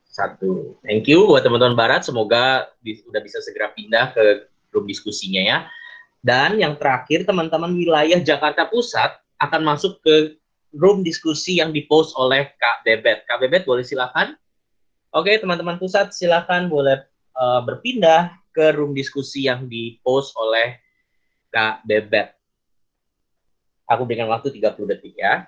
satu. 0.06 0.78
Thank 0.86 1.10
you 1.10 1.26
buat 1.26 1.42
teman-teman 1.42 1.74
Barat. 1.74 2.06
Semoga 2.06 2.70
sudah 2.86 3.22
bisa 3.26 3.42
segera 3.42 3.74
pindah 3.74 4.14
ke 4.14 4.46
room 4.70 4.86
diskusinya 4.86 5.42
ya. 5.42 5.58
Dan 6.24 6.62
yang 6.62 6.78
terakhir, 6.78 7.26
teman-teman 7.26 7.74
wilayah 7.74 8.22
Jakarta 8.22 8.70
Pusat 8.70 9.18
akan 9.42 9.62
masuk 9.66 10.00
ke 10.06 10.40
room 10.74 11.06
diskusi 11.06 11.62
yang 11.62 11.70
dipost 11.70 12.18
oleh 12.18 12.54
Kak 12.58 12.82
Bebet. 12.82 13.24
Kak 13.30 13.38
Bebet 13.40 13.64
boleh 13.64 13.86
silakan. 13.86 14.34
Oke, 15.14 15.38
teman-teman 15.38 15.78
pusat 15.78 16.10
silakan 16.10 16.68
boleh 16.68 17.06
uh, 17.38 17.62
berpindah 17.62 18.34
ke 18.50 18.74
room 18.74 18.98
diskusi 18.98 19.46
yang 19.46 19.70
dipost 19.70 20.34
oleh 20.34 20.82
Kak 21.54 21.86
Bebet. 21.86 22.34
Aku 23.86 24.10
berikan 24.10 24.26
waktu 24.30 24.50
30 24.50 24.90
detik 24.90 25.14
ya. 25.14 25.46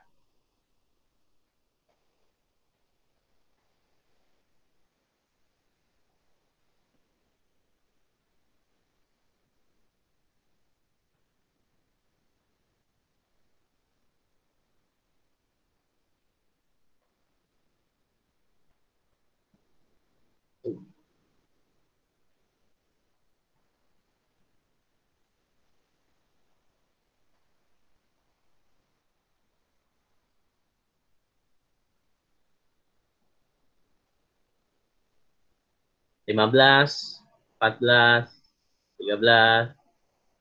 Lima 36.25 36.49
belas, 36.49 37.21
empat 37.57 37.77
belas, 37.77 38.25
tiga 38.97 39.15
belas, 39.21 39.63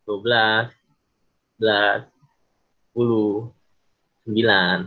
dua 0.09 0.19
belas, 0.25 0.67
belas, 1.61 1.99
sepuluh, 2.89 3.53
sembilan, 4.25 4.79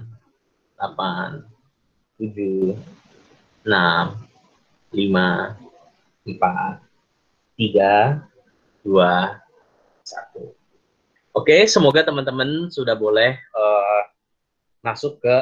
delapan, 0.74 1.30
tujuh, 2.18 2.74
enam, 3.62 4.18
lima, 4.90 5.54
empat, 6.26 6.82
tiga, 7.54 8.26
dua, 8.82 9.38
satu. 10.02 10.58
Oke, 11.38 11.70
semoga 11.70 12.02
teman-teman 12.02 12.74
sudah 12.74 12.98
boleh 12.98 13.38
uh, 13.54 14.02
masuk 14.82 15.22
ke 15.22 15.36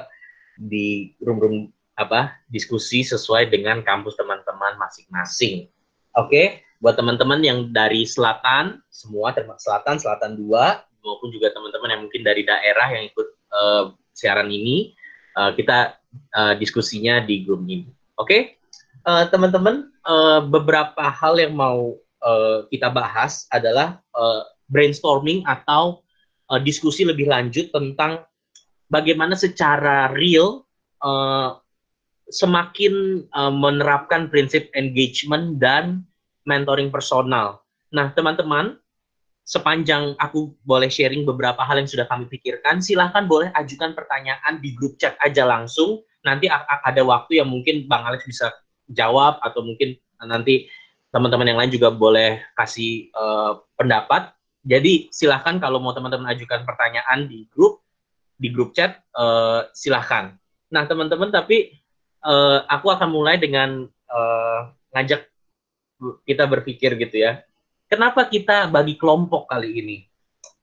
di 0.59 1.15
room-room 1.23 1.71
apa 1.95 2.35
diskusi 2.51 3.07
sesuai 3.07 3.47
dengan 3.47 3.79
kampus 3.79 4.19
teman-teman 4.65 4.81
masing-masing. 4.81 5.69
Oke, 6.17 6.31
okay? 6.31 6.45
buat 6.81 6.97
teman-teman 6.97 7.37
yang 7.45 7.69
dari 7.69 8.07
selatan, 8.07 8.81
semua 8.89 9.29
termasuk 9.35 9.61
selatan, 9.61 10.01
selatan 10.01 10.31
dua, 10.39 10.81
maupun 11.05 11.29
juga 11.29 11.53
teman-teman 11.53 11.89
yang 11.93 12.01
mungkin 12.09 12.21
dari 12.25 12.41
daerah 12.41 12.87
yang 12.89 13.05
ikut 13.13 13.27
uh, 13.53 13.83
siaran 14.15 14.49
ini, 14.49 14.97
uh, 15.37 15.53
kita 15.53 15.99
uh, 16.33 16.53
diskusinya 16.57 17.21
di 17.21 17.45
grup 17.45 17.61
ini. 17.67 17.85
Oke, 18.17 18.25
okay? 18.25 18.41
uh, 19.05 19.29
teman-teman, 19.29 19.91
uh, 20.07 20.41
beberapa 20.41 21.03
hal 21.13 21.37
yang 21.37 21.53
mau 21.53 21.99
uh, 22.25 22.65
kita 22.73 22.89
bahas 22.89 23.45
adalah 23.53 24.01
uh, 24.17 24.41
brainstorming 24.71 25.45
atau 25.45 26.01
uh, 26.49 26.57
diskusi 26.63 27.05
lebih 27.05 27.29
lanjut 27.29 27.69
tentang 27.69 28.23
bagaimana 28.89 29.35
secara 29.35 30.09
real 30.15 30.65
uh, 31.03 31.59
semakin 32.29 33.25
uh, 33.33 33.53
menerapkan 33.53 34.29
prinsip 34.29 34.69
engagement 34.73 35.61
dan 35.61 36.05
mentoring 36.45 36.89
personal. 36.89 37.61
Nah, 37.93 38.13
teman-teman, 38.13 38.77
sepanjang 39.45 40.17
aku 40.17 40.57
boleh 40.65 40.89
sharing 40.89 41.21
beberapa 41.21 41.61
hal 41.61 41.77
yang 41.77 41.89
sudah 41.89 42.09
kami 42.09 42.25
pikirkan, 42.25 42.81
silahkan 42.81 43.29
boleh 43.29 43.53
ajukan 43.53 43.93
pertanyaan 43.93 44.57
di 44.57 44.73
grup 44.73 44.97
chat 44.97 45.13
aja 45.21 45.45
langsung. 45.45 46.01
Nanti 46.25 46.49
ada 46.49 47.01
waktu 47.05 47.45
yang 47.45 47.49
mungkin 47.53 47.85
Bang 47.85 48.01
Alex 48.09 48.25
bisa 48.25 48.49
jawab 48.89 49.37
atau 49.45 49.61
mungkin 49.61 49.93
nanti 50.25 50.65
teman-teman 51.13 51.53
yang 51.53 51.59
lain 51.61 51.71
juga 51.73 51.93
boleh 51.93 52.41
kasih 52.57 53.13
uh, 53.13 53.61
pendapat. 53.77 54.33
Jadi 54.65 55.13
silahkan 55.13 55.61
kalau 55.61 55.77
mau 55.77 55.93
teman-teman 55.93 56.33
ajukan 56.33 56.65
pertanyaan 56.65 57.29
di 57.29 57.45
grup 57.53 57.85
di 58.41 58.49
grup 58.49 58.73
chat 58.73 59.05
uh, 59.13 59.69
silahkan. 59.77 60.33
Nah 60.73 60.89
teman-teman 60.89 61.29
tapi 61.29 61.84
uh, 62.25 62.65
aku 62.65 62.89
akan 62.89 63.09
mulai 63.13 63.37
dengan 63.37 63.85
uh, 64.09 64.59
ngajak 64.97 65.29
kita 66.25 66.43
berpikir 66.49 66.97
gitu 66.97 67.15
ya. 67.21 67.45
Kenapa 67.85 68.25
kita 68.25 68.67
bagi 68.67 68.97
kelompok 68.97 69.45
kali 69.47 69.69
ini? 69.79 69.97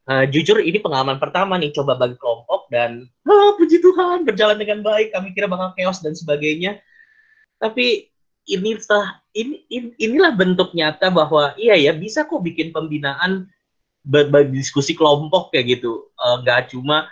Uh, 0.03 0.27
jujur 0.27 0.59
ini 0.59 0.83
pengalaman 0.83 1.23
pertama 1.23 1.55
nih 1.55 1.71
coba 1.71 1.95
bagi 1.95 2.19
kelompok 2.19 2.67
dan 2.75 3.07
oh, 3.23 3.55
puji 3.55 3.79
Tuhan 3.79 4.27
berjalan 4.27 4.59
dengan 4.59 4.83
baik. 4.83 5.15
Kami 5.15 5.31
kira 5.31 5.47
bakal 5.47 5.71
chaos 5.79 6.03
dan 6.03 6.19
sebagainya. 6.19 6.83
Tapi 7.63 8.11
ini 8.51 8.75
ini, 9.39 9.63
ini 9.71 9.89
inilah 10.03 10.35
bentuk 10.35 10.75
nyata 10.75 11.15
bahwa 11.15 11.55
iya 11.55 11.79
ya 11.79 11.95
bisa 11.95 12.27
kok 12.27 12.43
bikin 12.43 12.75
pembinaan 12.75 13.47
berdiskusi 14.03 14.99
kelompok 14.99 15.55
kayak 15.55 15.79
gitu. 15.79 16.11
Uh, 16.19 16.43
gak 16.43 16.75
cuma 16.75 17.07
uh, 17.07 17.11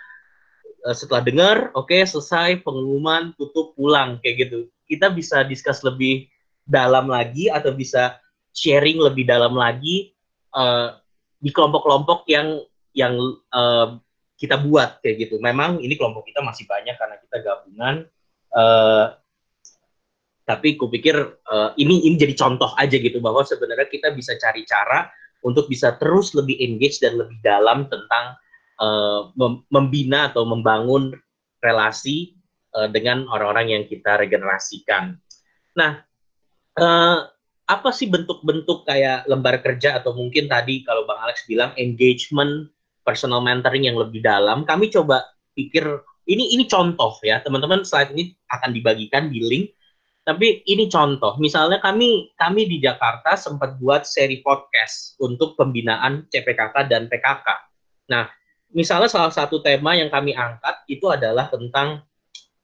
setelah 0.97 1.23
dengar, 1.25 1.57
oke 1.77 1.93
okay, 1.93 2.03
selesai 2.05 2.65
pengumuman 2.65 3.37
tutup 3.37 3.77
pulang 3.77 4.17
kayak 4.25 4.49
gitu. 4.49 4.59
Kita 4.89 5.13
bisa 5.13 5.45
discuss 5.45 5.85
lebih 5.85 6.27
dalam 6.65 7.11
lagi 7.11 7.51
atau 7.53 7.75
bisa 7.75 8.17
sharing 8.55 8.99
lebih 8.99 9.29
dalam 9.29 9.55
lagi 9.55 10.13
uh, 10.55 10.97
di 11.41 11.51
kelompok-kelompok 11.53 12.27
yang 12.29 12.61
yang 12.93 13.15
uh, 13.55 13.97
kita 14.41 14.57
buat 14.57 15.05
kayak 15.05 15.29
gitu. 15.29 15.37
Memang 15.39 15.79
ini 15.85 15.95
kelompok 15.95 16.27
kita 16.27 16.41
masih 16.41 16.65
banyak 16.65 16.97
karena 16.97 17.17
kita 17.21 17.37
gabungan. 17.45 17.97
Uh, 18.51 19.15
tapi 20.49 20.75
kupikir 20.75 21.15
uh, 21.47 21.71
ini 21.79 22.11
ini 22.11 22.19
jadi 22.19 22.35
contoh 22.35 22.75
aja 22.75 22.99
gitu 22.99 23.23
bahwa 23.23 23.47
sebenarnya 23.47 23.87
kita 23.87 24.11
bisa 24.11 24.35
cari 24.35 24.67
cara 24.67 25.07
untuk 25.47 25.71
bisa 25.71 25.95
terus 25.95 26.35
lebih 26.35 26.59
engage 26.59 26.99
dan 26.99 27.15
lebih 27.15 27.39
dalam 27.39 27.87
tentang 27.87 28.35
uh, 28.81 29.31
membina 29.69 30.33
atau 30.33 30.49
membangun 30.49 31.13
relasi 31.61 32.35
uh, 32.75 32.89
dengan 32.89 33.29
orang-orang 33.29 33.77
yang 33.77 33.85
kita 33.87 34.17
regenerasikan. 34.17 35.21
Nah, 35.77 36.01
uh, 36.81 37.29
apa 37.71 37.91
sih 37.95 38.11
bentuk-bentuk 38.11 38.83
kayak 38.89 39.31
lembar 39.31 39.63
kerja 39.63 40.03
atau 40.03 40.17
mungkin 40.17 40.51
tadi 40.51 40.83
kalau 40.83 41.07
Bang 41.07 41.23
Alex 41.23 41.47
bilang 41.47 41.71
engagement 41.79 42.67
personal 43.07 43.45
mentoring 43.45 43.87
yang 43.87 44.01
lebih 44.01 44.25
dalam, 44.25 44.67
kami 44.67 44.91
coba 44.91 45.23
pikir 45.55 45.87
ini 46.27 46.55
ini 46.55 46.67
contoh 46.67 47.15
ya 47.23 47.43
teman-teman 47.45 47.87
slide 47.87 48.11
ini 48.17 48.35
akan 48.51 48.71
dibagikan 48.75 49.31
di 49.31 49.41
link. 49.45 49.67
Tapi 50.21 50.63
ini 50.69 50.87
contoh 50.87 51.41
misalnya 51.41 51.81
kami 51.81 52.29
kami 52.37 52.69
di 52.69 52.77
Jakarta 52.79 53.35
sempat 53.41 53.81
buat 53.81 54.05
seri 54.05 54.45
podcast 54.45 55.17
untuk 55.17 55.57
pembinaan 55.57 56.29
CPKK 56.29 56.87
dan 56.87 57.09
PKK 57.09 57.71
nah 58.11 58.27
misalnya 58.71 59.11
salah 59.11 59.33
satu 59.35 59.63
tema 59.63 59.99
yang 59.99 60.11
kami 60.11 60.35
angkat 60.35 60.87
itu 60.87 61.07
adalah 61.11 61.51
tentang 61.51 62.03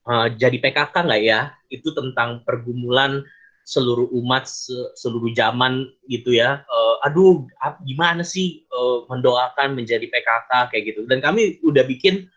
uh, 0.07 0.27
jadi 0.31 0.57
PKK 0.59 0.95
nggak 0.95 1.23
ya? 1.23 1.53
Itu 1.69 1.93
tentang 1.93 2.47
pergumulan 2.47 3.27
seluruh 3.67 4.07
umat 4.23 4.47
se 4.47 4.75
seluruh 4.95 5.35
zaman 5.35 5.91
gitu 6.07 6.31
ya. 6.31 6.63
Uh, 6.71 7.03
aduh 7.03 7.45
gimana 7.83 8.23
sih 8.23 8.63
uh, 8.71 9.05
mendoakan 9.11 9.75
menjadi 9.75 10.07
PKK 10.07 10.51
kayak 10.71 10.85
gitu. 10.95 11.01
Dan 11.11 11.19
kami 11.19 11.59
udah 11.67 11.83
bikin 11.83 12.31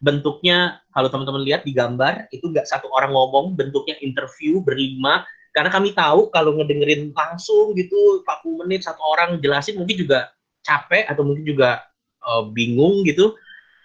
bentuknya 0.00 0.80
kalau 0.96 1.12
teman-teman 1.12 1.44
lihat 1.44 1.62
di 1.68 1.76
gambar 1.76 2.32
itu 2.32 2.48
nggak 2.48 2.64
satu 2.64 2.88
orang 2.96 3.12
ngomong 3.12 3.52
bentuknya 3.54 4.00
interview 4.00 4.64
berlima. 4.64 5.28
Karena 5.50 5.68
kami 5.68 5.92
tahu 5.92 6.30
kalau 6.30 6.54
ngedengerin 6.56 7.10
langsung 7.10 7.74
gitu 7.74 8.22
40 8.22 8.60
menit 8.64 8.86
satu 8.86 9.02
orang 9.02 9.42
jelasin 9.42 9.76
mungkin 9.76 9.98
juga 9.98 10.30
capek 10.62 11.10
atau 11.10 11.26
mungkin 11.26 11.42
juga 11.42 11.89
uh, 12.24 12.44
bingung 12.50 13.02
gitu 13.04 13.36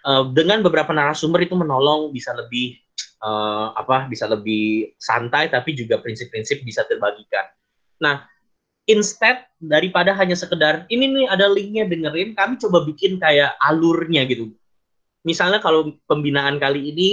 uh, 0.06 0.24
dengan 0.32 0.60
beberapa 0.62 0.94
narasumber 0.94 1.44
itu 1.44 1.56
menolong 1.58 2.14
bisa 2.14 2.32
lebih 2.32 2.78
uh, 3.24 3.72
apa 3.76 4.06
bisa 4.06 4.28
lebih 4.30 4.94
santai 4.96 5.50
tapi 5.50 5.74
juga 5.74 6.00
prinsip-prinsip 6.00 6.62
bisa 6.62 6.86
terbagikan. 6.86 7.48
Nah, 8.00 8.28
instead 8.86 9.48
daripada 9.58 10.14
hanya 10.14 10.38
sekedar 10.38 10.86
ini 10.92 11.10
nih 11.10 11.26
ada 11.26 11.50
linknya 11.50 11.88
dengerin, 11.88 12.36
kami 12.38 12.54
coba 12.60 12.86
bikin 12.86 13.18
kayak 13.18 13.56
alurnya 13.64 14.24
gitu. 14.28 14.52
Misalnya 15.26 15.58
kalau 15.58 15.98
pembinaan 16.06 16.62
kali 16.62 16.94
ini 16.94 17.10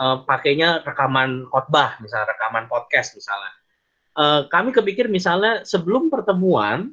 uh, 0.00 0.24
pakainya 0.24 0.80
rekaman 0.80 1.44
khotbah, 1.52 2.00
misalnya 2.00 2.32
rekaman 2.32 2.64
podcast 2.70 3.12
misalnya. 3.18 3.52
Uh, 4.10 4.40
kami 4.50 4.74
kepikir 4.74 5.06
misalnya 5.06 5.62
sebelum 5.62 6.10
pertemuan 6.10 6.90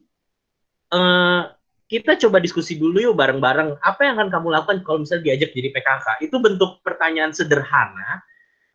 uh, 0.93 1.56
kita 1.87 2.19
coba 2.19 2.43
diskusi 2.43 2.75
dulu 2.75 2.99
yuk 2.99 3.15
bareng-bareng. 3.15 3.79
Apa 3.79 4.03
yang 4.03 4.19
akan 4.19 4.29
kamu 4.29 4.47
lakukan 4.59 4.77
kalau 4.83 4.99
misalnya 5.07 5.31
diajak 5.31 5.55
jadi 5.55 5.71
PKK 5.71 6.05
itu 6.19 6.35
bentuk 6.39 6.83
pertanyaan 6.83 7.31
sederhana 7.31 8.23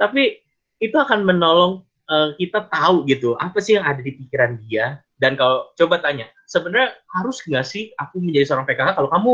tapi 0.00 0.42
itu 0.82 0.96
akan 0.98 1.22
menolong 1.22 1.86
uh, 2.10 2.34
kita 2.34 2.66
tahu 2.66 3.06
gitu 3.06 3.38
apa 3.38 3.62
sih 3.62 3.78
yang 3.78 3.86
ada 3.86 4.02
di 4.02 4.18
pikiran 4.18 4.58
dia? 4.66 4.98
Dan 5.14 5.38
kalau 5.38 5.70
coba 5.78 6.02
tanya 6.02 6.26
sebenarnya 6.50 6.98
harus 7.14 7.38
nggak 7.46 7.62
sih 7.62 7.94
aku 7.94 8.18
menjadi 8.18 8.50
seorang 8.50 8.66
PKK 8.66 8.98
kalau 8.98 9.06
kamu 9.06 9.32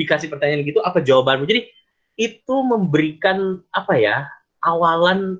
dikasih 0.00 0.28
pertanyaan 0.32 0.64
gitu 0.64 0.80
apa 0.80 1.04
jawabanmu? 1.04 1.44
Jadi 1.44 1.68
itu 2.16 2.56
memberikan 2.64 3.60
apa 3.76 3.92
ya 4.00 4.24
awalan 4.64 5.36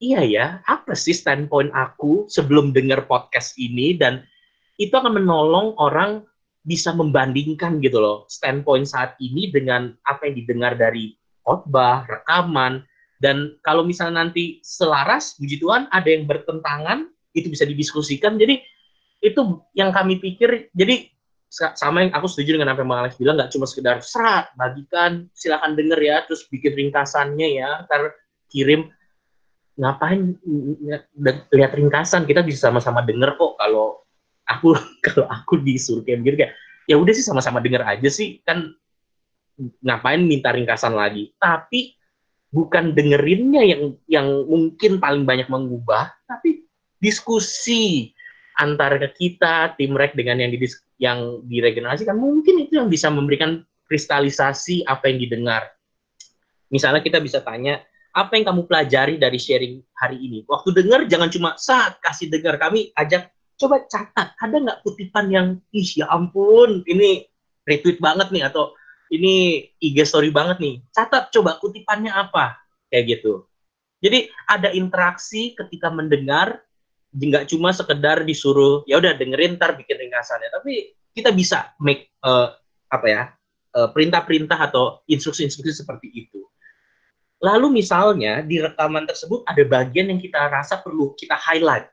iya 0.00 0.24
ya 0.24 0.46
apa 0.64 0.96
sih 0.96 1.12
standpoint 1.12 1.68
aku 1.76 2.24
sebelum 2.32 2.72
dengar 2.72 3.04
podcast 3.04 3.60
ini? 3.60 3.92
Dan 3.92 4.24
itu 4.80 4.96
akan 4.96 5.20
menolong 5.20 5.76
orang 5.76 6.24
bisa 6.64 6.96
membandingkan 6.96 7.76
gitu 7.84 8.00
loh 8.00 8.24
standpoint 8.32 8.88
saat 8.88 9.14
ini 9.20 9.52
dengan 9.52 9.92
apa 10.08 10.26
yang 10.26 10.34
didengar 10.40 10.72
dari 10.74 11.12
khotbah, 11.44 12.08
rekaman, 12.08 12.80
dan 13.24 13.56
kalau 13.64 13.88
misalnya 13.88 14.28
nanti 14.28 14.60
selaras, 14.60 15.40
puji 15.40 15.56
Tuhan, 15.56 15.88
ada 15.88 16.08
yang 16.12 16.28
bertentangan, 16.28 17.08
itu 17.32 17.48
bisa 17.48 17.64
didiskusikan. 17.64 18.36
Jadi 18.36 18.60
itu 19.24 19.64
yang 19.72 19.96
kami 19.96 20.20
pikir. 20.20 20.68
Jadi 20.76 21.08
sama 21.48 22.04
yang 22.04 22.12
aku 22.12 22.28
setuju 22.28 22.60
dengan 22.60 22.76
apa 22.76 22.84
yang 22.84 22.90
Bang 22.92 23.00
Alex 23.00 23.16
bilang, 23.16 23.40
nggak 23.40 23.48
cuma 23.56 23.64
sekedar 23.64 24.04
serat, 24.04 24.52
bagikan, 24.60 25.32
silakan 25.32 25.72
denger 25.72 26.00
ya, 26.04 26.16
terus 26.28 26.44
bikin 26.52 26.76
ringkasannya 26.76 27.48
ya, 27.64 27.88
ntar 27.88 28.12
kirim. 28.52 28.92
Ngapain 29.80 30.36
lihat 31.50 31.72
ringkasan? 31.72 32.28
Kita 32.28 32.44
bisa 32.44 32.68
sama-sama 32.68 33.00
denger 33.02 33.40
kok 33.40 33.56
kalau 33.56 34.03
aku 34.48 34.76
kalau 35.06 35.26
aku 35.28 35.60
disuruh 35.60 36.04
kayak 36.04 36.24
begini 36.24 36.36
kayak 36.46 36.52
ya 36.84 37.00
udah 37.00 37.12
sih 37.16 37.24
sama-sama 37.24 37.64
denger 37.64 37.80
aja 37.84 38.08
sih 38.12 38.44
kan 38.44 38.72
ngapain 39.58 40.22
minta 40.22 40.50
ringkasan 40.50 40.94
lagi. 40.94 41.32
Tapi 41.38 41.94
bukan 42.50 42.94
dengerinnya 42.94 43.62
yang 43.66 43.82
yang 44.06 44.26
mungkin 44.46 45.02
paling 45.02 45.26
banyak 45.26 45.50
mengubah, 45.50 46.10
tapi 46.26 46.66
diskusi 46.98 48.14
antara 48.54 48.98
kita 49.10 49.74
tim 49.74 49.98
rek 49.98 50.14
dengan 50.14 50.38
yang 50.38 50.50
di 50.54 50.58
yang 51.02 51.42
diregenerasi 51.50 52.06
kan 52.06 52.14
mungkin 52.14 52.62
itu 52.62 52.78
yang 52.78 52.86
bisa 52.86 53.10
memberikan 53.10 53.66
kristalisasi 53.90 54.86
apa 54.86 55.10
yang 55.10 55.18
didengar. 55.18 55.74
Misalnya 56.70 57.02
kita 57.04 57.20
bisa 57.20 57.42
tanya, 57.42 57.82
apa 58.14 58.38
yang 58.38 58.46
kamu 58.46 58.62
pelajari 58.70 59.14
dari 59.18 59.38
sharing 59.38 59.82
hari 59.98 60.18
ini? 60.22 60.46
Waktu 60.46 60.70
dengar 60.70 61.04
jangan 61.10 61.28
cuma 61.30 61.50
saat 61.58 61.98
kasih 62.00 62.30
dengar 62.30 62.56
kami 62.56 62.94
ajak 62.94 63.33
coba 63.54 63.86
catat 63.86 64.34
ada 64.38 64.56
nggak 64.58 64.80
kutipan 64.82 65.26
yang 65.30 65.46
ih 65.70 65.88
ya 65.98 66.10
ampun 66.10 66.82
ini 66.90 67.26
retweet 67.64 67.98
banget 68.02 68.28
nih 68.34 68.44
atau 68.50 68.74
ini 69.14 69.64
IG 69.78 70.02
story 70.02 70.34
banget 70.34 70.58
nih. 70.58 70.74
Catat 70.90 71.30
coba 71.30 71.60
kutipannya 71.62 72.10
apa. 72.10 72.58
Kayak 72.90 73.18
gitu. 73.18 73.46
Jadi 74.02 74.28
ada 74.50 74.68
interaksi 74.74 75.56
ketika 75.56 75.88
mendengar, 75.88 76.60
nggak 77.14 77.48
cuma 77.48 77.70
sekedar 77.70 78.26
disuruh 78.26 78.82
ya 78.90 78.98
udah 78.98 79.16
dengerin 79.16 79.56
ntar 79.56 79.78
bikin 79.78 79.96
ringkasannya, 79.96 80.50
tapi 80.50 80.92
kita 81.14 81.30
bisa 81.30 81.72
make 81.78 82.10
uh, 82.26 82.52
apa 82.90 83.06
ya 83.06 83.22
perintah 83.74 83.90
perintah-perintah 84.22 84.58
atau 84.70 84.84
instruksi-instruksi 85.10 85.82
seperti 85.82 86.10
itu. 86.10 86.42
Lalu 87.42 87.82
misalnya 87.82 88.42
di 88.42 88.62
rekaman 88.62 89.06
tersebut 89.06 89.42
ada 89.46 89.62
bagian 89.66 90.10
yang 90.14 90.20
kita 90.22 90.46
rasa 90.46 90.78
perlu 90.78 91.14
kita 91.18 91.34
highlight. 91.34 91.90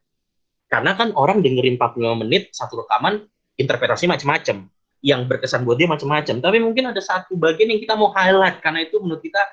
Karena 0.72 0.96
kan 0.96 1.12
orang 1.20 1.44
dengerin 1.44 1.76
45 1.76 2.22
menit 2.24 2.56
satu 2.56 2.88
rekaman 2.88 3.28
interpretasi 3.60 4.08
macam-macam 4.08 4.72
yang 5.04 5.28
berkesan 5.28 5.68
buat 5.68 5.76
dia 5.76 5.92
macam-macam. 5.92 6.40
Tapi 6.40 6.58
mungkin 6.64 6.96
ada 6.96 7.02
satu 7.04 7.36
bagian 7.36 7.76
yang 7.76 7.82
kita 7.84 8.00
mau 8.00 8.16
highlight 8.16 8.64
karena 8.64 8.88
itu 8.88 9.04
menurut 9.04 9.20
kita 9.20 9.44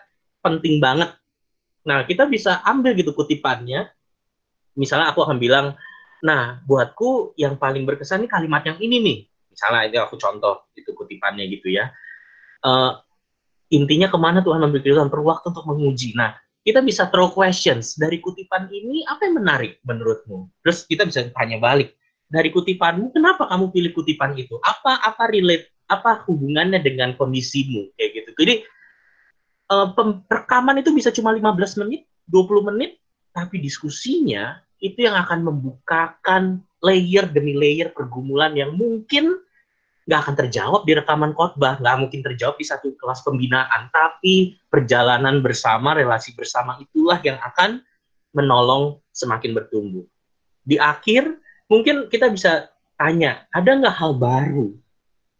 penting 0.47 0.79
banget. 0.79 1.11
Nah, 1.83 2.07
kita 2.07 2.31
bisa 2.31 2.63
ambil 2.63 2.95
gitu 2.95 3.11
kutipannya. 3.19 3.91
Misalnya 4.79 5.11
aku 5.11 5.27
akan 5.27 5.43
bilang, 5.43 5.75
nah 6.23 6.63
buatku 6.63 7.35
yang 7.35 7.59
paling 7.59 7.83
berkesan 7.83 8.23
ini 8.23 8.29
kalimat 8.31 8.63
yang 8.63 8.79
ini 8.79 8.97
nih. 9.03 9.19
Misalnya 9.51 9.91
ini 9.91 9.97
aku 9.99 10.15
contoh 10.15 10.71
itu 10.79 10.95
kutipannya 10.95 11.51
gitu 11.51 11.75
ya. 11.75 11.91
Uh, 12.63 12.95
intinya 13.75 14.07
ke 14.07 14.19
mana 14.21 14.39
Tuhan 14.39 14.63
memberi 14.63 14.87
kehidupan 14.87 15.11
perlu 15.11 15.35
waktu 15.35 15.51
untuk 15.51 15.67
menguji. 15.67 16.15
Nah, 16.15 16.39
kita 16.69 16.85
bisa 16.85 17.09
throw 17.09 17.33
questions 17.33 17.97
dari 17.97 18.21
kutipan 18.21 18.69
ini 18.69 19.01
apa 19.09 19.25
yang 19.25 19.41
menarik 19.41 19.81
menurutmu? 19.89 20.53
Terus 20.61 20.85
kita 20.85 21.09
bisa 21.09 21.25
tanya 21.33 21.57
balik 21.57 21.97
dari 22.29 22.53
kutipanmu, 22.53 23.17
kenapa 23.17 23.49
kamu 23.49 23.73
pilih 23.73 23.93
kutipan 23.97 24.37
itu? 24.37 24.61
Apa 24.61 25.01
apa 25.01 25.33
relate, 25.33 25.73
apa 25.89 26.21
hubungannya 26.29 26.77
dengan 26.85 27.17
kondisimu 27.17 27.97
kayak 27.97 28.11
gitu. 28.21 28.31
Jadi 28.37 28.55
uh, 29.73 29.89
rekaman 30.29 30.85
itu 30.85 30.93
bisa 30.93 31.09
cuma 31.09 31.33
15 31.33 31.81
menit, 31.81 32.05
20 32.29 32.69
menit, 32.69 33.01
tapi 33.33 33.65
diskusinya 33.65 34.61
itu 34.85 35.09
yang 35.09 35.17
akan 35.17 35.41
membukakan 35.49 36.61
layer 36.85 37.25
demi 37.27 37.57
layer 37.57 37.91
pergumulan 37.97 38.53
yang 38.53 38.77
mungkin 38.77 39.41
nggak 40.09 40.21
akan 40.25 40.35
terjawab 40.41 40.83
di 40.89 40.97
rekaman 40.97 41.37
khotbah, 41.37 41.77
nggak 41.77 41.97
mungkin 42.01 42.25
terjawab 42.25 42.57
di 42.57 42.65
satu 42.65 42.97
kelas 42.97 43.21
pembinaan, 43.21 43.93
tapi 43.93 44.57
perjalanan 44.73 45.45
bersama, 45.45 45.93
relasi 45.93 46.33
bersama 46.33 46.81
itulah 46.81 47.21
yang 47.21 47.37
akan 47.45 47.85
menolong 48.33 49.05
semakin 49.13 49.53
bertumbuh. 49.53 50.09
Di 50.65 50.81
akhir, 50.81 51.37
mungkin 51.69 52.09
kita 52.09 52.33
bisa 52.33 52.73
tanya, 52.97 53.45
ada 53.53 53.69
nggak 53.69 53.97
hal 54.01 54.17
baru? 54.17 54.73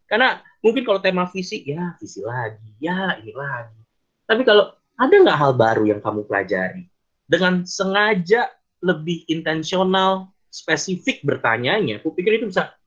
Karena 0.05 0.45
mungkin 0.61 0.85
kalau 0.85 1.01
tema 1.01 1.25
visi, 1.33 1.65
ya 1.65 1.97
visi 1.97 2.21
lagi, 2.21 2.69
ya 2.77 3.17
ini 3.25 3.33
lagi. 3.33 3.81
Tapi 4.29 4.45
kalau 4.45 4.69
ada 5.01 5.15
nggak 5.17 5.39
hal 5.41 5.53
baru 5.57 5.89
yang 5.89 6.01
kamu 6.05 6.29
pelajari? 6.29 6.85
Dengan 7.25 7.65
sengaja 7.65 8.53
lebih 8.85 9.25
intensional, 9.33 10.29
spesifik 10.53 11.25
bertanyanya, 11.25 12.01
aku 12.01 12.13
pikir 12.13 12.41
itu 12.41 12.53
bisa 12.53 12.78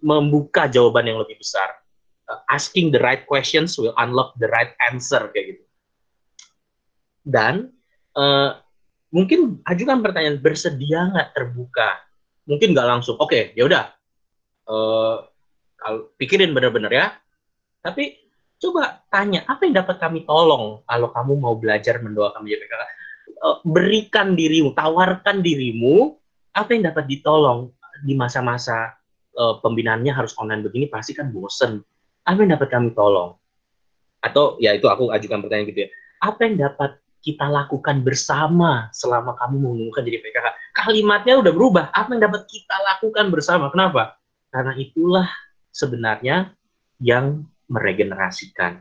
membuka 0.00 0.68
jawaban 0.68 1.08
yang 1.08 1.18
lebih 1.20 1.40
besar. 1.40 1.72
Uh, 2.26 2.42
asking 2.50 2.90
the 2.90 2.98
right 2.98 3.22
questions 3.24 3.78
will 3.78 3.94
unlock 4.02 4.34
the 4.42 4.50
right 4.50 4.74
answer 4.82 5.30
kayak 5.30 5.56
gitu. 5.56 5.64
Dan 7.26 7.70
uh, 8.18 8.58
mungkin 9.14 9.62
ajukan 9.66 10.02
pertanyaan 10.02 10.38
bersedia 10.42 11.10
nggak 11.10 11.32
terbuka? 11.34 12.02
Mungkin 12.46 12.74
nggak 12.74 12.88
langsung. 12.88 13.16
Oke 13.18 13.30
okay, 13.30 13.42
ya 13.58 13.66
udah. 13.66 13.84
Uh, 14.66 15.16
pikirin 16.18 16.50
bener-bener 16.50 16.90
ya. 16.90 17.06
Tapi 17.80 18.18
coba 18.58 19.06
tanya 19.12 19.44
apa 19.46 19.68
yang 19.68 19.78
dapat 19.78 19.96
kami 20.00 20.24
tolong 20.24 20.82
kalau 20.88 21.08
kamu 21.12 21.32
mau 21.38 21.54
belajar 21.54 22.00
mendoakan 22.00 22.40
menjadi 22.42 22.64
PKK 22.64 22.82
uh, 23.44 23.56
berikan 23.62 24.32
dirimu 24.32 24.72
tawarkan 24.72 25.44
dirimu 25.44 26.16
apa 26.56 26.72
yang 26.72 26.88
dapat 26.88 27.04
ditolong 27.04 27.72
di 28.04 28.16
masa-masa 28.16 28.96
uh, 29.36 29.60
pembinaannya 29.60 30.12
harus 30.12 30.34
online 30.40 30.64
begini 30.64 30.90
pasti 30.90 31.12
kan 31.12 31.30
bosen 31.30 31.84
apa 32.26 32.38
yang 32.42 32.56
dapat 32.58 32.68
kami 32.72 32.90
tolong 32.96 33.36
atau 34.24 34.58
ya 34.58 34.74
itu 34.74 34.90
aku 34.90 35.12
ajukan 35.14 35.44
pertanyaan 35.44 35.70
gitu 35.70 35.80
ya 35.86 35.90
apa 36.24 36.40
yang 36.48 36.56
dapat 36.58 36.98
kita 37.26 37.50
lakukan 37.50 38.06
bersama 38.06 38.86
selama 38.94 39.34
kamu 39.34 39.58
mengumumkan 39.58 40.06
jadi 40.06 40.22
PKK. 40.22 40.46
Kalimatnya 40.78 41.34
udah 41.42 41.50
berubah. 41.50 41.84
Apa 41.90 42.14
yang 42.14 42.22
dapat 42.22 42.46
kita 42.46 42.76
lakukan 42.94 43.34
bersama? 43.34 43.66
Kenapa? 43.74 44.14
Karena 44.54 44.78
itulah 44.78 45.26
sebenarnya 45.74 46.54
yang 47.02 47.42
meregenerasikan. 47.66 48.78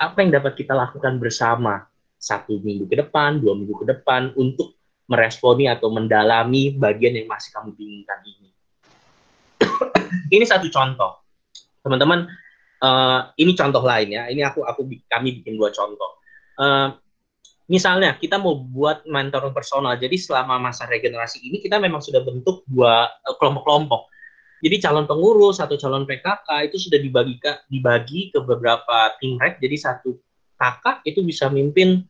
Apa 0.00 0.24
yang 0.24 0.32
dapat 0.32 0.56
kita 0.56 0.72
lakukan 0.72 1.20
bersama 1.20 1.84
satu 2.16 2.64
minggu 2.64 2.88
ke 2.88 2.96
depan, 2.96 3.36
dua 3.44 3.52
minggu 3.52 3.84
ke 3.84 3.92
depan 3.92 4.32
untuk 4.40 4.72
meresponi 5.04 5.68
atau 5.68 5.92
mendalami 5.92 6.72
bagian 6.72 7.12
yang 7.12 7.28
masih 7.28 7.52
kamu 7.52 7.76
bingungkan 7.76 8.24
ini. 8.24 8.53
Ini 10.34 10.44
satu 10.44 10.68
contoh, 10.70 11.22
teman-teman. 11.84 12.28
Uh, 12.84 13.32
ini 13.40 13.56
contoh 13.56 13.80
lain 13.80 14.12
ya. 14.12 14.28
Ini 14.28 14.44
aku 14.44 14.60
aku 14.60 14.84
kami 15.08 15.40
bikin 15.40 15.56
dua 15.56 15.72
contoh. 15.72 16.20
Uh, 16.60 16.92
misalnya 17.70 18.18
kita 18.20 18.36
mau 18.36 18.60
buat 18.60 19.08
mentor 19.08 19.48
personal. 19.56 19.96
Jadi 19.96 20.20
selama 20.20 20.60
masa 20.60 20.84
regenerasi 20.84 21.40
ini 21.40 21.64
kita 21.64 21.80
memang 21.80 22.04
sudah 22.04 22.20
bentuk 22.20 22.60
dua 22.68 23.08
uh, 23.08 23.34
kelompok-kelompok. 23.40 24.12
Jadi 24.64 24.80
calon 24.80 25.04
pengurus 25.04 25.60
atau 25.60 25.76
calon 25.76 26.04
PKK 26.08 26.48
itu 26.72 26.76
sudah 26.88 26.98
dibagi 27.00 27.36
dibagi 27.68 28.32
ke 28.32 28.40
beberapa 28.44 29.12
tim 29.20 29.40
rek. 29.40 29.60
Jadi 29.60 29.76
satu 29.80 30.16
kakak 30.60 31.04
itu 31.08 31.24
bisa 31.24 31.48
mimpin 31.48 32.04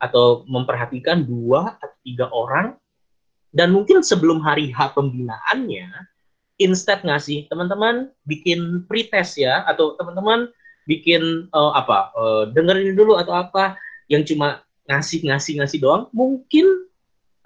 atau 0.00 0.48
memperhatikan 0.48 1.22
dua 1.22 1.76
atau 1.76 1.90
tiga 2.02 2.26
orang 2.32 2.74
dan 3.52 3.74
mungkin 3.74 4.00
sebelum 4.00 4.40
hari 4.40 4.72
H 4.72 4.96
pembinaannya 4.96 5.90
instead 6.60 7.00
ngasih 7.00 7.48
teman-teman 7.48 8.12
bikin 8.28 8.84
pretest 8.84 9.40
ya 9.40 9.64
atau 9.64 9.96
teman-teman 9.96 10.52
bikin 10.84 11.48
uh, 11.56 11.72
apa 11.72 12.12
uh, 12.12 12.44
dengerin 12.52 12.92
dulu 12.92 13.16
atau 13.16 13.32
apa 13.32 13.80
yang 14.12 14.22
cuma 14.28 14.60
ngasih 14.84 15.24
ngasih 15.24 15.62
ngasih 15.64 15.78
doang. 15.80 16.12
Mungkin 16.12 16.66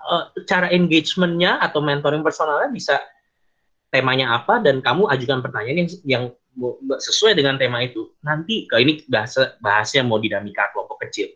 uh, 0.03 0.35
cara 0.51 0.69
engagementnya 0.75 1.63
atau 1.63 1.79
mentoring 1.79 2.27
personalnya 2.27 2.75
bisa 2.75 2.99
temanya 3.95 4.35
apa 4.35 4.59
dan 4.59 4.83
kamu 4.83 5.07
ajukan 5.07 5.39
pertanyaan 5.39 5.87
yang 5.87 5.91
yang 6.03 6.25
sesuai 6.99 7.39
dengan 7.39 7.55
tema 7.55 7.83
itu. 7.87 8.11
Nanti 8.27 8.67
ke 8.67 8.83
ini 8.83 9.07
bahasa 9.07 9.55
bahasnya 9.63 10.03
mau 10.03 10.19
dinamika 10.19 10.75
kelompok 10.75 11.07
kecil. 11.07 11.31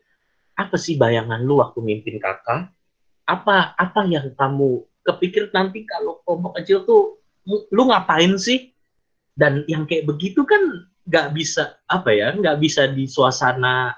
Apa 0.59 0.75
sih 0.75 0.99
bayangan 0.99 1.39
lu 1.47 1.63
waktu 1.63 1.79
mimpin 1.83 2.19
kakak? 2.19 2.75
Apa 3.29 3.79
apa 3.79 4.01
yang 4.11 4.35
kamu 4.35 4.83
kepikir 5.07 5.55
nanti 5.55 5.87
kalau 5.87 6.19
kelompok 6.27 6.59
kecil 6.59 6.83
tuh 6.83 7.18
lu 7.49 7.83
ngapain 7.89 8.37
sih? 8.37 8.71
Dan 9.39 9.65
yang 9.71 9.87
kayak 9.87 10.05
begitu 10.05 10.43
kan 10.45 10.87
nggak 11.09 11.33
bisa 11.33 11.79
apa 11.89 12.11
ya, 12.13 12.35
nggak 12.37 12.59
bisa 12.61 12.91
di 12.91 13.09
suasana 13.09 13.97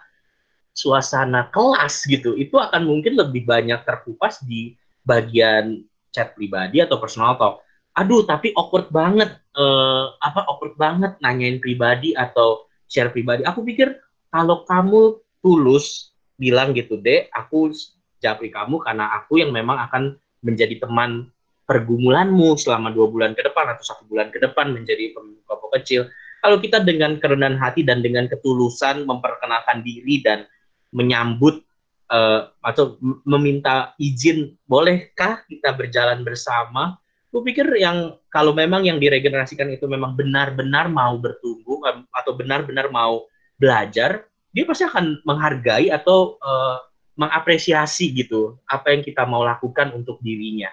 suasana 0.71 1.51
kelas 1.51 2.07
gitu. 2.07 2.39
Itu 2.39 2.63
akan 2.63 2.87
mungkin 2.87 3.19
lebih 3.19 3.45
banyak 3.45 3.83
terkupas 3.83 4.41
di 4.47 4.79
bagian 5.03 5.83
chat 6.15 6.33
pribadi 6.39 6.79
atau 6.79 7.03
personal 7.03 7.35
talk. 7.37 7.67
Aduh, 7.99 8.23
tapi 8.23 8.55
awkward 8.55 8.87
banget, 8.95 9.35
uh, 9.59 10.15
apa 10.23 10.47
awkward 10.47 10.79
banget 10.79 11.19
nanyain 11.19 11.59
pribadi 11.59 12.15
atau 12.15 12.71
share 12.87 13.11
pribadi. 13.11 13.43
Aku 13.43 13.67
pikir 13.67 13.99
kalau 14.31 14.63
kamu 14.65 15.19
tulus 15.43 16.15
bilang 16.41 16.73
gitu 16.73 16.97
deh 16.97 17.29
aku 17.37 17.69
japri 18.17 18.49
kamu 18.49 18.81
karena 18.81 19.13
aku 19.21 19.45
yang 19.45 19.53
memang 19.53 19.77
akan 19.77 20.17
menjadi 20.41 20.81
teman 20.81 21.29
pergumulanmu 21.71 22.59
selama 22.59 22.91
dua 22.91 23.07
bulan 23.07 23.39
ke 23.39 23.47
depan 23.47 23.71
atau 23.71 23.87
satu 23.87 24.03
bulan 24.11 24.35
ke 24.35 24.43
depan 24.43 24.75
menjadi 24.75 25.15
kelompok 25.15 25.71
kecil. 25.79 26.11
Kalau 26.43 26.59
kita 26.59 26.83
dengan 26.83 27.23
kerendahan 27.23 27.55
hati 27.55 27.87
dan 27.87 28.03
dengan 28.03 28.27
ketulusan 28.27 29.07
memperkenalkan 29.07 29.87
diri 29.87 30.19
dan 30.19 30.51
menyambut 30.91 31.63
uh, 32.11 32.51
atau 32.67 32.99
meminta 33.23 33.95
izin 34.03 34.59
bolehkah 34.67 35.47
kita 35.47 35.71
berjalan 35.79 36.27
bersama? 36.27 36.99
Aku 37.31 37.47
pikir 37.47 37.71
yang 37.79 38.19
kalau 38.35 38.51
memang 38.51 38.83
yang 38.83 38.99
diregenerasikan 38.99 39.71
itu 39.71 39.87
memang 39.87 40.19
benar-benar 40.19 40.91
mau 40.91 41.15
bertumbuh 41.23 41.87
atau 42.11 42.35
benar-benar 42.35 42.91
mau 42.91 43.31
belajar 43.55 44.27
dia 44.51 44.67
pasti 44.67 44.83
akan 44.83 45.23
menghargai 45.23 45.95
atau 45.95 46.35
uh, 46.43 46.83
mengapresiasi 47.15 48.11
gitu 48.17 48.59
apa 48.67 48.91
yang 48.91 49.07
kita 49.07 49.23
mau 49.29 49.47
lakukan 49.47 49.95
untuk 49.95 50.19
dirinya 50.25 50.73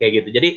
kayak 0.00 0.24
gitu. 0.24 0.28
Jadi 0.32 0.50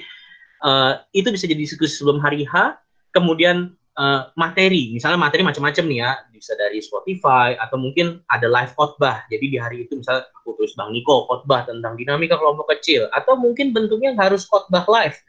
uh, 0.64 1.04
itu 1.12 1.28
bisa 1.30 1.46
jadi 1.46 1.60
diskusi 1.60 2.00
sebelum 2.00 2.24
hari 2.24 2.48
H 2.48 2.80
kemudian 3.12 3.76
uh, 4.00 4.32
materi. 4.39 4.96
Misalnya 4.96 5.20
materi 5.20 5.44
macam-macam 5.44 5.84
nih 5.86 6.00
ya. 6.00 6.12
Bisa 6.32 6.56
dari 6.56 6.80
Spotify 6.80 7.60
atau 7.60 7.76
mungkin 7.76 8.24
ada 8.32 8.48
live 8.48 8.74
khotbah. 8.74 9.28
Jadi 9.28 9.46
di 9.52 9.58
hari 9.60 9.86
itu 9.86 10.00
misalnya 10.00 10.26
aku 10.39 10.56
tulis 10.56 10.74
Bang 10.80 10.96
Niko 10.96 11.28
khotbah 11.28 11.68
tentang 11.68 12.00
dinamika 12.00 12.39
kelompok 12.39 12.72
kecil. 12.80 13.12
Atau 13.12 13.36
mungkin 13.36 13.76
bentuknya 13.76 14.16
harus 14.16 14.48
khotbah 14.48 14.88
live. 14.88 15.20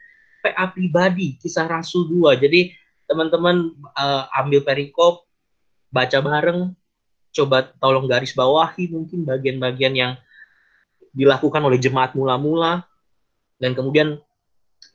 PA 0.45 0.69
pribadi 0.69 1.41
kisah 1.41 1.65
Rasul 1.65 2.05
2 2.21 2.37
jadi 2.37 2.69
teman-teman 3.09 3.73
uh, 3.97 4.29
ambil 4.37 4.61
perikop 4.61 5.25
baca 5.89 6.21
bareng 6.21 6.77
coba 7.33 7.73
tolong 7.81 8.05
garis 8.05 8.37
bawahi 8.37 8.93
mungkin 8.93 9.25
bagian-bagian 9.25 9.93
yang 9.97 10.13
dilakukan 11.17 11.65
oleh 11.65 11.81
jemaat 11.81 12.13
mula-mula 12.13 12.85
dan 13.59 13.71
kemudian 13.73 14.19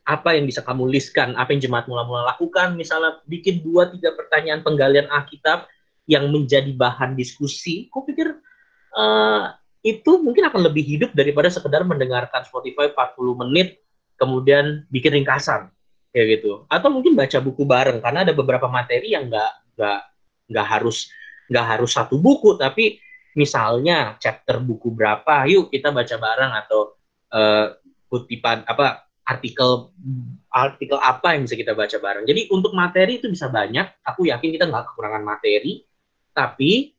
apa 0.05 0.35
yang 0.35 0.49
bisa 0.49 0.65
kamu 0.65 0.91
listkan, 0.91 1.37
apa 1.39 1.55
yang 1.55 1.61
jemaat 1.63 1.87
mula-mula 1.87 2.35
lakukan, 2.35 2.75
misalnya 2.75 3.21
bikin 3.31 3.63
dua 3.63 3.89
tiga 3.93 4.17
pertanyaan 4.17 4.65
penggalian 4.65 5.07
Alkitab 5.07 5.71
yang 6.11 6.27
menjadi 6.33 6.75
bahan 6.75 7.15
diskusi, 7.15 7.87
aku 7.93 8.11
pikir 8.11 8.35
uh, 8.99 9.55
itu 9.81 10.21
mungkin 10.21 10.51
akan 10.51 10.67
lebih 10.69 10.85
hidup 10.85 11.11
daripada 11.17 11.49
sekedar 11.49 11.87
mendengarkan 11.87 12.45
Spotify 12.45 12.93
40 12.93 13.43
menit 13.47 13.81
kemudian 14.21 14.85
bikin 14.93 15.17
ringkasan. 15.17 15.73
Kayak 16.11 16.43
gitu. 16.43 16.67
Atau 16.67 16.91
mungkin 16.91 17.15
baca 17.15 17.39
buku 17.39 17.63
bareng 17.63 18.03
karena 18.03 18.27
ada 18.27 18.35
beberapa 18.35 18.67
materi 18.67 19.15
yang 19.15 19.31
nggak 19.31 19.79
nggak 19.79 20.01
nggak 20.51 20.67
harus 20.67 21.09
nggak 21.49 21.67
harus 21.77 21.91
satu 21.95 22.19
buku. 22.19 22.59
Tapi 22.59 22.99
misalnya 23.39 24.19
chapter 24.19 24.59
buku 24.59 24.91
berapa 24.91 25.47
yuk 25.47 25.71
kita 25.71 25.95
baca 25.95 26.15
bareng. 26.19 26.53
Atau 26.67 26.99
uh, 27.33 27.79
kutipan 28.11 28.67
apa 28.67 29.07
artikel 29.23 29.95
artikel 30.51 30.99
apa 30.99 31.39
yang 31.39 31.47
bisa 31.47 31.55
kita 31.55 31.73
baca 31.79 31.97
bareng. 32.03 32.27
Jadi 32.27 32.51
untuk 32.51 32.75
materi 32.75 33.23
itu 33.23 33.31
bisa 33.31 33.47
banyak. 33.47 33.87
Aku 34.03 34.27
yakin 34.27 34.51
kita 34.51 34.67
nggak 34.67 34.91
kekurangan 34.91 35.23
materi. 35.23 35.87
Tapi 36.35 36.91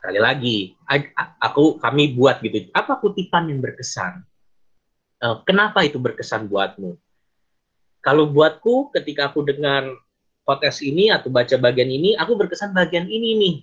sekali 0.00 0.18
lagi 0.18 0.56
aku 1.38 1.76
kami 1.76 2.16
buat 2.16 2.40
gitu. 2.40 2.72
Apa 2.72 2.96
kutipan 2.98 3.52
yang 3.52 3.60
berkesan? 3.60 4.24
Uh, 5.22 5.38
kenapa 5.46 5.84
itu 5.86 6.00
berkesan 6.00 6.48
buatmu? 6.48 6.98
Kalau 8.02 8.26
buatku 8.26 8.90
ketika 8.90 9.30
aku 9.30 9.46
dengar 9.46 9.86
podcast 10.42 10.82
ini 10.82 11.14
atau 11.14 11.30
baca 11.30 11.54
bagian 11.54 11.86
ini, 11.86 12.18
aku 12.18 12.34
berkesan 12.34 12.74
bagian 12.74 13.06
ini 13.06 13.38
nih. 13.38 13.56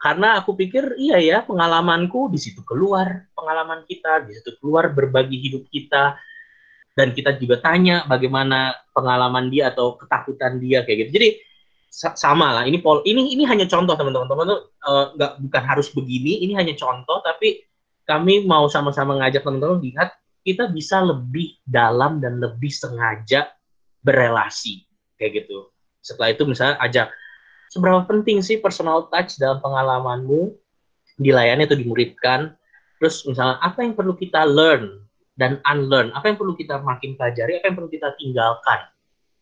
Karena 0.00 0.40
aku 0.40 0.56
pikir 0.56 0.96
iya 0.96 1.20
ya 1.20 1.38
pengalamanku 1.44 2.32
di 2.32 2.40
situ 2.40 2.64
keluar 2.64 3.28
pengalaman 3.36 3.84
kita, 3.84 4.24
di 4.24 4.32
situ 4.32 4.56
keluar 4.56 4.88
berbagi 4.88 5.36
hidup 5.36 5.68
kita 5.68 6.16
dan 6.96 7.12
kita 7.12 7.36
juga 7.36 7.60
tanya 7.60 8.08
bagaimana 8.08 8.72
pengalaman 8.96 9.52
dia 9.52 9.68
atau 9.68 10.00
ketakutan 10.00 10.56
dia 10.56 10.88
kayak 10.88 11.04
gitu. 11.06 11.20
Jadi 11.20 11.28
sama 11.92 12.54
lah 12.54 12.64
ini 12.64 12.78
pol 12.78 13.02
ini 13.02 13.34
ini 13.34 13.44
hanya 13.44 13.66
contoh 13.66 13.98
teman-teman 13.98 14.30
teman 14.30 14.46
tuh 14.46 14.60
uh, 14.86 15.10
nggak 15.18 15.32
bukan 15.42 15.62
harus 15.66 15.90
begini 15.90 16.38
ini 16.46 16.54
hanya 16.54 16.78
contoh 16.78 17.18
tapi 17.18 17.66
kami 18.06 18.46
mau 18.46 18.70
sama-sama 18.70 19.18
ngajak 19.18 19.42
teman-teman 19.42 19.82
lihat 19.82 20.14
kita 20.46 20.70
bisa 20.70 21.02
lebih 21.02 21.58
dalam 21.66 22.22
dan 22.22 22.38
lebih 22.40 22.72
sengaja 22.72 23.52
berelasi 24.00 24.86
kayak 25.20 25.44
gitu. 25.44 25.68
Setelah 26.00 26.32
itu 26.32 26.42
misalnya 26.48 26.80
ajak 26.80 27.12
seberapa 27.70 28.02
penting 28.04 28.42
sih 28.42 28.58
personal 28.58 29.06
touch 29.08 29.38
dalam 29.38 29.62
pengalamanmu 29.62 30.52
dilayani 31.22 31.70
atau 31.70 31.78
dimuridkan. 31.78 32.58
Terus 32.98 33.24
misalnya 33.24 33.56
apa 33.62 33.80
yang 33.80 33.96
perlu 33.96 34.12
kita 34.18 34.44
learn 34.44 35.00
dan 35.38 35.62
unlearn, 35.64 36.12
apa 36.12 36.28
yang 36.28 36.36
perlu 36.36 36.52
kita 36.52 36.82
makin 36.84 37.16
pelajari, 37.16 37.62
apa 37.62 37.72
yang 37.72 37.76
perlu 37.78 37.88
kita 37.88 38.12
tinggalkan 38.20 38.80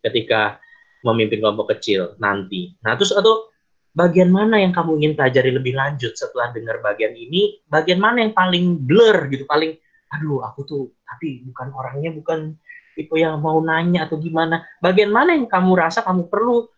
ketika 0.04 0.62
memimpin 1.02 1.42
kelompok 1.42 1.74
kecil 1.74 2.14
nanti. 2.22 2.78
Nah 2.86 2.94
terus 2.94 3.10
atau 3.10 3.50
bagian 3.96 4.30
mana 4.30 4.62
yang 4.62 4.70
kamu 4.70 5.02
ingin 5.02 5.12
pelajari 5.18 5.50
lebih 5.50 5.74
lanjut 5.74 6.14
setelah 6.14 6.54
dengar 6.54 6.78
bagian 6.84 7.16
ini, 7.18 7.58
bagian 7.66 7.98
mana 7.98 8.22
yang 8.22 8.36
paling 8.36 8.78
blur 8.86 9.26
gitu, 9.26 9.42
paling 9.48 9.74
aduh 10.08 10.46
aku 10.46 10.60
tuh 10.64 10.84
tapi 11.02 11.42
bukan 11.50 11.68
orangnya 11.74 12.14
bukan 12.14 12.54
tipe 12.94 13.14
yang 13.18 13.42
mau 13.42 13.58
nanya 13.58 14.06
atau 14.06 14.22
gimana. 14.22 14.62
Bagian 14.78 15.10
mana 15.10 15.34
yang 15.34 15.50
kamu 15.50 15.74
rasa 15.74 16.06
kamu 16.06 16.30
perlu 16.30 16.70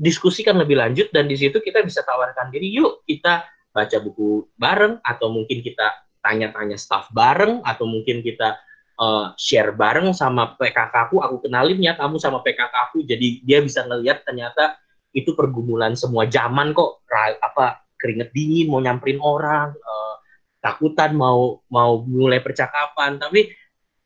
diskusikan 0.00 0.56
lebih 0.56 0.80
lanjut 0.80 1.12
dan 1.12 1.28
di 1.28 1.36
situ 1.36 1.60
kita 1.60 1.84
bisa 1.84 2.00
tawarkan 2.00 2.48
diri, 2.48 2.72
yuk 2.72 3.04
kita 3.04 3.44
baca 3.70 3.96
buku 4.00 4.48
bareng 4.56 4.96
atau 5.04 5.28
mungkin 5.28 5.60
kita 5.60 5.92
tanya-tanya 6.24 6.80
staff 6.80 7.12
bareng 7.12 7.60
atau 7.60 7.84
mungkin 7.84 8.24
kita 8.24 8.56
uh, 8.96 9.36
share 9.36 9.76
bareng 9.76 10.16
sama 10.16 10.56
PKK 10.56 11.12
aku, 11.12 11.20
aku 11.20 11.44
kenalin 11.44 11.78
ya 11.84 11.92
kamu 12.00 12.16
sama 12.16 12.40
PKK 12.40 12.72
aku, 12.90 13.04
jadi 13.04 13.44
dia 13.44 13.60
bisa 13.60 13.84
ngelihat 13.84 14.24
ternyata 14.24 14.80
itu 15.12 15.34
pergumulan 15.34 15.92
semua 15.98 16.26
zaman 16.26 16.72
kok. 16.72 17.02
Apa 17.42 17.82
keringet 18.00 18.32
dingin 18.32 18.70
mau 18.70 18.80
nyamperin 18.80 19.20
orang 19.20 19.74
uh, 19.74 20.14
takutan 20.62 21.12
mau 21.12 21.60
mau 21.68 22.00
mulai 22.06 22.38
percakapan. 22.40 23.18
Tapi 23.18 23.50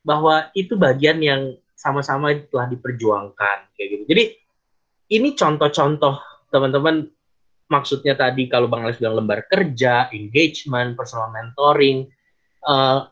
bahwa 0.05 0.49
itu 0.57 0.77
bagian 0.77 1.21
yang 1.21 1.43
sama-sama 1.77 2.33
telah 2.49 2.67
diperjuangkan 2.73 3.59
kayak 3.77 3.89
gitu. 3.93 4.05
Jadi 4.09 4.25
ini 5.13 5.37
contoh-contoh 5.37 6.49
teman-teman 6.49 7.09
maksudnya 7.69 8.15
tadi 8.15 8.47
kalau 8.47 8.69
Bang 8.69 8.85
Alex 8.87 9.01
bilang 9.01 9.25
lembar 9.25 9.45
kerja, 9.49 10.13
engagement, 10.13 10.95
personal 10.95 11.33
mentoring, 11.33 12.07
uh, 12.65 13.09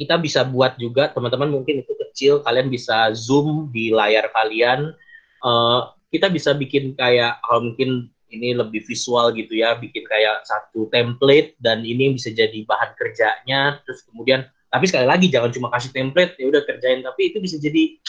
kita 0.00 0.16
bisa 0.16 0.40
buat 0.48 0.80
juga 0.80 1.12
teman-teman 1.12 1.52
mungkin 1.52 1.84
itu 1.84 1.92
kecil 1.92 2.40
kalian 2.40 2.72
bisa 2.72 3.12
zoom 3.12 3.68
di 3.68 3.92
layar 3.92 4.32
kalian 4.32 4.96
uh, 5.44 5.92
kita 6.08 6.32
bisa 6.32 6.56
bikin 6.56 6.96
kayak 6.96 7.36
kalau 7.44 7.68
mungkin 7.68 8.08
ini 8.32 8.56
lebih 8.56 8.80
visual 8.88 9.28
gitu 9.36 9.60
ya 9.60 9.76
bikin 9.76 10.08
kayak 10.08 10.40
satu 10.48 10.88
template 10.88 11.52
dan 11.60 11.84
ini 11.84 12.16
bisa 12.16 12.32
jadi 12.32 12.64
bahan 12.64 12.96
kerjanya 12.96 13.76
terus 13.84 14.00
kemudian 14.08 14.48
tapi 14.72 14.88
sekali 14.88 15.04
lagi 15.04 15.28
jangan 15.28 15.52
cuma 15.52 15.68
kasih 15.68 15.92
template 15.92 16.32
ya 16.40 16.48
udah 16.48 16.62
kerjain 16.64 17.04
tapi 17.04 17.20
itu 17.28 17.38
bisa 17.42 17.60
jadi 17.60 18.00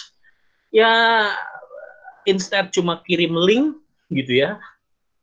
ya 0.72 0.92
instead 2.28 2.70
cuma 2.74 3.02
kirim 3.06 3.34
link 3.34 3.78
gitu 4.12 4.44
ya 4.44 4.60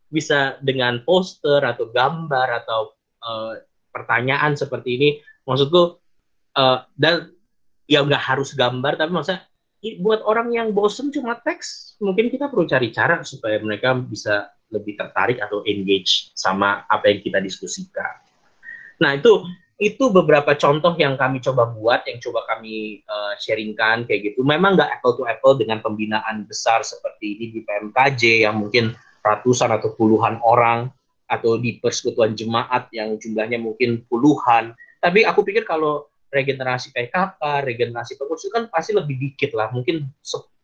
bisa 0.08 0.56
dengan 0.64 1.04
poster 1.04 1.60
atau 1.60 1.92
gambar 1.92 2.64
atau 2.64 2.96
uh, 3.20 3.60
pertanyaan 3.92 4.56
seperti 4.56 4.96
ini 4.96 5.08
maksudku 5.44 6.00
uh, 6.56 6.78
dan 6.96 7.32
ya 7.88 8.04
nggak 8.04 8.20
harus 8.20 8.56
gambar 8.56 8.96
tapi 8.96 9.12
maksudnya 9.12 9.44
buat 10.02 10.20
orang 10.26 10.50
yang 10.50 10.68
bosen 10.74 11.14
cuma 11.14 11.38
teks 11.44 11.98
mungkin 12.02 12.32
kita 12.32 12.50
perlu 12.50 12.66
cari 12.66 12.90
cara 12.90 13.22
supaya 13.22 13.62
mereka 13.62 13.94
bisa 13.94 14.50
lebih 14.68 15.00
tertarik 15.00 15.40
atau 15.40 15.64
engage 15.64 16.32
sama 16.36 16.84
apa 16.92 17.08
yang 17.08 17.24
kita 17.24 17.40
diskusikan. 17.40 18.20
Nah 19.00 19.16
itu 19.16 19.46
itu 19.78 20.10
beberapa 20.10 20.58
contoh 20.58 20.98
yang 20.98 21.14
kami 21.14 21.38
coba 21.38 21.70
buat, 21.70 22.02
yang 22.10 22.18
coba 22.18 22.42
kami 22.50 22.98
uh, 23.06 23.38
sharingkan 23.38 24.10
kayak 24.10 24.34
gitu. 24.34 24.42
Memang 24.42 24.74
nggak 24.74 24.98
apple 24.98 25.14
to 25.14 25.22
apple 25.22 25.54
dengan 25.54 25.78
pembinaan 25.78 26.42
besar 26.50 26.82
seperti 26.82 27.38
ini 27.38 27.46
di 27.54 27.60
PMKJ 27.62 28.42
yang 28.42 28.58
mungkin 28.58 28.98
ratusan 29.22 29.70
atau 29.70 29.94
puluhan 29.94 30.42
orang 30.42 30.90
atau 31.30 31.62
di 31.62 31.78
persekutuan 31.78 32.34
jemaat 32.34 32.90
yang 32.90 33.14
jumlahnya 33.22 33.62
mungkin 33.62 34.02
puluhan. 34.10 34.74
Tapi 34.98 35.22
aku 35.22 35.46
pikir 35.46 35.62
kalau 35.62 36.10
regenerasi 36.34 36.90
PKK, 36.90 37.62
regenerasi 37.62 38.18
pengurus 38.18 38.44
itu 38.44 38.52
kan 38.52 38.66
pasti 38.68 38.92
lebih 38.92 39.14
dikit 39.14 39.54
lah, 39.54 39.70
mungkin 39.70 40.10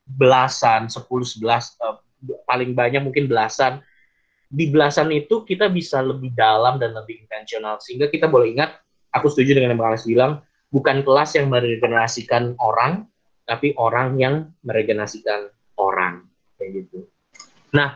belasan, 0.05 0.91
sepuluh, 0.91 1.25
sebelas, 1.25 1.79
uh, 1.81 2.03
paling 2.51 2.75
banyak 2.75 3.01
mungkin 3.01 3.31
belasan. 3.31 3.79
Di 4.51 4.71
belasan 4.71 5.11
itu 5.15 5.47
kita 5.47 5.71
bisa 5.71 6.03
lebih 6.05 6.35
dalam 6.37 6.83
dan 6.83 6.93
lebih 6.93 7.23
intensional, 7.25 7.81
sehingga 7.81 8.13
kita 8.13 8.29
boleh 8.29 8.53
ingat, 8.59 8.84
aku 9.15 9.31
setuju 9.31 9.57
dengan 9.57 9.73
yang 9.73 9.81
Bang 9.81 9.95
Alex 9.95 10.05
bilang, 10.05 10.43
bukan 10.75 11.07
kelas 11.07 11.39
yang 11.39 11.47
meregenerasikan 11.47 12.59
orang, 12.59 13.07
tapi 13.47 13.73
orang 13.79 14.19
yang 14.19 14.51
meregenerasikan 14.67 15.47
orang, 15.79 16.27
kayak 16.59 16.83
gitu. 16.83 17.07
Nah, 17.71 17.95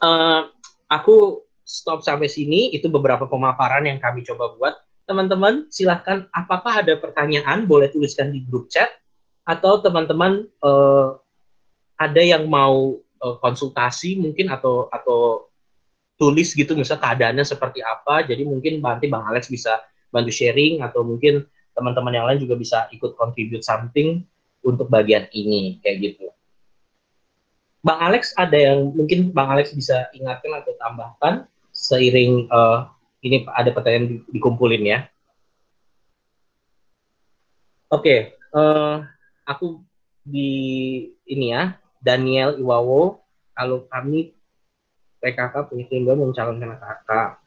uh, 0.00 0.48
aku 0.88 1.44
stop 1.64 2.00
sampai 2.00 2.32
sini, 2.32 2.72
itu 2.72 2.88
beberapa 2.88 3.28
pemaparan 3.28 3.84
yang 3.84 4.00
kami 4.00 4.24
coba 4.24 4.56
buat. 4.56 4.74
Teman-teman 5.04 5.68
silahkan 5.68 6.24
apakah 6.32 6.80
ada 6.80 6.96
pertanyaan 6.96 7.68
boleh 7.68 7.92
tuliskan 7.92 8.32
di 8.32 8.40
grup 8.48 8.72
chat. 8.72 8.88
Atau 9.44 9.84
teman-teman 9.84 10.48
uh, 10.64 11.20
ada 12.00 12.22
yang 12.24 12.48
mau 12.48 12.96
uh, 13.20 13.36
konsultasi 13.44 14.16
mungkin 14.16 14.48
atau 14.48 14.88
atau 14.88 15.52
tulis 16.16 16.56
gitu 16.56 16.72
misalnya 16.72 17.04
keadaannya 17.04 17.44
seperti 17.44 17.84
apa. 17.84 18.24
Jadi 18.24 18.48
mungkin 18.48 18.80
nanti 18.80 19.12
bang 19.12 19.20
Alex 19.28 19.52
bisa 19.52 19.84
bantu 20.14 20.30
sharing 20.30 20.78
atau 20.86 21.02
mungkin 21.02 21.42
teman-teman 21.74 22.14
yang 22.14 22.26
lain 22.30 22.38
juga 22.38 22.54
bisa 22.54 22.86
ikut 22.94 23.18
contribute 23.18 23.66
something 23.66 24.22
untuk 24.62 24.86
bagian 24.86 25.26
ini 25.34 25.82
kayak 25.82 25.98
gitu. 26.14 26.30
Bang 27.84 28.00
Alex 28.00 28.32
ada 28.38 28.56
yang 28.56 28.94
mungkin 28.94 29.34
Bang 29.34 29.50
Alex 29.50 29.74
bisa 29.74 30.08
ingatkan 30.16 30.56
atau 30.56 30.72
tambahkan 30.78 31.34
seiring 31.74 32.48
uh, 32.48 32.88
ini 33.20 33.44
ada 33.50 33.74
pertanyaan 33.74 34.08
di, 34.08 34.16
dikumpulin 34.32 34.84
ya. 34.86 34.98
Oke, 37.92 38.00
okay, 38.00 38.18
uh, 38.56 38.62
eh, 38.62 38.96
aku 39.44 39.84
di 40.24 40.50
ini 41.28 41.52
ya, 41.52 41.76
Daniel 42.00 42.56
Iwawo, 42.56 43.20
kalau 43.52 43.84
kami 43.92 44.32
PKK 45.20 45.68
punya 45.68 45.84
keinginan 45.88 46.24
mencalonkan 46.24 46.80
kakak. 46.80 47.43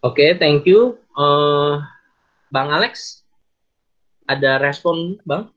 Oke, 0.00 0.24
okay, 0.24 0.30
thank 0.40 0.64
you. 0.64 0.96
Uh, 1.12 1.76
Bang 2.48 2.72
Alex, 2.72 3.20
ada 4.24 4.56
respon, 4.56 5.20
Bang? 5.28 5.52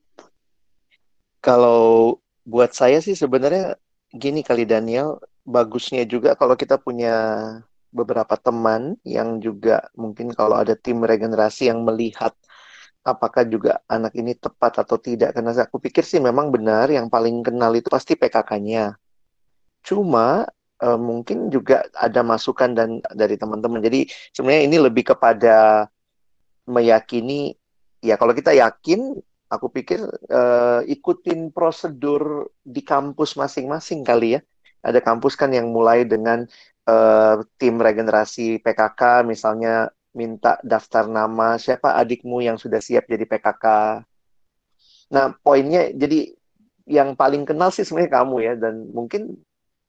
Kalau 1.39 2.19
buat 2.43 2.75
saya 2.75 2.99
sih 2.99 3.15
sebenarnya 3.15 3.79
gini 4.11 4.43
kali 4.43 4.67
Daniel, 4.67 5.23
bagusnya 5.47 6.03
juga 6.03 6.35
kalau 6.35 6.59
kita 6.59 6.75
punya 6.75 7.15
beberapa 7.95 8.35
teman 8.35 8.99
yang 9.07 9.39
juga 9.39 9.87
mungkin 9.95 10.35
kalau 10.35 10.59
ada 10.59 10.75
tim 10.75 10.99
regenerasi 10.99 11.71
yang 11.71 11.79
melihat 11.87 12.35
apakah 12.99 13.47
juga 13.47 13.79
anak 13.87 14.11
ini 14.19 14.35
tepat 14.35 14.83
atau 14.83 14.99
tidak 14.99 15.39
karena 15.39 15.55
aku 15.55 15.79
pikir 15.79 16.03
sih 16.03 16.19
memang 16.19 16.51
benar 16.51 16.91
yang 16.91 17.07
paling 17.07 17.39
kenal 17.47 17.71
itu 17.71 17.87
pasti 17.87 18.19
PKK-nya. 18.19 18.99
Cuma 19.87 20.51
uh, 20.83 20.99
mungkin 20.99 21.47
juga 21.47 21.87
ada 21.95 22.19
masukan 22.21 22.75
dan 22.75 22.99
dari 23.15 23.39
teman-teman. 23.39 23.79
Jadi 23.79 24.11
sebenarnya 24.35 24.63
ini 24.67 24.77
lebih 24.83 25.15
kepada 25.15 25.87
meyakini 26.67 27.55
ya 28.03 28.19
kalau 28.19 28.35
kita 28.35 28.51
yakin 28.55 29.15
aku 29.47 29.67
pikir 29.71 30.03
uh, 30.31 30.81
ikutin 30.83 31.55
prosedur 31.55 32.51
di 32.63 32.83
kampus 32.83 33.39
masing-masing 33.39 34.03
kali 34.03 34.35
ya. 34.37 34.41
Ada 34.83 34.99
kampus 34.99 35.39
kan 35.39 35.55
yang 35.55 35.71
mulai 35.71 36.03
dengan 36.03 36.43
uh, 36.91 37.39
tim 37.55 37.79
regenerasi 37.79 38.59
PKK, 38.59 39.23
misalnya 39.23 39.87
minta 40.11 40.59
daftar 40.59 41.07
nama 41.07 41.55
siapa 41.55 41.95
adikmu 41.95 42.43
yang 42.43 42.59
sudah 42.59 42.83
siap 42.83 43.07
jadi 43.07 43.23
PKK. 43.23 43.65
Nah, 45.15 45.31
poinnya 45.39 45.87
jadi 45.95 46.35
yang 46.83 47.15
paling 47.15 47.47
kenal 47.47 47.71
sih 47.71 47.87
sebenarnya 47.87 48.11
kamu 48.11 48.35
ya, 48.43 48.53
dan 48.59 48.91
mungkin 48.91 49.39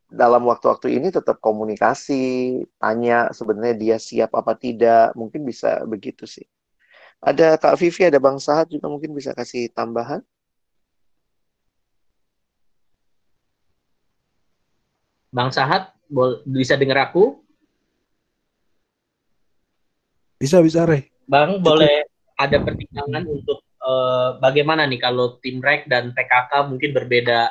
dalam 0.08 0.44
waktu-waktu 0.46 1.00
ini 1.00 1.08
tetap 1.10 1.40
komunikasi, 1.40 2.60
tanya 2.78 3.32
sebenarnya 3.32 3.74
dia 3.74 3.96
siap 3.98 4.32
apa 4.36 4.54
tidak, 4.54 5.16
mungkin 5.18 5.42
bisa 5.42 5.82
begitu 5.88 6.28
sih. 6.28 6.44
Ada 7.24 7.56
Kak 7.56 7.80
Vivi, 7.80 8.04
ada 8.04 8.20
Bang 8.20 8.36
Sahat 8.36 8.68
juga 8.68 8.86
mungkin 8.92 9.16
bisa 9.16 9.32
kasih 9.32 9.72
tambahan. 9.72 10.20
Bang 15.34 15.50
Sahat, 15.50 15.90
bisa 16.46 16.78
dengar 16.78 17.10
aku? 17.10 17.42
Bisa, 20.38 20.60
bisa, 20.60 20.84
Rey. 20.84 21.08
Bang, 21.24 21.64
boleh 21.64 22.04
ada 22.36 22.60
pertimbangan 22.60 23.24
untuk 23.24 23.64
uh, 23.80 24.36
bagaimana 24.38 24.84
nih 24.84 25.00
kalau 25.00 25.40
tim 25.40 25.64
REK 25.64 25.88
dan 25.88 26.12
PKK 26.12 26.68
mungkin 26.68 26.90
berbeda 26.92 27.48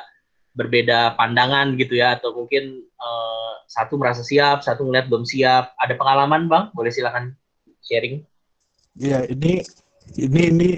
berbeda 0.54 1.18
pandangan 1.18 1.74
gitu 1.74 1.98
ya 1.98 2.16
atau 2.16 2.30
mungkin 2.32 2.86
uh, 2.96 3.54
satu 3.66 3.98
merasa 3.98 4.22
siap, 4.22 4.62
satu 4.62 4.86
melihat 4.86 5.10
belum 5.10 5.26
siap. 5.26 5.74
Ada 5.76 5.98
pengalaman, 5.98 6.46
Bang? 6.46 6.64
Boleh 6.70 6.94
silakan 6.94 7.34
sharing. 7.82 8.22
Ya, 8.94 9.26
ini 9.26 9.66
ini 10.14 10.40
ini 10.54 10.70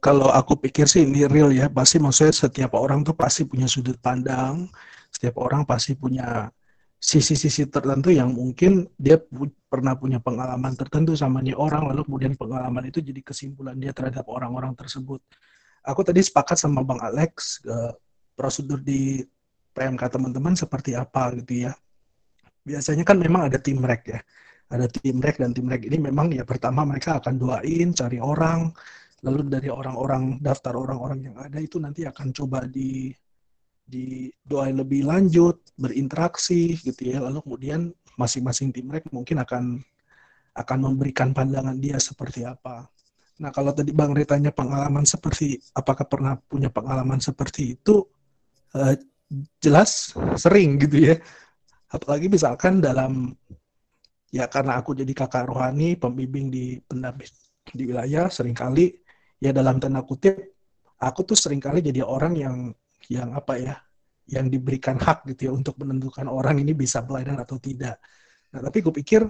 kalau 0.00 0.32
aku 0.32 0.56
pikir 0.56 0.88
sih 0.88 1.04
ini 1.04 1.28
real 1.28 1.52
ya. 1.52 1.68
Pasti 1.68 2.00
maksudnya 2.00 2.32
setiap 2.32 2.72
orang 2.74 3.04
tuh 3.04 3.12
pasti 3.12 3.44
punya 3.44 3.68
sudut 3.68 4.00
pandang, 4.00 4.66
setiap 5.12 5.36
orang 5.44 5.68
pasti 5.68 5.92
punya 5.92 6.48
sisi-sisi 6.98 7.70
tertentu 7.70 8.10
yang 8.10 8.34
mungkin 8.34 8.90
dia 8.98 9.22
pu 9.22 9.46
pernah 9.70 9.94
punya 9.94 10.18
pengalaman 10.18 10.74
tertentu 10.74 11.14
sama 11.14 11.44
nih 11.44 11.54
orang, 11.54 11.86
lalu 11.92 12.08
kemudian 12.08 12.34
pengalaman 12.34 12.88
itu 12.88 13.04
jadi 13.04 13.20
kesimpulan 13.22 13.76
dia 13.78 13.92
terhadap 13.92 14.24
orang-orang 14.26 14.72
tersebut. 14.74 15.20
Aku 15.84 16.00
tadi 16.02 16.24
sepakat 16.24 16.58
sama 16.58 16.82
Bang 16.82 16.98
Alex, 16.98 17.62
uh, 17.68 17.92
prosedur 18.38 18.78
di 18.78 19.18
PMK 19.74 20.02
teman-teman 20.14 20.54
seperti 20.54 20.94
apa 20.94 21.34
gitu 21.42 21.66
ya. 21.66 21.72
Biasanya 22.62 23.02
kan 23.02 23.18
memang 23.18 23.50
ada 23.50 23.58
tim 23.58 23.82
rek 23.82 24.02
ya. 24.06 24.20
Ada 24.70 24.86
tim 24.86 25.18
rek 25.18 25.42
dan 25.42 25.50
tim 25.50 25.66
rek 25.66 25.90
ini 25.90 25.98
memang 25.98 26.30
ya 26.30 26.46
pertama 26.46 26.86
mereka 26.86 27.18
akan 27.18 27.34
doain 27.34 27.90
cari 27.90 28.22
orang 28.22 28.70
lalu 29.26 29.50
dari 29.50 29.66
orang-orang 29.66 30.38
daftar 30.38 30.78
orang-orang 30.78 31.32
yang 31.32 31.36
ada 31.42 31.58
itu 31.58 31.82
nanti 31.82 32.06
akan 32.06 32.30
coba 32.30 32.62
di 32.70 33.10
di 33.88 34.28
doain 34.44 34.76
lebih 34.78 35.08
lanjut 35.08 35.74
berinteraksi 35.74 36.78
gitu 36.78 37.02
ya. 37.16 37.18
Lalu 37.26 37.42
kemudian 37.42 37.80
masing-masing 38.20 38.70
tim 38.70 38.86
rek 38.92 39.08
mungkin 39.10 39.42
akan 39.42 39.80
akan 40.58 40.78
memberikan 40.78 41.30
pandangan 41.32 41.78
dia 41.78 41.96
seperti 42.02 42.42
apa. 42.44 42.84
Nah 43.38 43.54
kalau 43.54 43.70
tadi 43.70 43.94
bang 43.94 44.10
Rey 44.10 44.26
tanya 44.26 44.50
pengalaman 44.50 45.06
seperti 45.06 45.62
apakah 45.70 46.02
pernah 46.10 46.34
punya 46.34 46.68
pengalaman 46.68 47.22
seperti 47.22 47.78
itu 47.78 48.02
uh, 48.76 48.94
jelas 49.60 50.12
sering 50.40 50.80
gitu 50.80 51.12
ya 51.12 51.16
apalagi 51.92 52.28
misalkan 52.32 52.80
dalam 52.80 53.32
ya 54.32 54.48
karena 54.48 54.80
aku 54.80 54.96
jadi 54.96 55.12
kakak 55.12 55.48
rohani 55.48 55.96
pembimbing 55.96 56.52
di 56.52 56.76
pendamping 56.84 57.28
di 57.68 57.82
wilayah 57.84 58.28
sering 58.32 58.56
kali 58.56 58.92
ya 59.40 59.52
dalam 59.52 59.80
tanda 59.80 60.04
kutip 60.04 60.36
aku 61.00 61.20
tuh 61.28 61.36
sering 61.36 61.60
kali 61.60 61.84
jadi 61.84 62.04
orang 62.04 62.34
yang 62.36 62.56
yang 63.08 63.32
apa 63.36 63.56
ya 63.60 63.74
yang 64.28 64.52
diberikan 64.52 65.00
hak 65.00 65.24
gitu 65.32 65.48
ya 65.48 65.52
untuk 65.56 65.80
menentukan 65.80 66.28
orang 66.28 66.60
ini 66.60 66.76
bisa 66.76 67.00
pelayanan 67.04 67.40
atau 67.40 67.56
tidak 67.56 67.96
Nah, 68.52 68.60
tapi 68.64 68.80
gue 68.80 68.94
pikir 69.04 69.22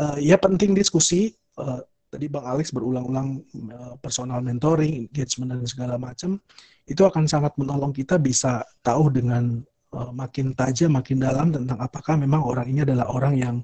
uh, 0.00 0.18
ya 0.20 0.36
penting 0.36 0.76
diskusi. 0.76 1.32
Uh, 1.56 1.80
tadi 2.12 2.28
Bang 2.28 2.44
Alex 2.44 2.76
berulang-ulang 2.76 3.40
uh, 3.72 3.96
personal 3.96 4.44
mentoring, 4.44 5.08
engagement 5.08 5.56
dan 5.56 5.64
segala 5.64 5.96
macam 5.96 6.36
itu 6.84 7.00
akan 7.00 7.24
sangat 7.24 7.56
menolong 7.56 7.96
kita 7.96 8.20
bisa 8.20 8.60
tahu 8.84 9.08
dengan 9.08 9.64
uh, 9.96 10.12
makin 10.12 10.52
tajam, 10.52 10.92
makin 10.92 11.24
dalam 11.24 11.48
tentang 11.48 11.80
apakah 11.80 12.20
memang 12.20 12.44
orang 12.44 12.68
ini 12.68 12.84
adalah 12.84 13.08
orang 13.08 13.34
yang 13.40 13.56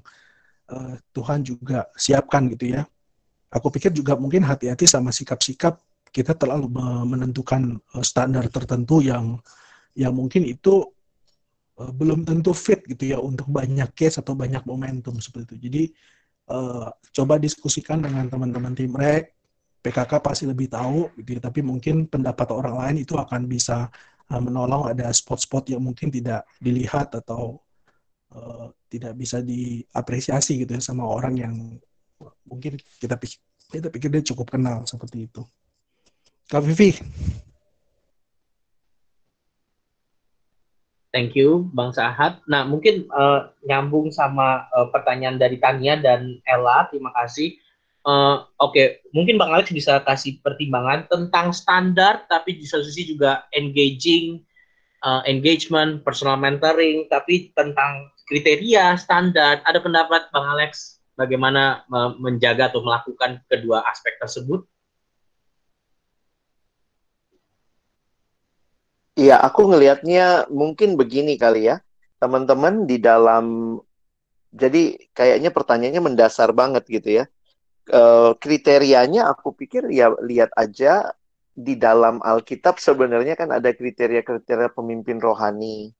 uh, 0.73 0.97
Tuhan 1.13 1.45
juga 1.45 1.85
siapkan 1.93 2.49
gitu 2.49 2.73
ya. 2.73 2.81
Aku 3.53 3.69
pikir 3.69 3.93
juga 3.93 4.17
mungkin 4.17 4.41
hati-hati 4.41 4.89
sama 4.89 5.13
sikap-sikap 5.13 5.77
kita 6.09 6.33
terlalu 6.33 6.73
menentukan 7.05 7.77
standar 8.01 8.49
tertentu 8.49 8.97
yang 8.97 9.37
yang 9.93 10.13
mungkin 10.13 10.41
itu 10.41 10.89
belum 11.77 12.25
tentu 12.25 12.51
fit 12.51 12.81
gitu 12.85 13.13
ya 13.13 13.17
untuk 13.21 13.47
banyak 13.49 13.89
case 13.93 14.21
atau 14.21 14.33
banyak 14.33 14.65
momentum 14.65 15.17
seperti 15.21 15.53
itu. 15.53 15.57
Jadi 15.69 15.83
uh, 16.49 16.89
coba 17.13 17.37
diskusikan 17.37 18.01
dengan 18.01 18.27
teman-teman 18.27 18.73
tim 18.75 18.93
rek. 18.93 19.37
PKK 19.79 20.11
pasti 20.19 20.43
lebih 20.43 20.67
tahu 20.67 21.07
gitu 21.15 21.39
ya, 21.39 21.41
tapi 21.47 21.63
mungkin 21.63 22.03
pendapat 22.11 22.51
orang 22.51 22.75
lain 22.83 23.07
itu 23.07 23.15
akan 23.15 23.47
bisa 23.47 23.87
uh, 24.27 24.41
menolong 24.43 24.91
ada 24.91 25.07
spot-spot 25.07 25.71
yang 25.71 25.79
mungkin 25.79 26.11
tidak 26.11 26.43
dilihat 26.59 27.15
atau 27.15 27.63
uh, 28.35 28.67
tidak 28.91 29.15
bisa 29.15 29.39
diapresiasi 29.39 30.67
gitu 30.67 30.75
ya 30.75 30.83
sama 30.83 31.07
orang 31.07 31.33
yang 31.39 31.53
mungkin 32.43 32.75
kita 32.99 33.15
pikir 33.15 33.39
kita 33.69 33.87
pikir 33.87 34.09
dia 34.11 34.23
cukup 34.33 34.51
kenal 34.51 34.83
seperti 34.83 35.31
itu. 35.31 35.47
Kak 36.49 36.65
Vivi. 36.65 36.97
Thank 41.09 41.33
you, 41.33 41.65
Bang 41.73 41.89
Sahat. 41.89 42.37
Nah, 42.45 42.69
mungkin 42.69 43.09
uh, 43.09 43.49
nyambung 43.65 44.13
sama 44.13 44.69
uh, 44.77 44.93
pertanyaan 44.93 45.41
dari 45.41 45.57
Tania 45.57 45.97
dan 45.97 46.37
Ella. 46.45 46.85
Terima 46.93 47.09
kasih. 47.17 47.57
Uh, 48.05 48.45
Oke, 48.61 48.77
okay. 48.77 48.87
mungkin 49.11 49.41
Bang 49.41 49.49
Alex 49.49 49.73
bisa 49.73 50.05
kasih 50.05 50.37
pertimbangan 50.45 51.09
tentang 51.09 51.49
standar, 51.49 52.29
tapi 52.29 52.61
di 52.61 52.65
satu 52.65 52.85
sisi 52.85 53.09
juga 53.09 53.49
engaging, 53.57 54.37
uh, 55.01 55.25
engagement, 55.25 56.05
personal 56.05 56.37
mentoring, 56.37 57.09
tapi 57.09 57.49
tentang 57.57 58.13
kriteria, 58.29 58.93
standar. 59.01 59.65
Ada 59.65 59.81
pendapat 59.81 60.29
Bang 60.29 60.45
Alex 60.45 61.01
bagaimana 61.17 61.83
uh, 61.89 62.13
menjaga 62.21 62.69
atau 62.69 62.85
melakukan 62.85 63.41
kedua 63.49 63.81
aspek 63.89 64.13
tersebut? 64.21 64.61
Iya, 69.19 69.35
aku 69.43 69.67
ngelihatnya 69.67 70.47
mungkin 70.47 70.95
begini 70.95 71.35
kali 71.35 71.67
ya. 71.67 71.83
Teman-teman 72.23 72.87
di 72.87 73.03
dalam 73.03 73.75
jadi 74.55 74.95
kayaknya 75.11 75.51
pertanyaannya 75.51 76.03
mendasar 76.07 76.55
banget 76.55 76.87
gitu 76.87 77.09
ya. 77.19 77.23
E, 77.83 78.01
kriterianya 78.39 79.27
aku 79.27 79.51
pikir 79.59 79.91
ya 79.91 80.15
lihat 80.23 80.55
aja 80.55 81.11
di 81.51 81.75
dalam 81.75 82.23
Alkitab 82.23 82.79
sebenarnya 82.79 83.35
kan 83.35 83.51
ada 83.51 83.75
kriteria-kriteria 83.75 84.71
pemimpin 84.71 85.19
rohani. 85.19 85.91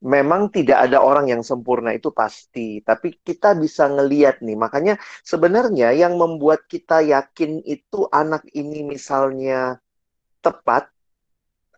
Memang 0.00 0.48
tidak 0.48 0.88
ada 0.88 1.04
orang 1.04 1.32
yang 1.32 1.44
sempurna 1.44 1.92
itu 1.92 2.12
pasti, 2.16 2.80
tapi 2.80 3.20
kita 3.20 3.52
bisa 3.60 3.92
ngeliat 3.92 4.40
nih. 4.40 4.56
Makanya 4.56 4.94
sebenarnya 5.20 5.92
yang 5.92 6.16
membuat 6.16 6.64
kita 6.64 7.04
yakin 7.04 7.60
itu 7.68 8.08
anak 8.08 8.44
ini 8.56 8.84
misalnya 8.84 9.80
tepat 10.44 10.93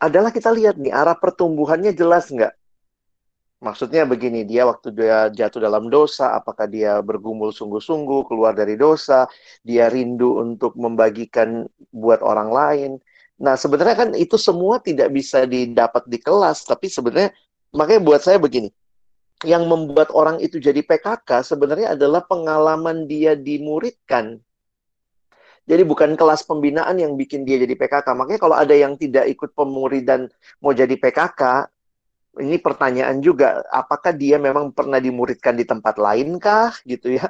adalah 0.00 0.30
kita 0.32 0.52
lihat 0.52 0.76
nih 0.76 0.92
arah 0.92 1.16
pertumbuhannya 1.16 1.92
jelas 1.96 2.28
nggak? 2.28 2.52
Maksudnya 3.56 4.04
begini, 4.04 4.44
dia 4.44 4.68
waktu 4.68 4.92
dia 4.92 5.32
jatuh 5.32 5.64
dalam 5.64 5.88
dosa, 5.88 6.36
apakah 6.36 6.68
dia 6.68 7.00
bergumul 7.00 7.56
sungguh-sungguh 7.56 8.28
keluar 8.28 8.52
dari 8.52 8.76
dosa, 8.76 9.24
dia 9.64 9.88
rindu 9.88 10.44
untuk 10.44 10.76
membagikan 10.76 11.64
buat 11.88 12.20
orang 12.20 12.52
lain. 12.52 12.90
Nah, 13.40 13.56
sebenarnya 13.56 13.96
kan 13.96 14.10
itu 14.12 14.36
semua 14.36 14.76
tidak 14.84 15.08
bisa 15.08 15.48
didapat 15.48 16.04
di 16.04 16.20
kelas, 16.20 16.68
tapi 16.68 16.92
sebenarnya 16.92 17.32
makanya 17.72 18.00
buat 18.04 18.20
saya 18.20 18.36
begini. 18.36 18.68
Yang 19.44 19.64
membuat 19.68 20.12
orang 20.12 20.36
itu 20.40 20.60
jadi 20.60 20.80
PKK 20.84 21.44
sebenarnya 21.44 21.96
adalah 21.96 22.24
pengalaman 22.24 23.08
dia 23.08 23.36
dimuridkan 23.36 24.40
jadi 25.66 25.82
bukan 25.82 26.14
kelas 26.14 26.46
pembinaan 26.46 26.94
yang 27.02 27.18
bikin 27.18 27.42
dia 27.42 27.58
jadi 27.58 27.74
PKK. 27.74 28.06
Makanya 28.14 28.40
kalau 28.40 28.54
ada 28.54 28.70
yang 28.70 28.94
tidak 28.94 29.26
ikut 29.26 29.50
pemuridan 29.50 30.30
mau 30.62 30.70
jadi 30.70 30.94
PKK, 30.94 31.66
ini 32.38 32.56
pertanyaan 32.62 33.18
juga, 33.18 33.66
apakah 33.74 34.14
dia 34.14 34.38
memang 34.38 34.70
pernah 34.70 35.02
dimuridkan 35.02 35.58
di 35.58 35.66
tempat 35.66 35.98
lain 35.98 36.38
kah 36.38 36.70
gitu 36.86 37.18
ya? 37.18 37.26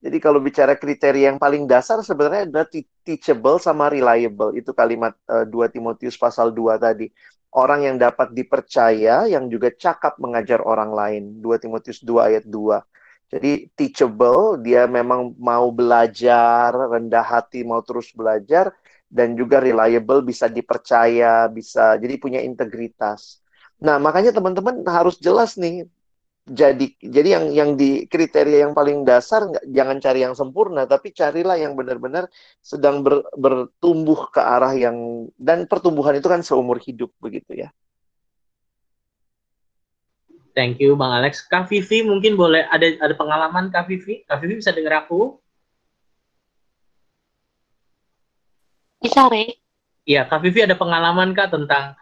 Jadi 0.00 0.16
kalau 0.22 0.38
bicara 0.40 0.78
kriteria 0.78 1.34
yang 1.34 1.40
paling 1.40 1.66
dasar 1.68 2.00
sebenarnya 2.00 2.48
adalah 2.48 2.66
teachable 3.04 3.58
sama 3.60 3.92
reliable. 3.92 4.56
Itu 4.56 4.72
kalimat 4.72 5.12
uh, 5.28 5.44
eh, 5.44 5.46
2 5.48 5.74
Timotius 5.74 6.16
pasal 6.16 6.56
2 6.56 6.80
tadi. 6.80 7.12
Orang 7.56 7.84
yang 7.84 7.96
dapat 7.96 8.32
dipercaya, 8.36 9.24
yang 9.28 9.48
juga 9.52 9.72
cakap 9.72 10.16
mengajar 10.20 10.60
orang 10.64 10.92
lain. 10.92 11.22
2 11.40 11.60
Timotius 11.60 12.00
2 12.04 12.28
ayat 12.28 12.44
2. 12.48 12.80
Jadi 13.26 13.66
teachable, 13.74 14.62
dia 14.62 14.86
memang 14.86 15.34
mau 15.34 15.66
belajar, 15.74 16.70
rendah 16.70 17.26
hati 17.26 17.66
mau 17.66 17.82
terus 17.82 18.14
belajar 18.14 18.70
dan 19.10 19.34
juga 19.34 19.58
reliable 19.58 20.22
bisa 20.22 20.46
dipercaya, 20.46 21.50
bisa 21.50 21.98
jadi 21.98 22.14
punya 22.22 22.40
integritas. 22.42 23.42
Nah, 23.82 23.98
makanya 23.98 24.30
teman-teman 24.30 24.86
harus 24.86 25.18
jelas 25.18 25.58
nih. 25.58 25.86
Jadi 26.46 26.94
jadi 27.02 27.28
yang 27.42 27.46
yang 27.50 27.70
di 27.74 28.06
kriteria 28.06 28.70
yang 28.70 28.74
paling 28.78 29.02
dasar 29.02 29.50
jangan 29.66 29.98
cari 29.98 30.22
yang 30.22 30.34
sempurna, 30.38 30.86
tapi 30.86 31.10
carilah 31.10 31.58
yang 31.58 31.74
benar-benar 31.74 32.30
sedang 32.62 33.02
ber, 33.02 33.26
bertumbuh 33.34 34.30
ke 34.30 34.38
arah 34.38 34.70
yang 34.78 35.26
dan 35.34 35.66
pertumbuhan 35.66 36.14
itu 36.14 36.30
kan 36.30 36.46
seumur 36.46 36.78
hidup 36.78 37.10
begitu 37.18 37.66
ya. 37.66 37.74
Thank 40.56 40.80
you 40.80 40.96
Bang 40.96 41.12
Alex. 41.12 41.44
Kak 41.44 41.68
Vivi 41.68 42.00
mungkin 42.00 42.32
boleh 42.32 42.64
ada 42.72 42.88
ada 43.04 43.12
pengalaman 43.12 43.68
Kak 43.68 43.84
Vivi? 43.92 44.24
Kak 44.24 44.40
Vivi 44.40 44.64
bisa 44.64 44.72
dengar 44.72 45.04
aku? 45.04 45.36
Bisa, 49.04 49.28
Re. 49.28 49.52
Iya, 50.08 50.24
Kak 50.24 50.40
Vivi 50.40 50.64
ada 50.64 50.72
pengalaman 50.72 51.36
Kak 51.36 51.52
tentang 51.52 51.92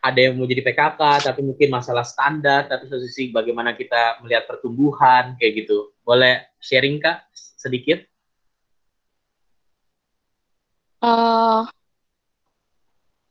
ada 0.00 0.16
yang 0.16 0.40
mau 0.40 0.48
jadi 0.48 0.64
PKK 0.64 1.28
tapi 1.28 1.44
mungkin 1.44 1.68
masalah 1.68 2.00
standar 2.00 2.64
tapi 2.64 2.88
satu 2.88 3.04
sisi 3.04 3.28
bagaimana 3.28 3.76
kita 3.76 4.24
melihat 4.24 4.48
pertumbuhan 4.48 5.36
kayak 5.36 5.68
gitu. 5.68 5.92
Boleh 6.00 6.48
sharing 6.64 7.04
Kak 7.04 7.28
sedikit? 7.36 8.08
Uh, 11.04 11.68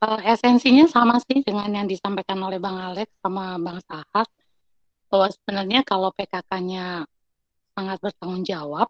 uh, 0.06 0.20
esensinya 0.22 0.86
sama 0.86 1.18
sih 1.18 1.42
dengan 1.42 1.66
yang 1.74 1.90
disampaikan 1.90 2.38
oleh 2.46 2.62
Bang 2.62 2.78
Alex 2.78 3.10
sama 3.18 3.58
Bang 3.58 3.82
Sahat 3.82 4.37
bahwa 5.08 5.28
sebenarnya 5.32 5.80
kalau 5.84 6.12
PKK-nya 6.12 7.08
sangat 7.72 7.98
bertanggung 8.00 8.44
jawab 8.44 8.88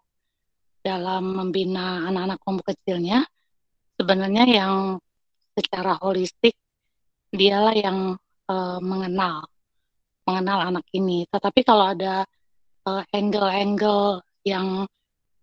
dalam 0.83 1.35
membina 1.35 2.07
anak-anak 2.11 2.39
kelompok 2.43 2.67
kecilnya, 2.75 3.27
sebenarnya 3.99 4.45
yang 4.47 4.75
secara 5.59 5.99
holistik 5.99 6.55
dialah 7.35 7.75
yang 7.75 8.15
uh, 8.49 8.79
mengenal 8.81 9.47
mengenal 10.29 10.59
anak 10.75 10.87
ini. 10.93 11.25
Tetapi 11.29 11.61
kalau 11.65 11.93
ada 11.93 12.25
uh, 12.85 13.03
angle-angle 13.13 14.21
yang 14.45 14.85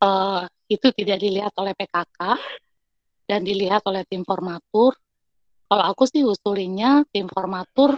uh, 0.01 0.41
itu 0.69 0.87
tidak 0.93 1.21
dilihat 1.21 1.53
oleh 1.57 1.73
PKK 1.73 2.19
dan 3.25 3.41
dilihat 3.41 3.81
oleh 3.89 4.05
tim 4.05 4.21
formatur, 4.21 4.93
kalau 5.65 5.83
aku 5.89 6.05
sih 6.05 6.21
usulinya 6.21 7.01
tim 7.09 7.25
formatur 7.25 7.97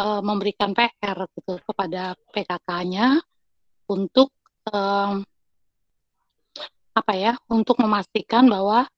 uh, 0.00 0.20
memberikan 0.24 0.72
PR 0.76 1.16
gitu 1.36 1.60
kepada 1.64 2.16
PKK-nya 2.32 3.20
untuk 3.90 4.32
um, 4.70 5.22
apa 6.96 7.12
ya 7.12 7.36
untuk 7.52 7.76
memastikan 7.76 8.48
bahwa 8.48 8.88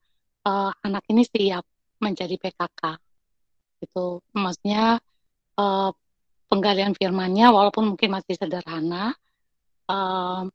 uh, 0.47 0.71
anak 0.87 1.03
ini 1.11 1.27
siap 1.27 1.67
menjadi 1.99 2.39
PKK 2.39 2.95
itu 3.83 4.23
maksudnya 4.35 5.03
uh, 5.59 5.91
penggalian 6.47 6.95
firmannya 6.95 7.51
walaupun 7.51 7.95
mungkin 7.95 8.15
masih 8.15 8.39
sederhana 8.39 9.15
uh, 9.91 10.47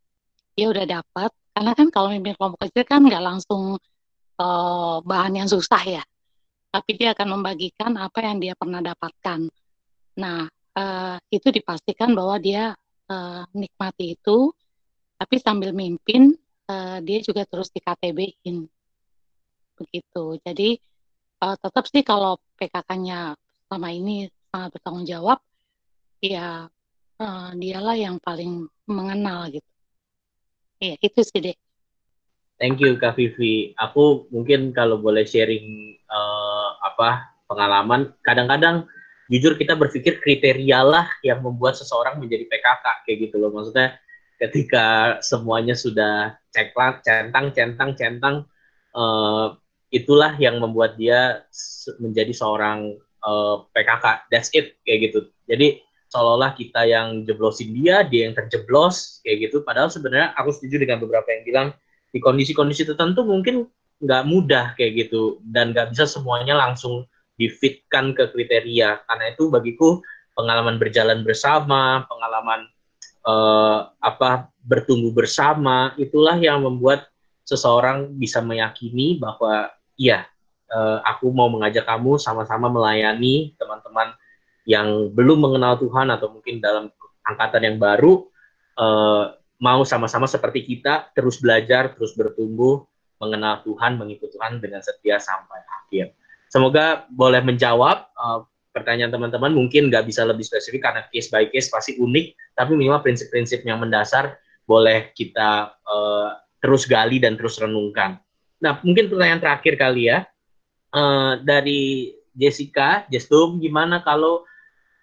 dia 0.56 0.68
udah 0.72 0.86
dapat 0.88 1.32
karena 1.54 1.72
kan 1.78 1.88
kalau 1.94 2.10
mimpin 2.10 2.34
kelompok 2.34 2.66
kecil 2.66 2.84
kan 2.88 3.02
nggak 3.06 3.24
langsung 3.24 3.78
uh, 4.42 4.98
bahan 5.06 5.44
yang 5.44 5.50
susah 5.50 5.84
ya. 5.86 6.04
Tapi 6.74 6.98
dia 6.98 7.14
akan 7.14 7.38
membagikan 7.38 7.94
apa 8.02 8.26
yang 8.26 8.42
dia 8.42 8.58
pernah 8.58 8.82
dapatkan 8.82 9.46
Nah, 10.20 10.46
uh, 10.78 11.18
itu 11.34 11.50
dipastikan 11.50 12.14
bahwa 12.14 12.38
dia 12.38 12.74
uh, 13.10 13.44
nikmati 13.54 14.18
itu, 14.18 14.54
tapi 15.18 15.40
sambil 15.42 15.74
mimpin 15.74 16.34
uh, 16.70 16.98
dia 17.02 17.20
juga 17.22 17.46
terus 17.50 17.70
di 17.74 17.82
KTB-in. 17.82 18.66
Begitu. 19.78 20.24
Jadi 20.46 20.70
uh, 21.42 21.56
tetap 21.58 21.86
sih 21.90 22.06
kalau 22.06 22.38
PKK-nya 22.58 23.34
selama 23.66 23.90
ini 23.90 24.30
sangat 24.54 24.70
bertanggung 24.78 25.08
jawab, 25.10 25.40
ya 26.22 26.70
uh, 27.20 27.50
dialah 27.58 27.98
yang 27.98 28.22
paling 28.22 28.70
mengenal 28.86 29.50
gitu. 29.50 29.70
Iya, 30.84 30.96
itu 31.00 31.22
sih 31.24 31.40
deh. 31.40 31.58
Thank 32.62 32.84
you 32.86 32.96
Kak 33.02 33.18
Vivi. 33.18 33.74
Aku 33.80 34.30
mungkin 34.30 34.76
kalau 34.76 35.02
boleh 35.02 35.26
sharing 35.26 35.98
uh, 36.06 36.70
apa 36.86 37.34
pengalaman, 37.50 38.14
kadang-kadang 38.22 38.86
jujur 39.32 39.56
kita 39.56 39.80
berpikir 39.80 40.20
kriteria 40.20 40.80
lah 40.84 41.08
yang 41.24 41.40
membuat 41.40 41.80
seseorang 41.80 42.20
menjadi 42.20 42.48
PKK 42.48 42.86
kayak 43.08 43.18
gitu 43.30 43.36
loh. 43.40 43.52
Maksudnya 43.56 43.96
ketika 44.42 45.18
semuanya 45.24 45.76
sudah 45.78 46.36
ceklat, 46.52 47.00
centang, 47.06 47.56
centang, 47.56 47.96
centang, 47.96 48.36
uh, 48.92 49.56
itulah 49.94 50.36
yang 50.42 50.60
membuat 50.60 51.00
dia 51.00 51.46
menjadi 52.02 52.34
seorang 52.34 52.98
uh, 53.24 53.30
eh, 53.30 53.56
PKK. 53.78 54.06
That's 54.34 54.50
it 54.52 54.82
kayak 54.84 55.12
gitu. 55.12 55.30
Jadi 55.46 55.80
seolah-olah 56.10 56.58
kita 56.58 56.86
yang 56.86 57.24
jeblosin 57.24 57.74
dia, 57.78 58.02
dia 58.04 58.28
yang 58.30 58.36
terjeblos 58.36 59.22
kayak 59.22 59.50
gitu. 59.50 59.62
Padahal 59.62 59.94
sebenarnya 59.94 60.34
aku 60.36 60.50
setuju 60.54 60.84
dengan 60.84 61.00
beberapa 61.00 61.30
yang 61.30 61.44
bilang 61.46 61.68
di 62.14 62.22
kondisi-kondisi 62.22 62.86
tertentu 62.90 63.26
mungkin 63.26 63.66
nggak 64.04 64.24
mudah 64.28 64.66
kayak 64.76 65.08
gitu 65.08 65.40
dan 65.48 65.72
nggak 65.72 65.96
bisa 65.96 66.06
semuanya 66.06 66.54
langsung 66.60 67.08
difitkan 67.40 68.14
ke 68.14 68.30
kriteria. 68.30 69.04
Karena 69.06 69.26
itu 69.34 69.50
bagiku 69.50 70.02
pengalaman 70.34 70.78
berjalan 70.82 71.22
bersama, 71.22 72.06
pengalaman 72.10 72.70
uh, 73.26 73.90
apa 74.02 74.50
bertumbuh 74.64 75.12
bersama, 75.14 75.94
itulah 76.00 76.38
yang 76.38 76.64
membuat 76.64 77.10
seseorang 77.44 78.16
bisa 78.16 78.40
meyakini 78.40 79.20
bahwa 79.20 79.70
iya, 80.00 80.26
uh, 80.72 81.04
aku 81.04 81.30
mau 81.30 81.52
mengajak 81.52 81.84
kamu 81.84 82.16
sama-sama 82.18 82.72
melayani 82.72 83.54
teman-teman 83.60 84.16
yang 84.64 85.12
belum 85.12 85.44
mengenal 85.44 85.76
Tuhan 85.76 86.08
atau 86.08 86.32
mungkin 86.32 86.64
dalam 86.64 86.88
angkatan 87.28 87.68
yang 87.68 87.78
baru 87.80 88.32
uh, 88.80 89.36
mau 89.60 89.84
sama-sama 89.88 90.28
seperti 90.28 90.64
kita 90.64 91.12
terus 91.16 91.40
belajar, 91.40 91.96
terus 91.96 92.16
bertumbuh, 92.16 92.84
mengenal 93.20 93.64
Tuhan, 93.64 93.96
mengikuti 93.96 94.36
Tuhan 94.36 94.60
dengan 94.60 94.84
setia 94.84 95.20
sampai 95.20 95.64
akhir. 95.64 96.16
Semoga 96.54 97.10
boleh 97.10 97.42
menjawab 97.42 98.14
uh, 98.14 98.46
pertanyaan 98.70 99.10
teman-teman. 99.10 99.50
Mungkin 99.58 99.90
nggak 99.90 100.06
bisa 100.06 100.22
lebih 100.22 100.46
spesifik 100.46 100.86
karena 100.86 101.02
case 101.10 101.34
by 101.34 101.50
case 101.50 101.74
pasti 101.74 101.98
unik, 101.98 102.54
tapi 102.54 102.78
minimal 102.78 103.02
prinsip-prinsip 103.02 103.66
yang 103.66 103.82
mendasar 103.82 104.38
boleh 104.70 105.10
kita 105.18 105.74
uh, 105.82 106.38
terus 106.62 106.86
gali 106.86 107.18
dan 107.18 107.42
terus 107.42 107.58
renungkan. 107.58 108.22
Nah, 108.62 108.78
mungkin 108.86 109.10
pertanyaan 109.10 109.42
terakhir 109.42 109.82
kali 109.82 110.14
ya 110.14 110.30
uh, 110.94 111.42
dari 111.42 112.14
Jessica, 112.38 113.10
Jestum, 113.10 113.58
gimana 113.58 114.06
kalau 114.06 114.46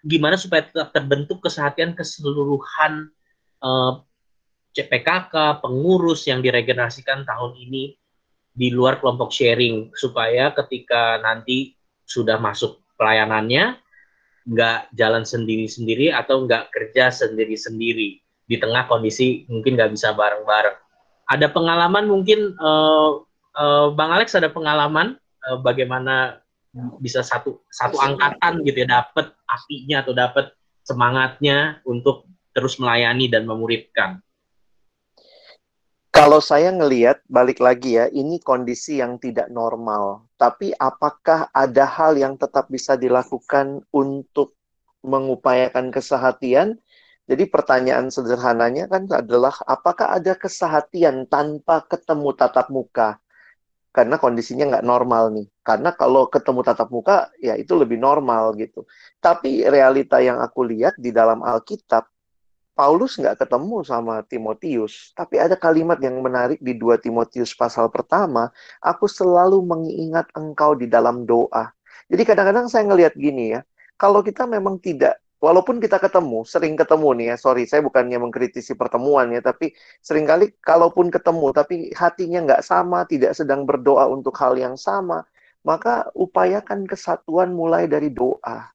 gimana 0.06 0.38
supaya 0.38 0.64
tetap 0.70 0.94
terbentuk 0.94 1.42
kesehatian 1.42 1.98
keseluruhan 1.98 3.10
uh, 3.58 4.00
CPKK, 4.70 5.60
pengurus 5.60 6.30
yang 6.30 6.40
diregenerasikan 6.40 7.26
tahun 7.26 7.58
ini 7.58 7.99
di 8.60 8.68
luar 8.68 9.00
kelompok 9.00 9.32
sharing 9.32 9.88
supaya 9.96 10.52
ketika 10.52 11.16
nanti 11.24 11.72
sudah 12.04 12.36
masuk 12.36 12.84
pelayanannya 13.00 13.80
nggak 14.44 14.92
jalan 14.92 15.24
sendiri-sendiri 15.24 16.12
atau 16.12 16.44
nggak 16.44 16.68
kerja 16.68 17.08
sendiri-sendiri 17.08 18.20
di 18.20 18.56
tengah 18.60 18.84
kondisi 18.84 19.48
mungkin 19.48 19.80
nggak 19.80 19.96
bisa 19.96 20.12
bareng-bareng. 20.12 20.76
Ada 21.32 21.48
pengalaman 21.48 22.04
mungkin 22.04 22.52
uh, 22.60 23.24
uh, 23.56 23.88
Bang 23.96 24.12
Alex 24.12 24.36
ada 24.36 24.52
pengalaman 24.52 25.16
uh, 25.48 25.56
bagaimana 25.64 26.44
bisa 27.00 27.24
satu 27.24 27.64
satu 27.72 27.96
angkatan 27.96 28.62
gitu 28.62 28.84
ya 28.84 29.02
dapat 29.02 29.32
apinya 29.48 30.04
atau 30.04 30.12
dapat 30.14 30.54
semangatnya 30.84 31.80
untuk 31.88 32.28
terus 32.52 32.76
melayani 32.76 33.30
dan 33.30 33.48
memuridkan. 33.48 34.20
Kalau 36.20 36.36
saya 36.44 36.68
ngelihat 36.68 37.24
balik 37.32 37.64
lagi 37.64 37.96
ya, 37.96 38.04
ini 38.12 38.44
kondisi 38.44 39.00
yang 39.00 39.16
tidak 39.16 39.48
normal. 39.48 40.28
Tapi 40.36 40.68
apakah 40.76 41.48
ada 41.48 41.88
hal 41.88 42.12
yang 42.20 42.36
tetap 42.36 42.68
bisa 42.68 42.92
dilakukan 42.92 43.80
untuk 43.88 44.52
mengupayakan 45.00 45.88
kesehatian? 45.88 46.76
Jadi 47.24 47.48
pertanyaan 47.48 48.12
sederhananya 48.12 48.84
kan 48.92 49.08
adalah 49.08 49.64
apakah 49.64 50.12
ada 50.12 50.36
kesehatian 50.36 51.24
tanpa 51.24 51.88
ketemu 51.88 52.36
tatap 52.36 52.68
muka? 52.68 53.16
karena 53.90 54.22
kondisinya 54.22 54.70
nggak 54.70 54.86
normal 54.86 55.34
nih. 55.34 55.46
Karena 55.66 55.90
kalau 55.96 56.30
ketemu 56.30 56.60
tatap 56.62 56.88
muka, 56.94 57.32
ya 57.42 57.58
itu 57.58 57.74
lebih 57.74 57.98
normal 57.98 58.54
gitu. 58.54 58.86
Tapi 59.18 59.66
realita 59.66 60.22
yang 60.22 60.38
aku 60.38 60.62
lihat 60.62 60.94
di 60.94 61.10
dalam 61.10 61.42
Alkitab, 61.42 62.06
Paulus 62.80 63.20
nggak 63.20 63.44
ketemu 63.44 63.84
sama 63.84 64.24
Timotius. 64.24 65.12
Tapi 65.12 65.36
ada 65.36 65.52
kalimat 65.52 66.00
yang 66.00 66.16
menarik 66.24 66.56
di 66.64 66.72
2 66.72 66.96
Timotius 66.96 67.52
pasal 67.52 67.92
pertama, 67.92 68.48
aku 68.80 69.04
selalu 69.04 69.60
mengingat 69.60 70.32
engkau 70.32 70.72
di 70.72 70.88
dalam 70.88 71.28
doa. 71.28 71.76
Jadi 72.08 72.24
kadang-kadang 72.24 72.72
saya 72.72 72.88
ngelihat 72.88 73.20
gini 73.20 73.52
ya, 73.52 73.60
kalau 74.00 74.24
kita 74.24 74.48
memang 74.48 74.80
tidak 74.80 75.20
walaupun 75.44 75.76
kita 75.76 76.00
ketemu, 76.00 76.40
sering 76.48 76.72
ketemu 76.72 77.08
nih 77.20 77.26
ya, 77.32 77.36
sorry, 77.36 77.68
saya 77.68 77.84
bukannya 77.84 78.16
mengkritisi 78.16 78.72
pertemuan 78.72 79.28
ya, 79.28 79.44
tapi 79.44 79.76
sering 80.00 80.24
kali 80.24 80.48
kalaupun 80.64 81.12
ketemu, 81.12 81.52
tapi 81.52 81.92
hatinya 81.92 82.48
nggak 82.48 82.64
sama, 82.64 83.04
tidak 83.04 83.36
sedang 83.36 83.68
berdoa 83.68 84.08
untuk 84.08 84.32
hal 84.40 84.56
yang 84.56 84.80
sama, 84.80 85.28
maka 85.68 86.08
upayakan 86.16 86.88
kesatuan 86.88 87.52
mulai 87.52 87.84
dari 87.84 88.08
doa. 88.08 88.72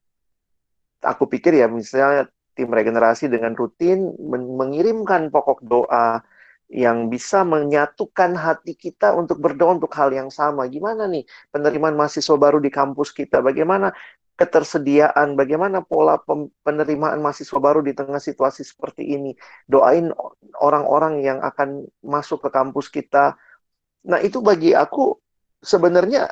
Aku 1.01 1.25
pikir 1.25 1.57
ya, 1.57 1.65
misalnya 1.65 2.29
tim 2.55 2.71
regenerasi 2.71 3.27
dengan 3.27 3.53
rutin 3.53 4.15
mengirimkan 4.59 5.29
pokok 5.29 5.59
doa 5.67 6.23
yang 6.71 7.13
bisa 7.13 7.45
menyatukan 7.45 8.33
hati 8.33 8.73
kita 8.73 9.13
untuk 9.13 9.37
berdoa 9.37 9.77
untuk 9.77 9.93
hal 9.93 10.09
yang 10.09 10.33
sama. 10.33 10.65
Gimana 10.65 11.05
nih 11.05 11.23
penerimaan 11.53 11.93
mahasiswa 11.93 12.35
baru 12.39 12.57
di 12.57 12.73
kampus 12.73 13.13
kita? 13.13 13.43
Bagaimana 13.45 13.93
ketersediaan, 14.35 15.39
bagaimana 15.39 15.79
pola 15.85 16.19
penerimaan 16.65 17.23
mahasiswa 17.23 17.59
baru 17.61 17.79
di 17.85 17.93
tengah 17.95 18.19
situasi 18.19 18.65
seperti 18.67 19.15
ini. 19.15 19.31
Doain 19.69 20.11
orang-orang 20.59 21.23
yang 21.23 21.39
akan 21.39 21.87
masuk 22.03 22.43
ke 22.43 22.49
kampus 22.51 22.91
kita. 22.91 23.37
Nah, 24.09 24.19
itu 24.19 24.41
bagi 24.43 24.75
aku 24.75 25.15
sebenarnya 25.63 26.29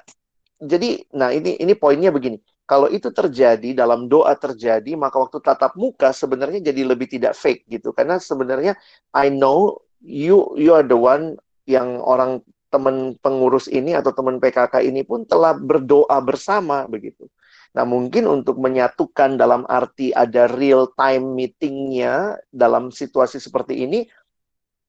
jadi 0.63 1.03
nah 1.15 1.29
ini 1.31 1.59
ini 1.59 1.73
poinnya 1.77 2.09
begini. 2.09 2.39
Kalau 2.63 2.87
itu 2.87 3.11
terjadi 3.11 3.75
dalam 3.75 4.07
doa 4.07 4.31
terjadi, 4.39 4.95
maka 4.95 5.19
waktu 5.19 5.43
tatap 5.43 5.75
muka 5.75 6.15
sebenarnya 6.15 6.63
jadi 6.63 6.81
lebih 6.87 7.11
tidak 7.11 7.35
fake 7.35 7.67
gitu. 7.67 7.91
Karena 7.91 8.17
sebenarnya 8.17 8.79
I 9.11 9.27
know 9.27 9.83
you 9.99 10.55
you 10.55 10.71
are 10.71 10.87
the 10.87 10.95
one 10.95 11.35
yang 11.67 11.99
orang 11.99 12.39
teman 12.73 13.19
pengurus 13.21 13.69
ini 13.69 13.93
atau 13.93 14.15
teman 14.15 14.41
PKK 14.41 14.81
ini 14.81 15.05
pun 15.05 15.27
telah 15.29 15.53
berdoa 15.53 16.17
bersama 16.25 16.89
begitu. 16.89 17.29
Nah, 17.73 17.85
mungkin 17.85 18.29
untuk 18.29 18.61
menyatukan 18.61 19.37
dalam 19.37 19.65
arti 19.65 20.13
ada 20.13 20.45
real 20.45 20.89
time 20.93 21.33
meetingnya 21.37 22.37
dalam 22.53 22.93
situasi 22.93 23.41
seperti 23.41 23.85
ini, 23.85 24.05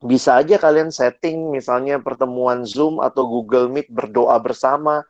bisa 0.05 0.37
aja 0.41 0.61
kalian 0.61 0.93
setting 0.93 1.49
misalnya 1.49 1.97
pertemuan 2.01 2.69
Zoom 2.69 3.01
atau 3.01 3.25
Google 3.25 3.73
Meet 3.73 3.89
berdoa 3.89 4.37
bersama, 4.37 5.01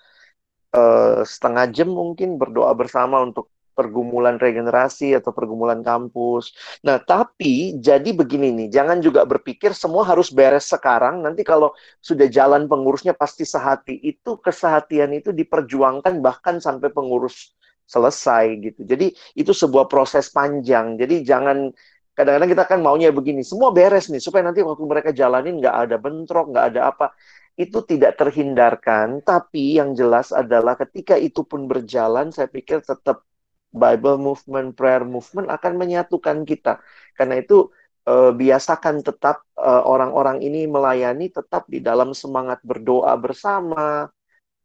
uh, 0.74 1.22
setengah 1.22 1.70
jam 1.70 1.88
mungkin 1.94 2.36
berdoa 2.36 2.74
bersama 2.74 3.22
untuk 3.22 3.54
pergumulan 3.74 4.38
regenerasi 4.38 5.18
atau 5.18 5.34
pergumulan 5.34 5.82
kampus. 5.82 6.54
Nah, 6.86 7.02
tapi 7.02 7.74
jadi 7.82 8.06
begini 8.14 8.54
nih, 8.54 8.68
jangan 8.70 9.02
juga 9.02 9.26
berpikir 9.26 9.74
semua 9.74 10.06
harus 10.06 10.30
beres 10.30 10.70
sekarang. 10.70 11.26
Nanti 11.26 11.42
kalau 11.42 11.74
sudah 11.98 12.30
jalan 12.30 12.70
pengurusnya 12.70 13.18
pasti 13.18 13.42
sehati. 13.42 13.98
Itu 13.98 14.38
kesehatian 14.38 15.10
itu 15.18 15.34
diperjuangkan 15.34 16.22
bahkan 16.22 16.62
sampai 16.62 16.94
pengurus 16.94 17.50
selesai 17.84 18.44
gitu. 18.62 18.80
Jadi 18.86 19.12
itu 19.36 19.52
sebuah 19.52 19.90
proses 19.90 20.30
panjang. 20.30 20.96
Jadi 20.96 21.26
jangan 21.26 21.68
kadang-kadang 22.14 22.50
kita 22.54 22.64
kan 22.70 22.78
maunya 22.78 23.10
begini, 23.10 23.42
semua 23.42 23.74
beres 23.74 24.06
nih 24.06 24.22
supaya 24.22 24.46
nanti 24.46 24.62
waktu 24.62 24.86
mereka 24.86 25.10
jalanin 25.10 25.58
nggak 25.58 25.76
ada 25.90 25.96
bentrok, 25.98 26.46
nggak 26.54 26.66
ada 26.72 26.80
apa. 26.94 27.06
Itu 27.54 27.78
tidak 27.86 28.18
terhindarkan, 28.18 29.22
tapi 29.22 29.78
yang 29.78 29.94
jelas 29.94 30.34
adalah 30.34 30.74
ketika 30.74 31.14
itu 31.14 31.46
pun 31.46 31.70
berjalan, 31.70 32.34
saya 32.34 32.50
pikir 32.50 32.82
tetap 32.82 33.22
Bible 33.70 34.18
movement, 34.18 34.74
prayer 34.78 35.02
movement 35.06 35.46
akan 35.50 35.72
menyatukan 35.78 36.38
kita. 36.50 36.82
Karena 37.18 37.34
itu 37.42 37.70
eh, 38.10 38.30
biasakan 38.34 38.96
tetap 39.06 39.36
eh, 39.58 39.82
orang-orang 39.92 40.42
ini 40.46 40.66
melayani 40.66 41.30
tetap 41.30 41.62
di 41.70 41.78
dalam 41.78 42.10
semangat 42.14 42.58
berdoa 42.66 43.14
bersama, 43.18 44.10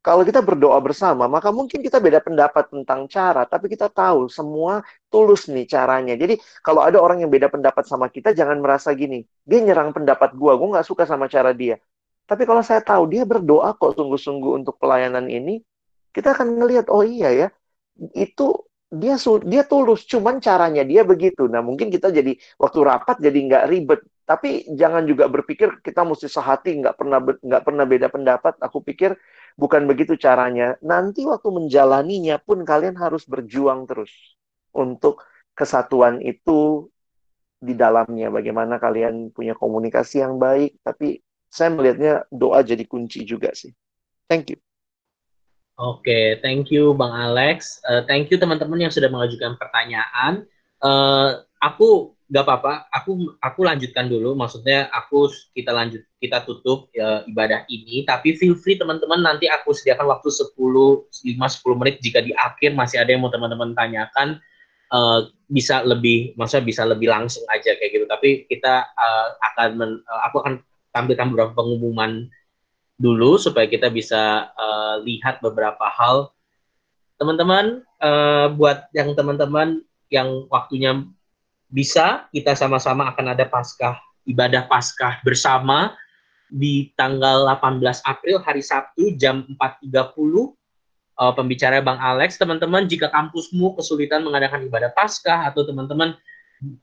kalau 0.05 0.23
kita 0.23 0.39
berdoa 0.39 0.79
bersama, 0.79 1.27
maka 1.27 1.49
mungkin 1.51 1.83
kita 1.83 1.99
beda 1.99 2.23
pendapat 2.23 2.71
tentang 2.71 3.01
cara, 3.11 3.43
tapi 3.43 3.67
kita 3.73 3.91
tahu 3.91 4.31
semua 4.31 4.79
tulus 5.11 5.51
nih 5.51 5.67
caranya. 5.67 6.13
Jadi 6.15 6.39
kalau 6.65 6.81
ada 6.87 6.97
orang 7.03 7.19
yang 7.23 7.31
beda 7.35 7.51
pendapat 7.51 7.83
sama 7.83 8.07
kita, 8.07 8.31
jangan 8.31 8.57
merasa 8.63 8.89
gini, 8.95 9.27
dia 9.43 9.59
nyerang 9.59 9.91
pendapat 9.91 10.29
gua, 10.39 10.55
gua 10.55 10.67
nggak 10.79 10.87
suka 10.87 11.03
sama 11.03 11.27
cara 11.27 11.51
dia. 11.51 11.75
Tapi 12.29 12.43
kalau 12.49 12.61
saya 12.61 12.81
tahu 12.85 13.03
dia 13.13 13.23
berdoa 13.25 13.73
kok 13.73 13.97
sungguh-sungguh 13.97 14.51
untuk 14.61 14.75
pelayanan 14.81 15.25
ini, 15.27 15.65
kita 16.13 16.37
akan 16.37 16.47
ngelihat, 16.61 16.85
oh 16.93 17.01
iya 17.01 17.29
ya, 17.33 17.47
itu 18.13 18.45
dia 18.89 19.15
dia 19.45 19.63
tulus, 19.69 20.01
cuman 20.11 20.41
caranya 20.41 20.81
dia 20.81 21.01
begitu. 21.05 21.45
Nah 21.53 21.61
mungkin 21.61 21.87
kita 21.93 22.09
jadi 22.09 22.31
waktu 22.61 22.79
rapat 22.89 23.17
jadi 23.21 23.37
nggak 23.47 23.65
ribet, 23.69 24.01
Tapi 24.29 24.69
jangan 24.77 25.09
juga 25.09 25.25
berpikir 25.25 25.81
kita 25.81 26.05
mesti 26.05 26.29
sehati, 26.29 26.69
nggak 26.85 26.95
pernah 27.01 27.17
nggak 27.17 27.63
pernah 27.65 27.85
beda 27.89 28.07
pendapat. 28.13 28.53
Aku 28.61 28.85
pikir 28.85 29.17
bukan 29.57 29.89
begitu 29.89 30.13
caranya. 30.21 30.77
Nanti 30.85 31.25
waktu 31.25 31.49
menjalaninya 31.49 32.37
pun 32.37 32.61
kalian 32.61 32.93
harus 33.01 33.25
berjuang 33.25 33.89
terus 33.89 34.13
untuk 34.69 35.25
kesatuan 35.57 36.21
itu 36.21 36.85
di 37.57 37.73
dalamnya. 37.73 38.29
Bagaimana 38.29 38.77
kalian 38.77 39.33
punya 39.33 39.57
komunikasi 39.57 40.21
yang 40.21 40.37
baik. 40.37 40.77
Tapi 40.85 41.17
saya 41.49 41.73
melihatnya 41.73 42.23
doa 42.29 42.61
jadi 42.61 42.85
kunci 42.85 43.25
juga 43.25 43.51
sih. 43.57 43.73
Thank 44.29 44.53
you. 44.53 44.59
Oke, 45.79 46.03
okay, 46.03 46.25
thank 46.43 46.69
you 46.69 46.91
Bang 46.93 47.15
Alex. 47.15 47.79
Uh, 47.87 48.03
thank 48.03 48.27
you 48.29 48.37
teman-teman 48.37 48.83
yang 48.83 48.93
sudah 48.93 49.07
mengajukan 49.07 49.55
pertanyaan. 49.55 50.43
Uh, 50.83 51.39
aku 51.63 52.13
nggak 52.29 52.45
apa-apa, 52.45 52.73
aku 52.93 53.33
aku 53.41 53.59
lanjutkan 53.65 54.05
dulu. 54.05 54.37
Maksudnya 54.37 54.91
aku 54.93 55.31
kita 55.55 55.73
lanjut 55.73 56.05
kita 56.21 56.45
tutup 56.45 56.91
uh, 56.99 57.25
ibadah 57.25 57.65
ini. 57.71 58.05
Tapi 58.05 58.37
feel 58.37 58.53
free 58.59 58.77
teman-teman 58.77 59.23
nanti 59.23 59.49
aku 59.49 59.73
sediakan 59.73 60.11
waktu 60.13 60.29
10 60.29 60.53
5 60.53 61.35
10 61.39 61.79
menit 61.79 61.95
jika 62.03 62.21
di 62.21 62.35
akhir 62.37 62.77
masih 62.77 63.01
ada 63.01 63.09
yang 63.15 63.23
mau 63.23 63.33
teman-teman 63.33 63.73
tanyakan 63.73 64.37
uh, 64.93 65.25
bisa 65.49 65.81
lebih 65.81 66.37
maksudnya 66.37 66.65
bisa 66.67 66.83
lebih 66.85 67.09
langsung 67.09 67.47
aja 67.49 67.73
kayak 67.79 67.91
gitu. 67.97 68.05
Tapi 68.05 68.45
kita 68.45 68.83
uh, 68.93 69.27
akan 69.53 69.69
men, 69.79 69.91
uh, 70.05 70.21
aku 70.29 70.43
akan 70.45 70.61
tampilkan 70.99 71.31
beberapa 71.31 71.55
pengumuman 71.55 72.27
dulu 72.99 73.39
supaya 73.39 73.65
kita 73.71 73.87
bisa 73.87 74.51
uh, 74.59 74.99
lihat 75.07 75.39
beberapa 75.39 75.87
hal. 75.87 76.35
Teman-teman, 77.15 77.87
uh, 78.03 78.51
buat 78.51 78.91
yang 78.91 79.15
teman-teman 79.15 79.79
yang 80.11 80.43
waktunya 80.51 81.07
bisa, 81.71 82.27
kita 82.35 82.59
sama-sama 82.59 83.07
akan 83.15 83.31
ada 83.31 83.47
paskah, 83.47 83.95
ibadah 84.27 84.67
paskah 84.67 85.23
bersama 85.23 85.95
di 86.51 86.91
tanggal 86.97 87.45
18 87.45 87.79
April 88.03 88.41
hari 88.41 88.65
Sabtu 88.65 89.15
jam 89.15 89.45
4.30 89.55 89.93
uh, 89.95 90.49
eh, 91.21 91.33
pembicara 91.37 91.77
Bang 91.79 92.01
Alex. 92.01 92.35
Teman-teman, 92.41 92.89
jika 92.89 93.07
kampusmu 93.13 93.77
kesulitan 93.77 94.25
mengadakan 94.25 94.65
ibadah 94.65 94.91
Paskah 94.91 95.47
atau 95.47 95.63
teman-teman 95.63 96.17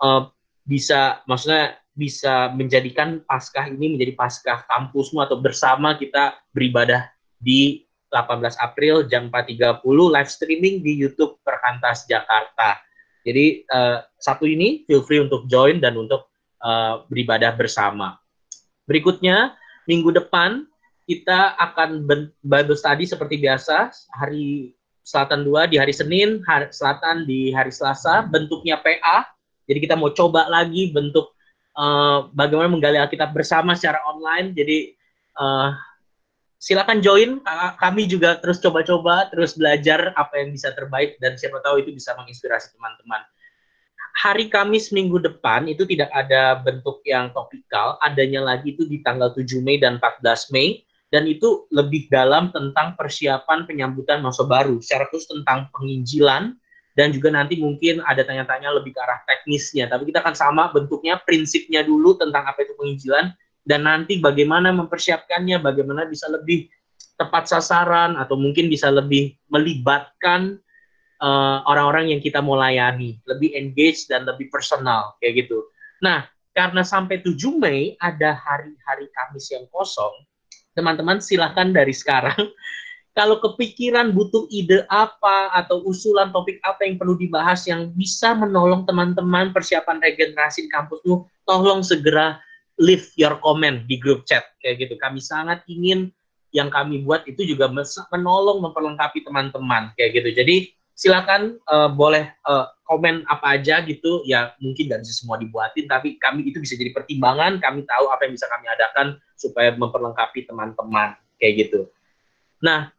uh, 0.01 0.31
bisa, 0.65 1.21
maksudnya 1.27 1.77
bisa 1.97 2.53
menjadikan 2.53 3.25
Paskah 3.25 3.73
ini 3.73 3.97
menjadi 3.97 4.13
Paskah 4.13 4.69
kampusmu 4.69 5.25
atau 5.25 5.41
bersama 5.41 5.97
kita 5.97 6.37
beribadah 6.53 7.09
di 7.41 7.89
18 8.13 8.61
April 8.61 9.09
jam 9.09 9.33
4.30 9.33 9.83
live 9.89 10.31
streaming 10.31 10.85
di 10.85 10.93
YouTube 10.95 11.41
Perkantas 11.43 12.05
Jakarta. 12.05 12.79
Jadi 13.27 13.67
uh, 13.73 14.05
satu 14.21 14.47
ini 14.47 14.87
feel 14.87 15.03
free 15.03 15.25
untuk 15.25 15.49
join 15.51 15.83
dan 15.83 15.99
untuk 15.99 16.31
uh, 16.63 17.03
beribadah 17.11 17.57
bersama. 17.59 18.21
Berikutnya 18.87 19.59
minggu 19.91 20.15
depan 20.15 20.69
kita 21.11 21.59
akan 21.59 22.07
Bible 22.43 22.79
study 22.79 23.09
seperti 23.09 23.43
biasa 23.43 23.91
hari 24.15 24.77
Selatan 25.07 25.47
2 25.47 25.71
di 25.71 25.77
hari 25.79 25.95
Senin, 25.95 26.43
hari 26.43 26.71
Selatan 26.75 27.31
di 27.31 27.55
hari 27.55 27.71
Selasa, 27.71 28.27
bentuknya 28.27 28.79
PA. 28.83 29.27
Jadi 29.67 29.79
kita 29.87 29.95
mau 29.95 30.11
coba 30.11 30.51
lagi 30.51 30.91
bentuk 30.91 31.36
uh, 31.77 32.33
bagaimana 32.33 32.73
menggali 32.73 32.99
Alkitab 32.99 33.37
bersama 33.37 33.77
secara 33.77 34.01
online. 34.09 34.57
Jadi 34.57 34.97
uh, 35.39 35.71
silakan 36.57 36.99
join. 37.05 37.39
Kami 37.79 38.09
juga 38.11 38.41
terus 38.41 38.59
coba-coba, 38.59 39.29
terus 39.31 39.55
belajar 39.55 40.11
apa 40.17 40.43
yang 40.43 40.57
bisa 40.57 40.73
terbaik 40.73 41.21
dan 41.23 41.37
siapa 41.37 41.61
tahu 41.63 41.85
itu 41.85 41.93
bisa 41.93 42.17
menginspirasi 42.19 42.75
teman-teman. 42.75 43.23
Hari 44.17 44.49
Kamis 44.49 44.97
minggu 44.97 45.21
depan 45.21 45.69
itu 45.69 45.85
tidak 45.85 46.09
ada 46.09 46.57
bentuk 46.65 47.05
yang 47.05 47.37
topikal, 47.37 48.01
adanya 48.01 48.41
lagi 48.41 48.73
itu 48.73 48.89
di 48.89 49.05
tanggal 49.05 49.29
7 49.37 49.61
Mei 49.61 49.77
dan 49.77 50.01
14 50.01 50.57
Mei 50.57 50.89
dan 51.13 51.29
itu 51.29 51.69
lebih 51.69 52.09
dalam 52.11 52.51
tentang 52.51 52.99
persiapan 52.99 53.69
penyambutan 53.69 54.25
masa 54.25 54.43
baru, 54.49 54.81
secara 54.81 55.07
khusus 55.13 55.29
tentang 55.31 55.69
penginjilan, 55.71 56.57
dan 56.97 57.13
juga 57.13 57.29
nanti 57.29 57.61
mungkin 57.61 58.01
ada 58.09 58.25
tanya-tanya 58.25 58.73
lebih 58.73 58.97
ke 58.97 59.01
arah 59.05 59.21
teknisnya. 59.29 59.85
Tapi 59.87 60.09
kita 60.09 60.25
akan 60.25 60.33
sama 60.33 60.73
bentuknya, 60.73 61.21
prinsipnya 61.21 61.85
dulu 61.85 62.17
tentang 62.17 62.49
apa 62.49 62.65
itu 62.65 62.73
penginjilan, 62.73 63.37
dan 63.69 63.85
nanti 63.85 64.17
bagaimana 64.17 64.73
mempersiapkannya, 64.73 65.61
bagaimana 65.61 66.09
bisa 66.09 66.25
lebih 66.33 66.73
tepat 67.21 67.53
sasaran, 67.53 68.17
atau 68.17 68.41
mungkin 68.41 68.73
bisa 68.73 68.89
lebih 68.89 69.37
melibatkan 69.53 70.57
uh, 71.21 71.61
orang-orang 71.69 72.17
yang 72.17 72.21
kita 72.25 72.41
mau 72.41 72.57
layani, 72.57 73.21
lebih 73.29 73.53
engage 73.53 74.09
dan 74.09 74.25
lebih 74.25 74.49
personal, 74.49 75.21
kayak 75.21 75.45
gitu. 75.45 75.69
Nah, 76.01 76.25
karena 76.57 76.81
sampai 76.81 77.21
7 77.21 77.37
Mei 77.61 77.93
ada 78.01 78.33
hari-hari 78.33 79.13
Kamis 79.13 79.53
yang 79.53 79.69
kosong, 79.69 80.25
teman-teman 80.73 81.21
silahkan 81.21 81.69
dari 81.69 81.93
sekarang 81.93 82.41
kalau 83.17 83.41
kepikiran 83.41 84.13
butuh 84.13 84.45
ide 84.53 84.85
apa 84.93 85.49
atau 85.57 85.81
usulan 85.89 86.29
topik 86.37 86.61
apa 86.61 86.85
yang 86.85 87.01
perlu 87.01 87.17
dibahas 87.17 87.65
yang 87.65 87.89
bisa 87.97 88.37
menolong 88.37 88.85
teman-teman 88.85 89.57
persiapan 89.57 90.05
regenerasi 90.05 90.69
di 90.69 90.71
kampusmu, 90.71 91.25
tolong 91.49 91.81
segera 91.81 92.37
leave 92.77 93.09
your 93.17 93.41
comment 93.41 93.89
di 93.89 93.97
grup 93.97 94.29
chat. 94.29 94.45
Kayak 94.61 94.85
gitu. 94.85 94.95
Kami 95.01 95.25
sangat 95.25 95.65
ingin 95.65 96.13
yang 96.53 96.69
kami 96.69 97.09
buat 97.09 97.25
itu 97.25 97.41
juga 97.49 97.73
menolong 98.13 98.61
memperlengkapi 98.69 99.25
teman-teman. 99.25 99.97
Kayak 99.97 100.21
gitu. 100.21 100.29
Jadi 100.37 100.57
silakan 100.93 101.57
uh, 101.73 101.89
boleh 101.89 102.37
uh, 102.45 102.69
komen 102.85 103.25
apa 103.33 103.57
aja 103.57 103.81
gitu. 103.81 104.29
Ya 104.29 104.53
mungkin 104.61 104.93
nggak 104.93 105.09
semua 105.09 105.41
dibuatin 105.41 105.89
tapi 105.89 106.21
kami 106.21 106.53
itu 106.53 106.61
bisa 106.61 106.77
jadi 106.77 106.93
pertimbangan. 106.93 107.65
Kami 107.65 107.81
tahu 107.89 108.13
apa 108.13 108.29
yang 108.29 108.37
bisa 108.37 108.45
kami 108.53 108.69
adakan 108.69 109.17
supaya 109.41 109.73
memperlengkapi 109.73 110.45
teman-teman. 110.45 111.17
Kayak 111.41 111.65
gitu. 111.65 111.89
Nah 112.61 112.93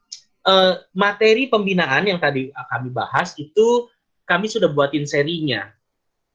uh, 0.48 0.74
materi 0.96 1.52
pembinaan 1.52 2.08
yang 2.08 2.18
tadi 2.18 2.50
kami 2.72 2.90
bahas 2.90 3.36
itu 3.36 3.92
kami 4.24 4.48
sudah 4.48 4.72
buatin 4.72 5.04
serinya. 5.04 5.72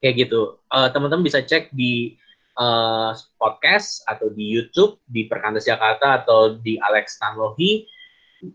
Kayak 0.03 0.27
gitu. 0.27 0.59
Eh, 0.67 0.89
teman-teman 0.91 1.23
bisa 1.23 1.47
cek 1.47 1.71
di 1.71 2.19
uh, 2.59 3.15
podcast 3.39 4.03
atau 4.11 4.35
di 4.35 4.51
YouTube 4.51 4.99
di 5.07 5.31
Perkantas 5.31 5.63
Jakarta 5.63 6.19
atau 6.19 6.59
di 6.59 6.75
Alex 6.83 7.23
Tanlohi 7.23 7.87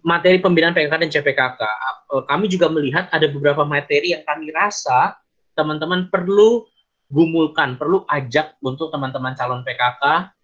materi 0.03 0.43
pembinaan 0.43 0.75
PKK 0.75 0.99
dan 0.99 1.07
CPKK 1.07 1.61
uh, 2.11 2.23
kami 2.27 2.51
juga 2.51 2.67
melihat 2.67 3.07
ada 3.15 3.31
beberapa 3.31 3.63
materi 3.63 4.11
yang 4.11 4.27
kami 4.27 4.51
rasa 4.51 5.15
teman-teman 5.55 6.11
perlu 6.11 6.67
gumulkan 7.07 7.79
perlu 7.79 8.03
ajak 8.11 8.59
untuk 8.59 8.91
teman-teman 8.91 9.31
calon 9.39 9.63
PKK 9.63 10.35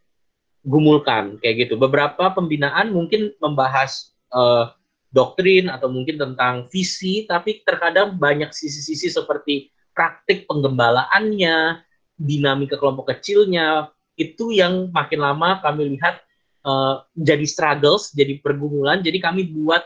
gumulkan. 0.64 1.35
Kayak 1.44 1.68
gitu. 1.68 1.76
Beberapa 1.76 2.31
pembinaan 2.31 2.95
mungkin 2.95 3.35
membahas 3.44 4.15
uh, 4.31 4.72
doktrin 5.14 5.69
atau 5.69 5.94
mungkin 5.94 6.18
tentang 6.18 6.65
visi, 6.73 7.30
tapi 7.30 7.61
terkadang 7.61 8.18
banyak 8.18 8.49
sisi-sisi 8.49 9.14
seperti 9.14 9.69
praktik 9.94 10.49
penggembalaannya, 10.49 11.85
dinamika 12.18 12.81
kelompok 12.81 13.14
kecilnya, 13.14 13.94
itu 14.18 14.49
yang 14.49 14.90
makin 14.90 15.22
lama 15.22 15.61
kami 15.61 15.98
lihat 15.98 16.18
uh, 16.65 17.06
jadi 17.14 17.45
struggles, 17.45 18.10
jadi 18.18 18.41
pergumulan. 18.41 19.06
Jadi 19.06 19.22
kami 19.22 19.53
buat 19.53 19.85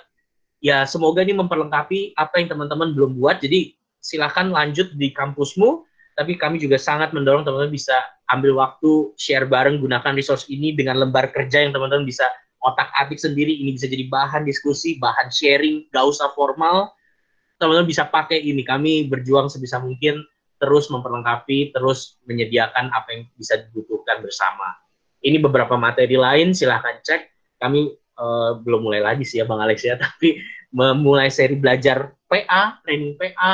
ya 0.63 0.87
semoga 0.87 1.21
ini 1.21 1.35
memperlengkapi 1.35 2.15
apa 2.15 2.39
yang 2.39 2.47
teman-teman 2.47 2.95
belum 2.95 3.19
buat. 3.19 3.43
Jadi 3.43 3.75
silahkan 3.99 4.47
lanjut 4.47 4.95
di 4.95 5.11
kampusmu, 5.11 5.83
tapi 6.15 6.39
kami 6.39 6.57
juga 6.63 6.79
sangat 6.79 7.11
mendorong 7.11 7.43
teman-teman 7.43 7.75
bisa 7.75 7.99
ambil 8.31 8.59
waktu 8.59 9.11
share 9.19 9.47
bareng 9.47 9.79
gunakan 9.83 10.15
resource 10.15 10.47
ini 10.47 10.71
dengan 10.71 11.03
lembar 11.03 11.35
kerja 11.35 11.67
yang 11.67 11.75
teman-teman 11.75 12.07
bisa 12.07 12.27
otak 12.67 12.91
atik 12.99 13.15
sendiri 13.15 13.55
ini 13.55 13.71
bisa 13.79 13.87
jadi 13.87 14.11
bahan 14.11 14.43
diskusi, 14.43 14.99
bahan 14.99 15.31
sharing, 15.31 15.87
gak 15.95 16.03
usah 16.03 16.35
formal. 16.35 16.91
Teman-teman 17.57 17.87
bisa 17.87 18.05
pakai 18.05 18.43
ini. 18.43 18.61
Kami 18.67 19.07
berjuang 19.07 19.47
sebisa 19.47 19.79
mungkin 19.79 20.21
terus 20.59 20.91
memperlengkapi, 20.91 21.71
terus 21.71 22.19
menyediakan 22.27 22.91
apa 22.91 23.07
yang 23.15 23.21
bisa 23.39 23.57
dibutuhkan 23.57 24.19
bersama. 24.21 24.75
Ini 25.23 25.41
beberapa 25.41 25.79
materi 25.79 26.19
lain, 26.19 26.53
silahkan 26.53 27.01
cek. 27.01 27.33
Kami 27.57 27.89
uh, 28.19 28.61
belum 28.61 28.85
mulai 28.85 29.01
lagi 29.01 29.25
sih 29.25 29.41
ya 29.41 29.45
Bang 29.49 29.61
Alex 29.63 29.85
ya, 29.85 29.97
tapi 30.03 30.37
memulai 30.73 31.31
seri 31.31 31.55
belajar 31.57 32.13
PA, 32.27 32.77
training 32.83 33.15
PA, 33.15 33.33
uh, 33.33 33.53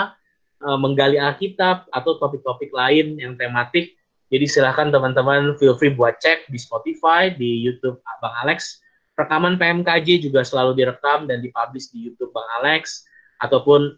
eh, 0.65 0.77
menggali 0.79 1.21
Alkitab, 1.21 1.87
atau 1.93 2.17
topik-topik 2.17 2.73
lain 2.73 3.19
yang 3.21 3.37
tematik. 3.37 3.95
Jadi 4.33 4.49
silahkan 4.49 4.89
teman-teman 4.89 5.53
feel 5.61 5.77
free 5.77 5.93
buat 5.93 6.17
cek 6.17 6.49
di 6.49 6.57
Spotify, 6.57 7.29
di 7.29 7.61
YouTube 7.61 8.01
Bang 8.17 8.33
Alex, 8.41 8.81
rekaman 9.13 9.61
PMKJ 9.61 10.25
juga 10.29 10.41
selalu 10.41 10.73
direkam 10.77 11.29
dan 11.29 11.39
dipublish 11.39 11.93
di 11.93 12.09
YouTube 12.09 12.33
Bang 12.33 12.49
Alex 12.61 13.05
ataupun 13.41 13.93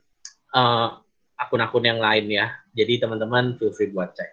uh, 0.56 1.00
akun-akun 1.40 1.84
yang 1.84 2.00
lain 2.00 2.28
ya. 2.32 2.52
Jadi 2.76 3.00
teman-teman 3.04 3.56
feel 3.60 3.72
free 3.72 3.92
buat 3.92 4.16
cek. 4.16 4.30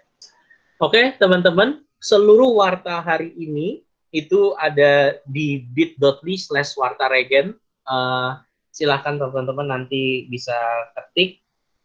Oke, 0.82 1.14
teman-teman, 1.18 1.86
seluruh 2.02 2.58
warta 2.58 2.98
hari 2.98 3.30
ini 3.38 3.86
itu 4.10 4.52
ada 4.58 5.16
di 5.30 5.62
bit.ly 5.70 6.34
slash 6.34 6.74
warta 6.74 7.06
regen. 7.06 7.54
Uh, 7.86 8.38
silahkan 8.74 9.18
teman-teman 9.18 9.70
nanti 9.70 10.26
bisa 10.26 10.54
ketik 10.98 11.42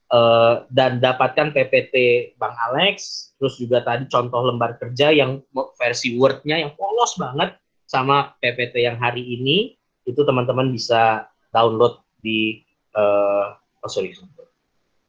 uh, 0.10 0.66
dan 0.74 0.98
dapatkan 0.98 1.54
PPT 1.54 1.96
Bang 2.42 2.56
Alex, 2.72 3.30
terus 3.38 3.60
juga 3.62 3.86
tadi 3.86 4.10
contoh 4.10 4.42
lembar 4.50 4.80
kerja 4.82 5.14
yang 5.14 5.44
versi 5.78 6.18
Word-nya 6.18 6.66
yang 6.66 6.74
polos 6.74 7.20
banget 7.20 7.54
sama 7.88 8.36
PPT 8.44 8.84
yang 8.84 9.00
hari 9.00 9.24
ini 9.24 9.80
itu 10.04 10.22
teman-teman 10.28 10.70
bisa 10.70 11.32
download 11.56 12.04
di 12.20 12.62
uh, 12.96 13.56
oh 13.56 13.90
sorry 13.90 14.12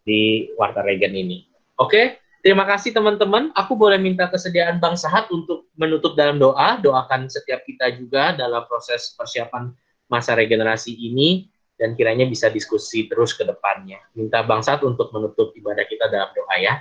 di 0.06 0.48
Warta 0.56 0.80
Regen 0.80 1.12
ini. 1.12 1.44
Oke, 1.76 1.90
okay? 1.92 2.06
terima 2.40 2.64
kasih 2.64 2.96
teman-teman. 2.96 3.52
Aku 3.52 3.76
boleh 3.76 4.00
minta 4.00 4.30
kesediaan 4.30 4.80
Bang 4.80 4.96
Sahat 4.96 5.28
untuk 5.28 5.68
menutup 5.76 6.16
dalam 6.16 6.40
doa. 6.40 6.80
Doakan 6.80 7.28
setiap 7.28 7.66
kita 7.68 7.92
juga 7.92 8.32
dalam 8.32 8.64
proses 8.64 9.12
persiapan 9.12 9.68
masa 10.09 10.32
regenerasi 10.32 10.96
ini 10.96 11.52
dan 11.76 11.94
kiranya 11.94 12.24
bisa 12.24 12.48
diskusi 12.48 13.06
terus 13.06 13.36
ke 13.36 13.44
depannya. 13.44 14.00
Minta 14.16 14.40
Bang 14.42 14.64
Sahat 14.64 14.82
untuk 14.82 15.12
menutup 15.12 15.52
ibadah 15.55 15.84
kita 15.84 16.09
dalam 16.09 16.32
doa 16.32 16.56
ya. 16.56 16.74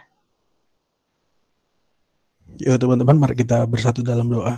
Yuk 2.58 2.80
teman-teman, 2.80 3.20
mari 3.20 3.36
kita 3.38 3.68
bersatu 3.70 4.02
dalam 4.02 4.32
doa. 4.32 4.58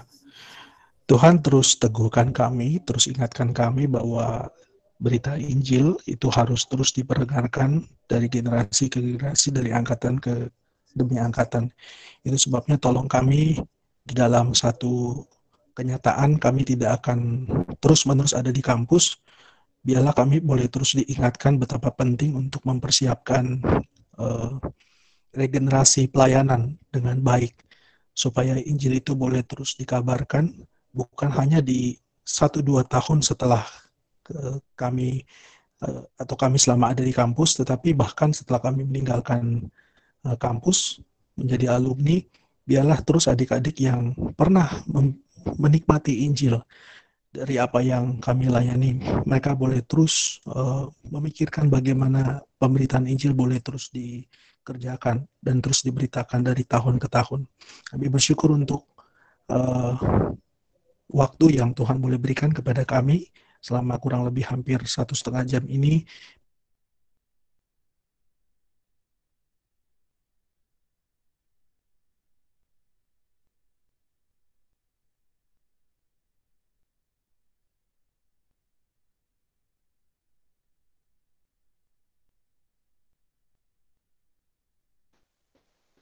Tuhan 1.10 1.42
terus 1.42 1.74
teguhkan 1.82 2.30
kami, 2.30 2.78
terus 2.86 3.10
ingatkan 3.10 3.50
kami 3.50 3.90
bahwa 3.90 4.46
berita 5.02 5.34
Injil 5.34 5.98
itu 6.06 6.30
harus 6.30 6.70
terus 6.70 6.94
diperdengarkan 6.94 7.82
dari 8.06 8.30
generasi 8.30 8.94
ke 8.94 9.02
generasi, 9.02 9.50
dari 9.50 9.74
angkatan 9.74 10.22
ke 10.22 10.54
demi 10.94 11.18
angkatan. 11.18 11.74
Itu 12.22 12.38
sebabnya 12.38 12.78
tolong 12.78 13.10
kami 13.10 13.58
di 14.06 14.14
dalam 14.14 14.54
satu 14.54 15.26
kenyataan 15.74 16.38
kami 16.38 16.62
tidak 16.62 17.02
akan 17.02 17.50
terus-menerus 17.82 18.38
ada 18.38 18.54
di 18.54 18.62
kampus. 18.62 19.18
Biarlah 19.82 20.14
kami 20.14 20.46
boleh 20.46 20.70
terus 20.70 20.94
diingatkan 20.94 21.58
betapa 21.58 21.90
penting 21.90 22.38
untuk 22.38 22.62
mempersiapkan 22.70 23.64
uh, 24.22 24.62
regenerasi 25.34 26.12
pelayanan 26.12 26.78
dengan 26.94 27.18
baik 27.24 27.56
supaya 28.12 28.60
Injil 28.60 29.00
itu 29.00 29.16
boleh 29.16 29.40
terus 29.48 29.80
dikabarkan 29.80 30.52
bukan 30.94 31.30
hanya 31.38 31.60
di 31.62 31.98
satu 32.24 32.62
dua 32.62 32.86
tahun 32.86 33.26
setelah 33.26 33.66
kami 34.78 35.26
eh, 35.82 36.02
atau 36.22 36.36
kami 36.38 36.58
selama 36.62 36.94
ada 36.94 37.02
di 37.02 37.14
kampus, 37.14 37.58
tetapi 37.62 37.98
bahkan 37.98 38.30
setelah 38.30 38.62
kami 38.62 38.86
meninggalkan 38.86 39.70
eh, 40.26 40.38
kampus 40.38 41.02
menjadi 41.40 41.80
alumni, 41.80 42.20
biarlah 42.68 43.00
terus 43.02 43.26
adik-adik 43.26 43.82
yang 43.82 44.14
pernah 44.36 44.70
menikmati 45.58 46.28
Injil 46.28 46.60
dari 47.30 47.62
apa 47.62 47.80
yang 47.80 48.18
kami 48.18 48.50
layani, 48.50 49.00
mereka 49.24 49.54
boleh 49.54 49.86
terus 49.86 50.42
uh, 50.50 50.90
memikirkan 51.14 51.70
bagaimana 51.70 52.42
pemberitaan 52.58 53.06
Injil 53.06 53.38
boleh 53.38 53.62
terus 53.62 53.94
dikerjakan 53.94 55.30
dan 55.38 55.56
terus 55.62 55.86
diberitakan 55.86 56.42
dari 56.42 56.66
tahun 56.66 56.98
ke 56.98 57.06
tahun. 57.06 57.46
Kami 57.94 58.06
bersyukur 58.10 58.50
untuk 58.50 58.90
uh, 59.54 59.94
waktu 61.10 61.58
yang 61.58 61.74
Tuhan 61.74 61.98
boleh 61.98 62.22
berikan 62.22 62.54
kepada 62.54 62.86
kami 62.86 63.28
selama 63.60 63.98
kurang 64.00 64.24
lebih 64.24 64.46
hampir 64.48 64.80
satu 64.86 65.18
setengah 65.18 65.44
jam 65.58 65.64
ini 65.68 66.06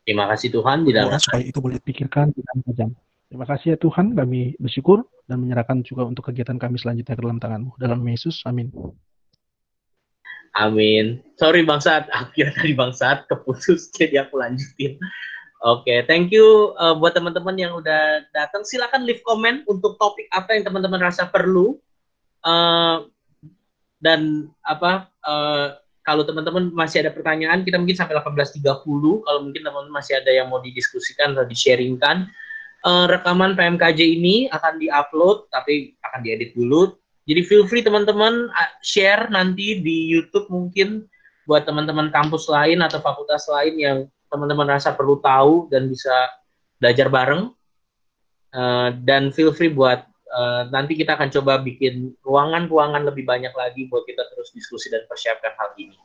Terima 0.07 0.23
kasih 0.31 0.55
Tuhan 0.55 0.88
di 0.88 0.95
dalam 0.95 1.19
supaya 1.19 1.43
itu 1.43 1.59
boleh 1.59 1.84
dipikirkan 1.84 2.31
di 2.31 2.39
dalam 2.39 2.63
jam. 2.71 2.89
Terima 3.28 3.44
kasih 3.44 3.76
ya 3.76 3.78
Tuhan, 3.78 4.16
kami 4.16 4.56
bersyukur 4.56 5.04
dan 5.28 5.44
menyerahkan 5.44 5.84
juga 5.84 6.08
untuk 6.08 6.32
kegiatan 6.32 6.56
kami 6.56 6.80
selanjutnya 6.80 7.20
ke 7.20 7.24
dalam 7.24 7.40
tanganmu. 7.44 7.76
Dalam 7.76 7.99
Yesus, 8.08 8.40
amin. 8.48 8.72
Amin. 10.56 11.20
Sorry 11.36 11.68
Bang 11.68 11.84
Saat, 11.84 12.08
akhirnya 12.16 12.56
tadi 12.56 12.74
Bang 12.74 12.95
Saat 12.95 13.28
keputus, 13.28 13.91
jadi 13.99 14.24
aku 14.24 14.40
lanjutin. 14.40 14.95
Oke, 15.58 15.90
okay, 15.90 15.99
thank 16.06 16.30
you 16.30 16.72
uh, 16.78 16.94
buat 16.94 17.18
teman-teman 17.18 17.58
yang 17.58 17.74
udah 17.76 18.24
datang. 18.32 18.62
Silakan 18.62 19.04
leave 19.04 19.26
comment 19.26 19.66
untuk 19.66 19.98
topik 19.98 20.30
apa 20.30 20.54
yang 20.54 20.64
teman-teman 20.64 21.02
rasa 21.02 21.28
perlu. 21.28 21.76
Uh, 22.45 23.10
dan 23.98 24.54
apa 24.62 25.10
uh, 25.26 25.82
kalau 26.06 26.24
teman-teman 26.24 26.72
masih 26.72 27.04
ada 27.04 27.12
pertanyaan, 27.12 27.66
kita 27.66 27.76
mungkin 27.76 27.98
sampai 27.98 28.16
18.30. 28.16 28.64
Kalau 29.26 29.40
mungkin 29.44 29.62
teman-teman 29.66 29.91
masih 29.91 30.22
ada 30.22 30.32
yang 30.32 30.48
mau 30.48 30.62
didiskusikan 30.62 31.36
atau 31.36 31.44
di-sharingkan, 31.44 32.30
uh, 32.88 33.05
rekaman 33.11 33.59
PMKJ 33.59 33.99
ini 33.99 34.47
akan 34.47 34.80
diupload 34.80 35.51
tapi 35.51 35.99
akan 35.99 36.19
diedit 36.23 36.55
dulu. 36.55 36.95
Jadi 37.27 37.43
feel 37.43 37.68
free 37.68 37.84
teman-teman 37.84 38.47
share 38.80 39.27
nanti 39.27 39.84
di 39.84 40.07
YouTube 40.07 40.47
mungkin 40.47 41.03
buat 41.43 41.68
teman-teman 41.68 42.07
kampus 42.07 42.47
lain 42.47 42.80
atau 42.80 43.03
fakultas 43.03 43.51
lain 43.51 43.76
yang 43.76 43.97
teman-teman 44.31 44.80
rasa 44.80 44.95
perlu 44.95 45.19
tahu 45.19 45.68
dan 45.68 45.91
bisa 45.91 46.15
belajar 46.80 47.11
bareng. 47.11 47.51
Uh, 48.55 48.95
dan 49.03 49.35
feel 49.35 49.51
free 49.51 49.68
buat 49.68 50.07
uh, 50.31 50.72
nanti 50.72 50.95
kita 50.95 51.19
akan 51.19 51.27
coba 51.27 51.59
bikin 51.59 52.15
ruangan-ruangan 52.23 53.03
lebih 53.11 53.27
banyak 53.27 53.51
lagi 53.51 53.91
buat 53.91 54.07
kita 54.07 54.23
terus 54.31 54.55
diskusi 54.55 54.88
dan 54.88 55.03
persiapkan 55.03 55.51
hal 55.59 55.76
ini. 55.76 55.99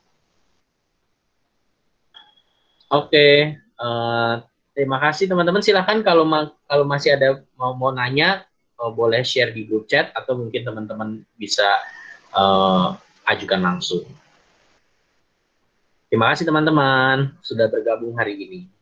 Oke, 2.93 3.09
okay, 3.09 3.35
uh, 3.79 4.43
Terima 4.73 4.97
kasih 4.97 5.29
teman-teman. 5.29 5.61
Silahkan 5.61 6.01
kalau 6.01 6.25
ma 6.25 6.49
kalau 6.65 6.81
masih 6.89 7.13
ada 7.13 7.45
mau 7.53 7.77
mau 7.77 7.93
nanya, 7.93 8.41
uh, 8.81 8.89
boleh 8.89 9.21
share 9.21 9.53
di 9.53 9.69
grup 9.69 9.85
chat 9.85 10.09
atau 10.17 10.33
mungkin 10.33 10.65
teman-teman 10.65 11.21
bisa 11.37 11.65
uh, 12.33 12.97
ajukan 13.29 13.61
langsung. 13.61 14.01
Terima 16.09 16.33
kasih 16.33 16.49
teman-teman 16.49 17.37
sudah 17.45 17.69
bergabung 17.69 18.17
hari 18.17 18.33
ini. 18.37 18.72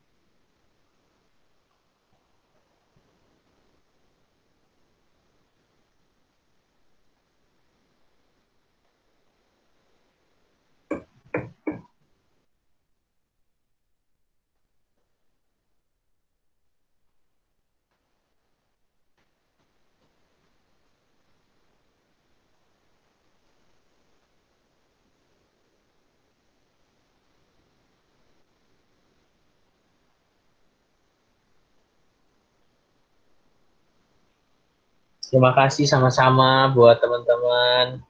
Terima 35.31 35.55
kasih 35.55 35.87
sama-sama 35.87 36.67
buat 36.75 36.99
teman-teman. 36.99 38.03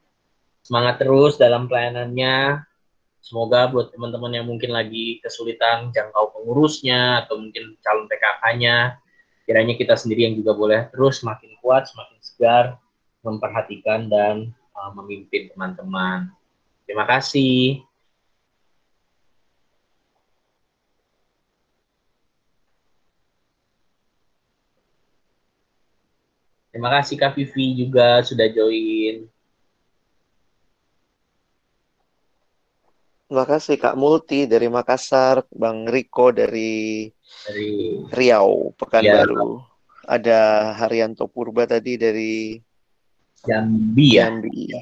Semangat 0.65 0.97
terus 0.97 1.37
dalam 1.37 1.69
pelayanannya. 1.69 2.65
Semoga 3.21 3.69
buat 3.69 3.93
teman-teman 3.93 4.41
yang 4.41 4.49
mungkin 4.49 4.73
lagi 4.73 5.21
kesulitan 5.21 5.93
jangkau 5.93 6.33
pengurusnya 6.33 7.21
atau 7.21 7.37
mungkin 7.37 7.77
calon 7.85 8.09
PKK-nya, 8.09 8.97
kiranya 9.45 9.77
kita 9.77 9.93
sendiri 9.93 10.25
yang 10.25 10.35
juga 10.41 10.57
boleh 10.57 10.89
terus 10.89 11.21
semakin 11.21 11.53
kuat, 11.61 11.85
semakin 11.93 12.17
segar, 12.25 12.65
memperhatikan 13.21 14.09
dan 14.09 14.49
uh, 14.73 14.89
memimpin 14.97 15.53
teman-teman. 15.53 16.33
Terima 16.89 17.05
kasih. 17.05 17.85
Terima 26.71 26.87
kasih 26.87 27.19
Kak 27.19 27.35
Vivi 27.35 27.83
juga 27.83 28.23
sudah 28.23 28.47
join. 28.47 29.27
Terima 33.31 33.47
kasih 33.47 33.75
Kak 33.79 33.95
Multi 33.95 34.43
dari 34.43 34.67
Makassar, 34.67 35.47
Bang 35.55 35.87
Riko 35.87 36.35
dari, 36.35 37.07
dari 37.47 37.99
Riau, 38.11 38.75
Pekanbaru. 38.75 39.59
Ya. 39.59 40.19
Ada 40.19 40.39
Haryanto 40.75 41.31
Purba 41.31 41.63
tadi 41.63 41.95
dari 41.95 42.59
Jambi 43.43 44.19
ya. 44.19 44.27
Jambi. 44.27 44.75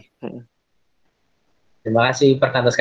Terima 1.86 2.10
kasih 2.10 2.42
perkantas 2.42 2.74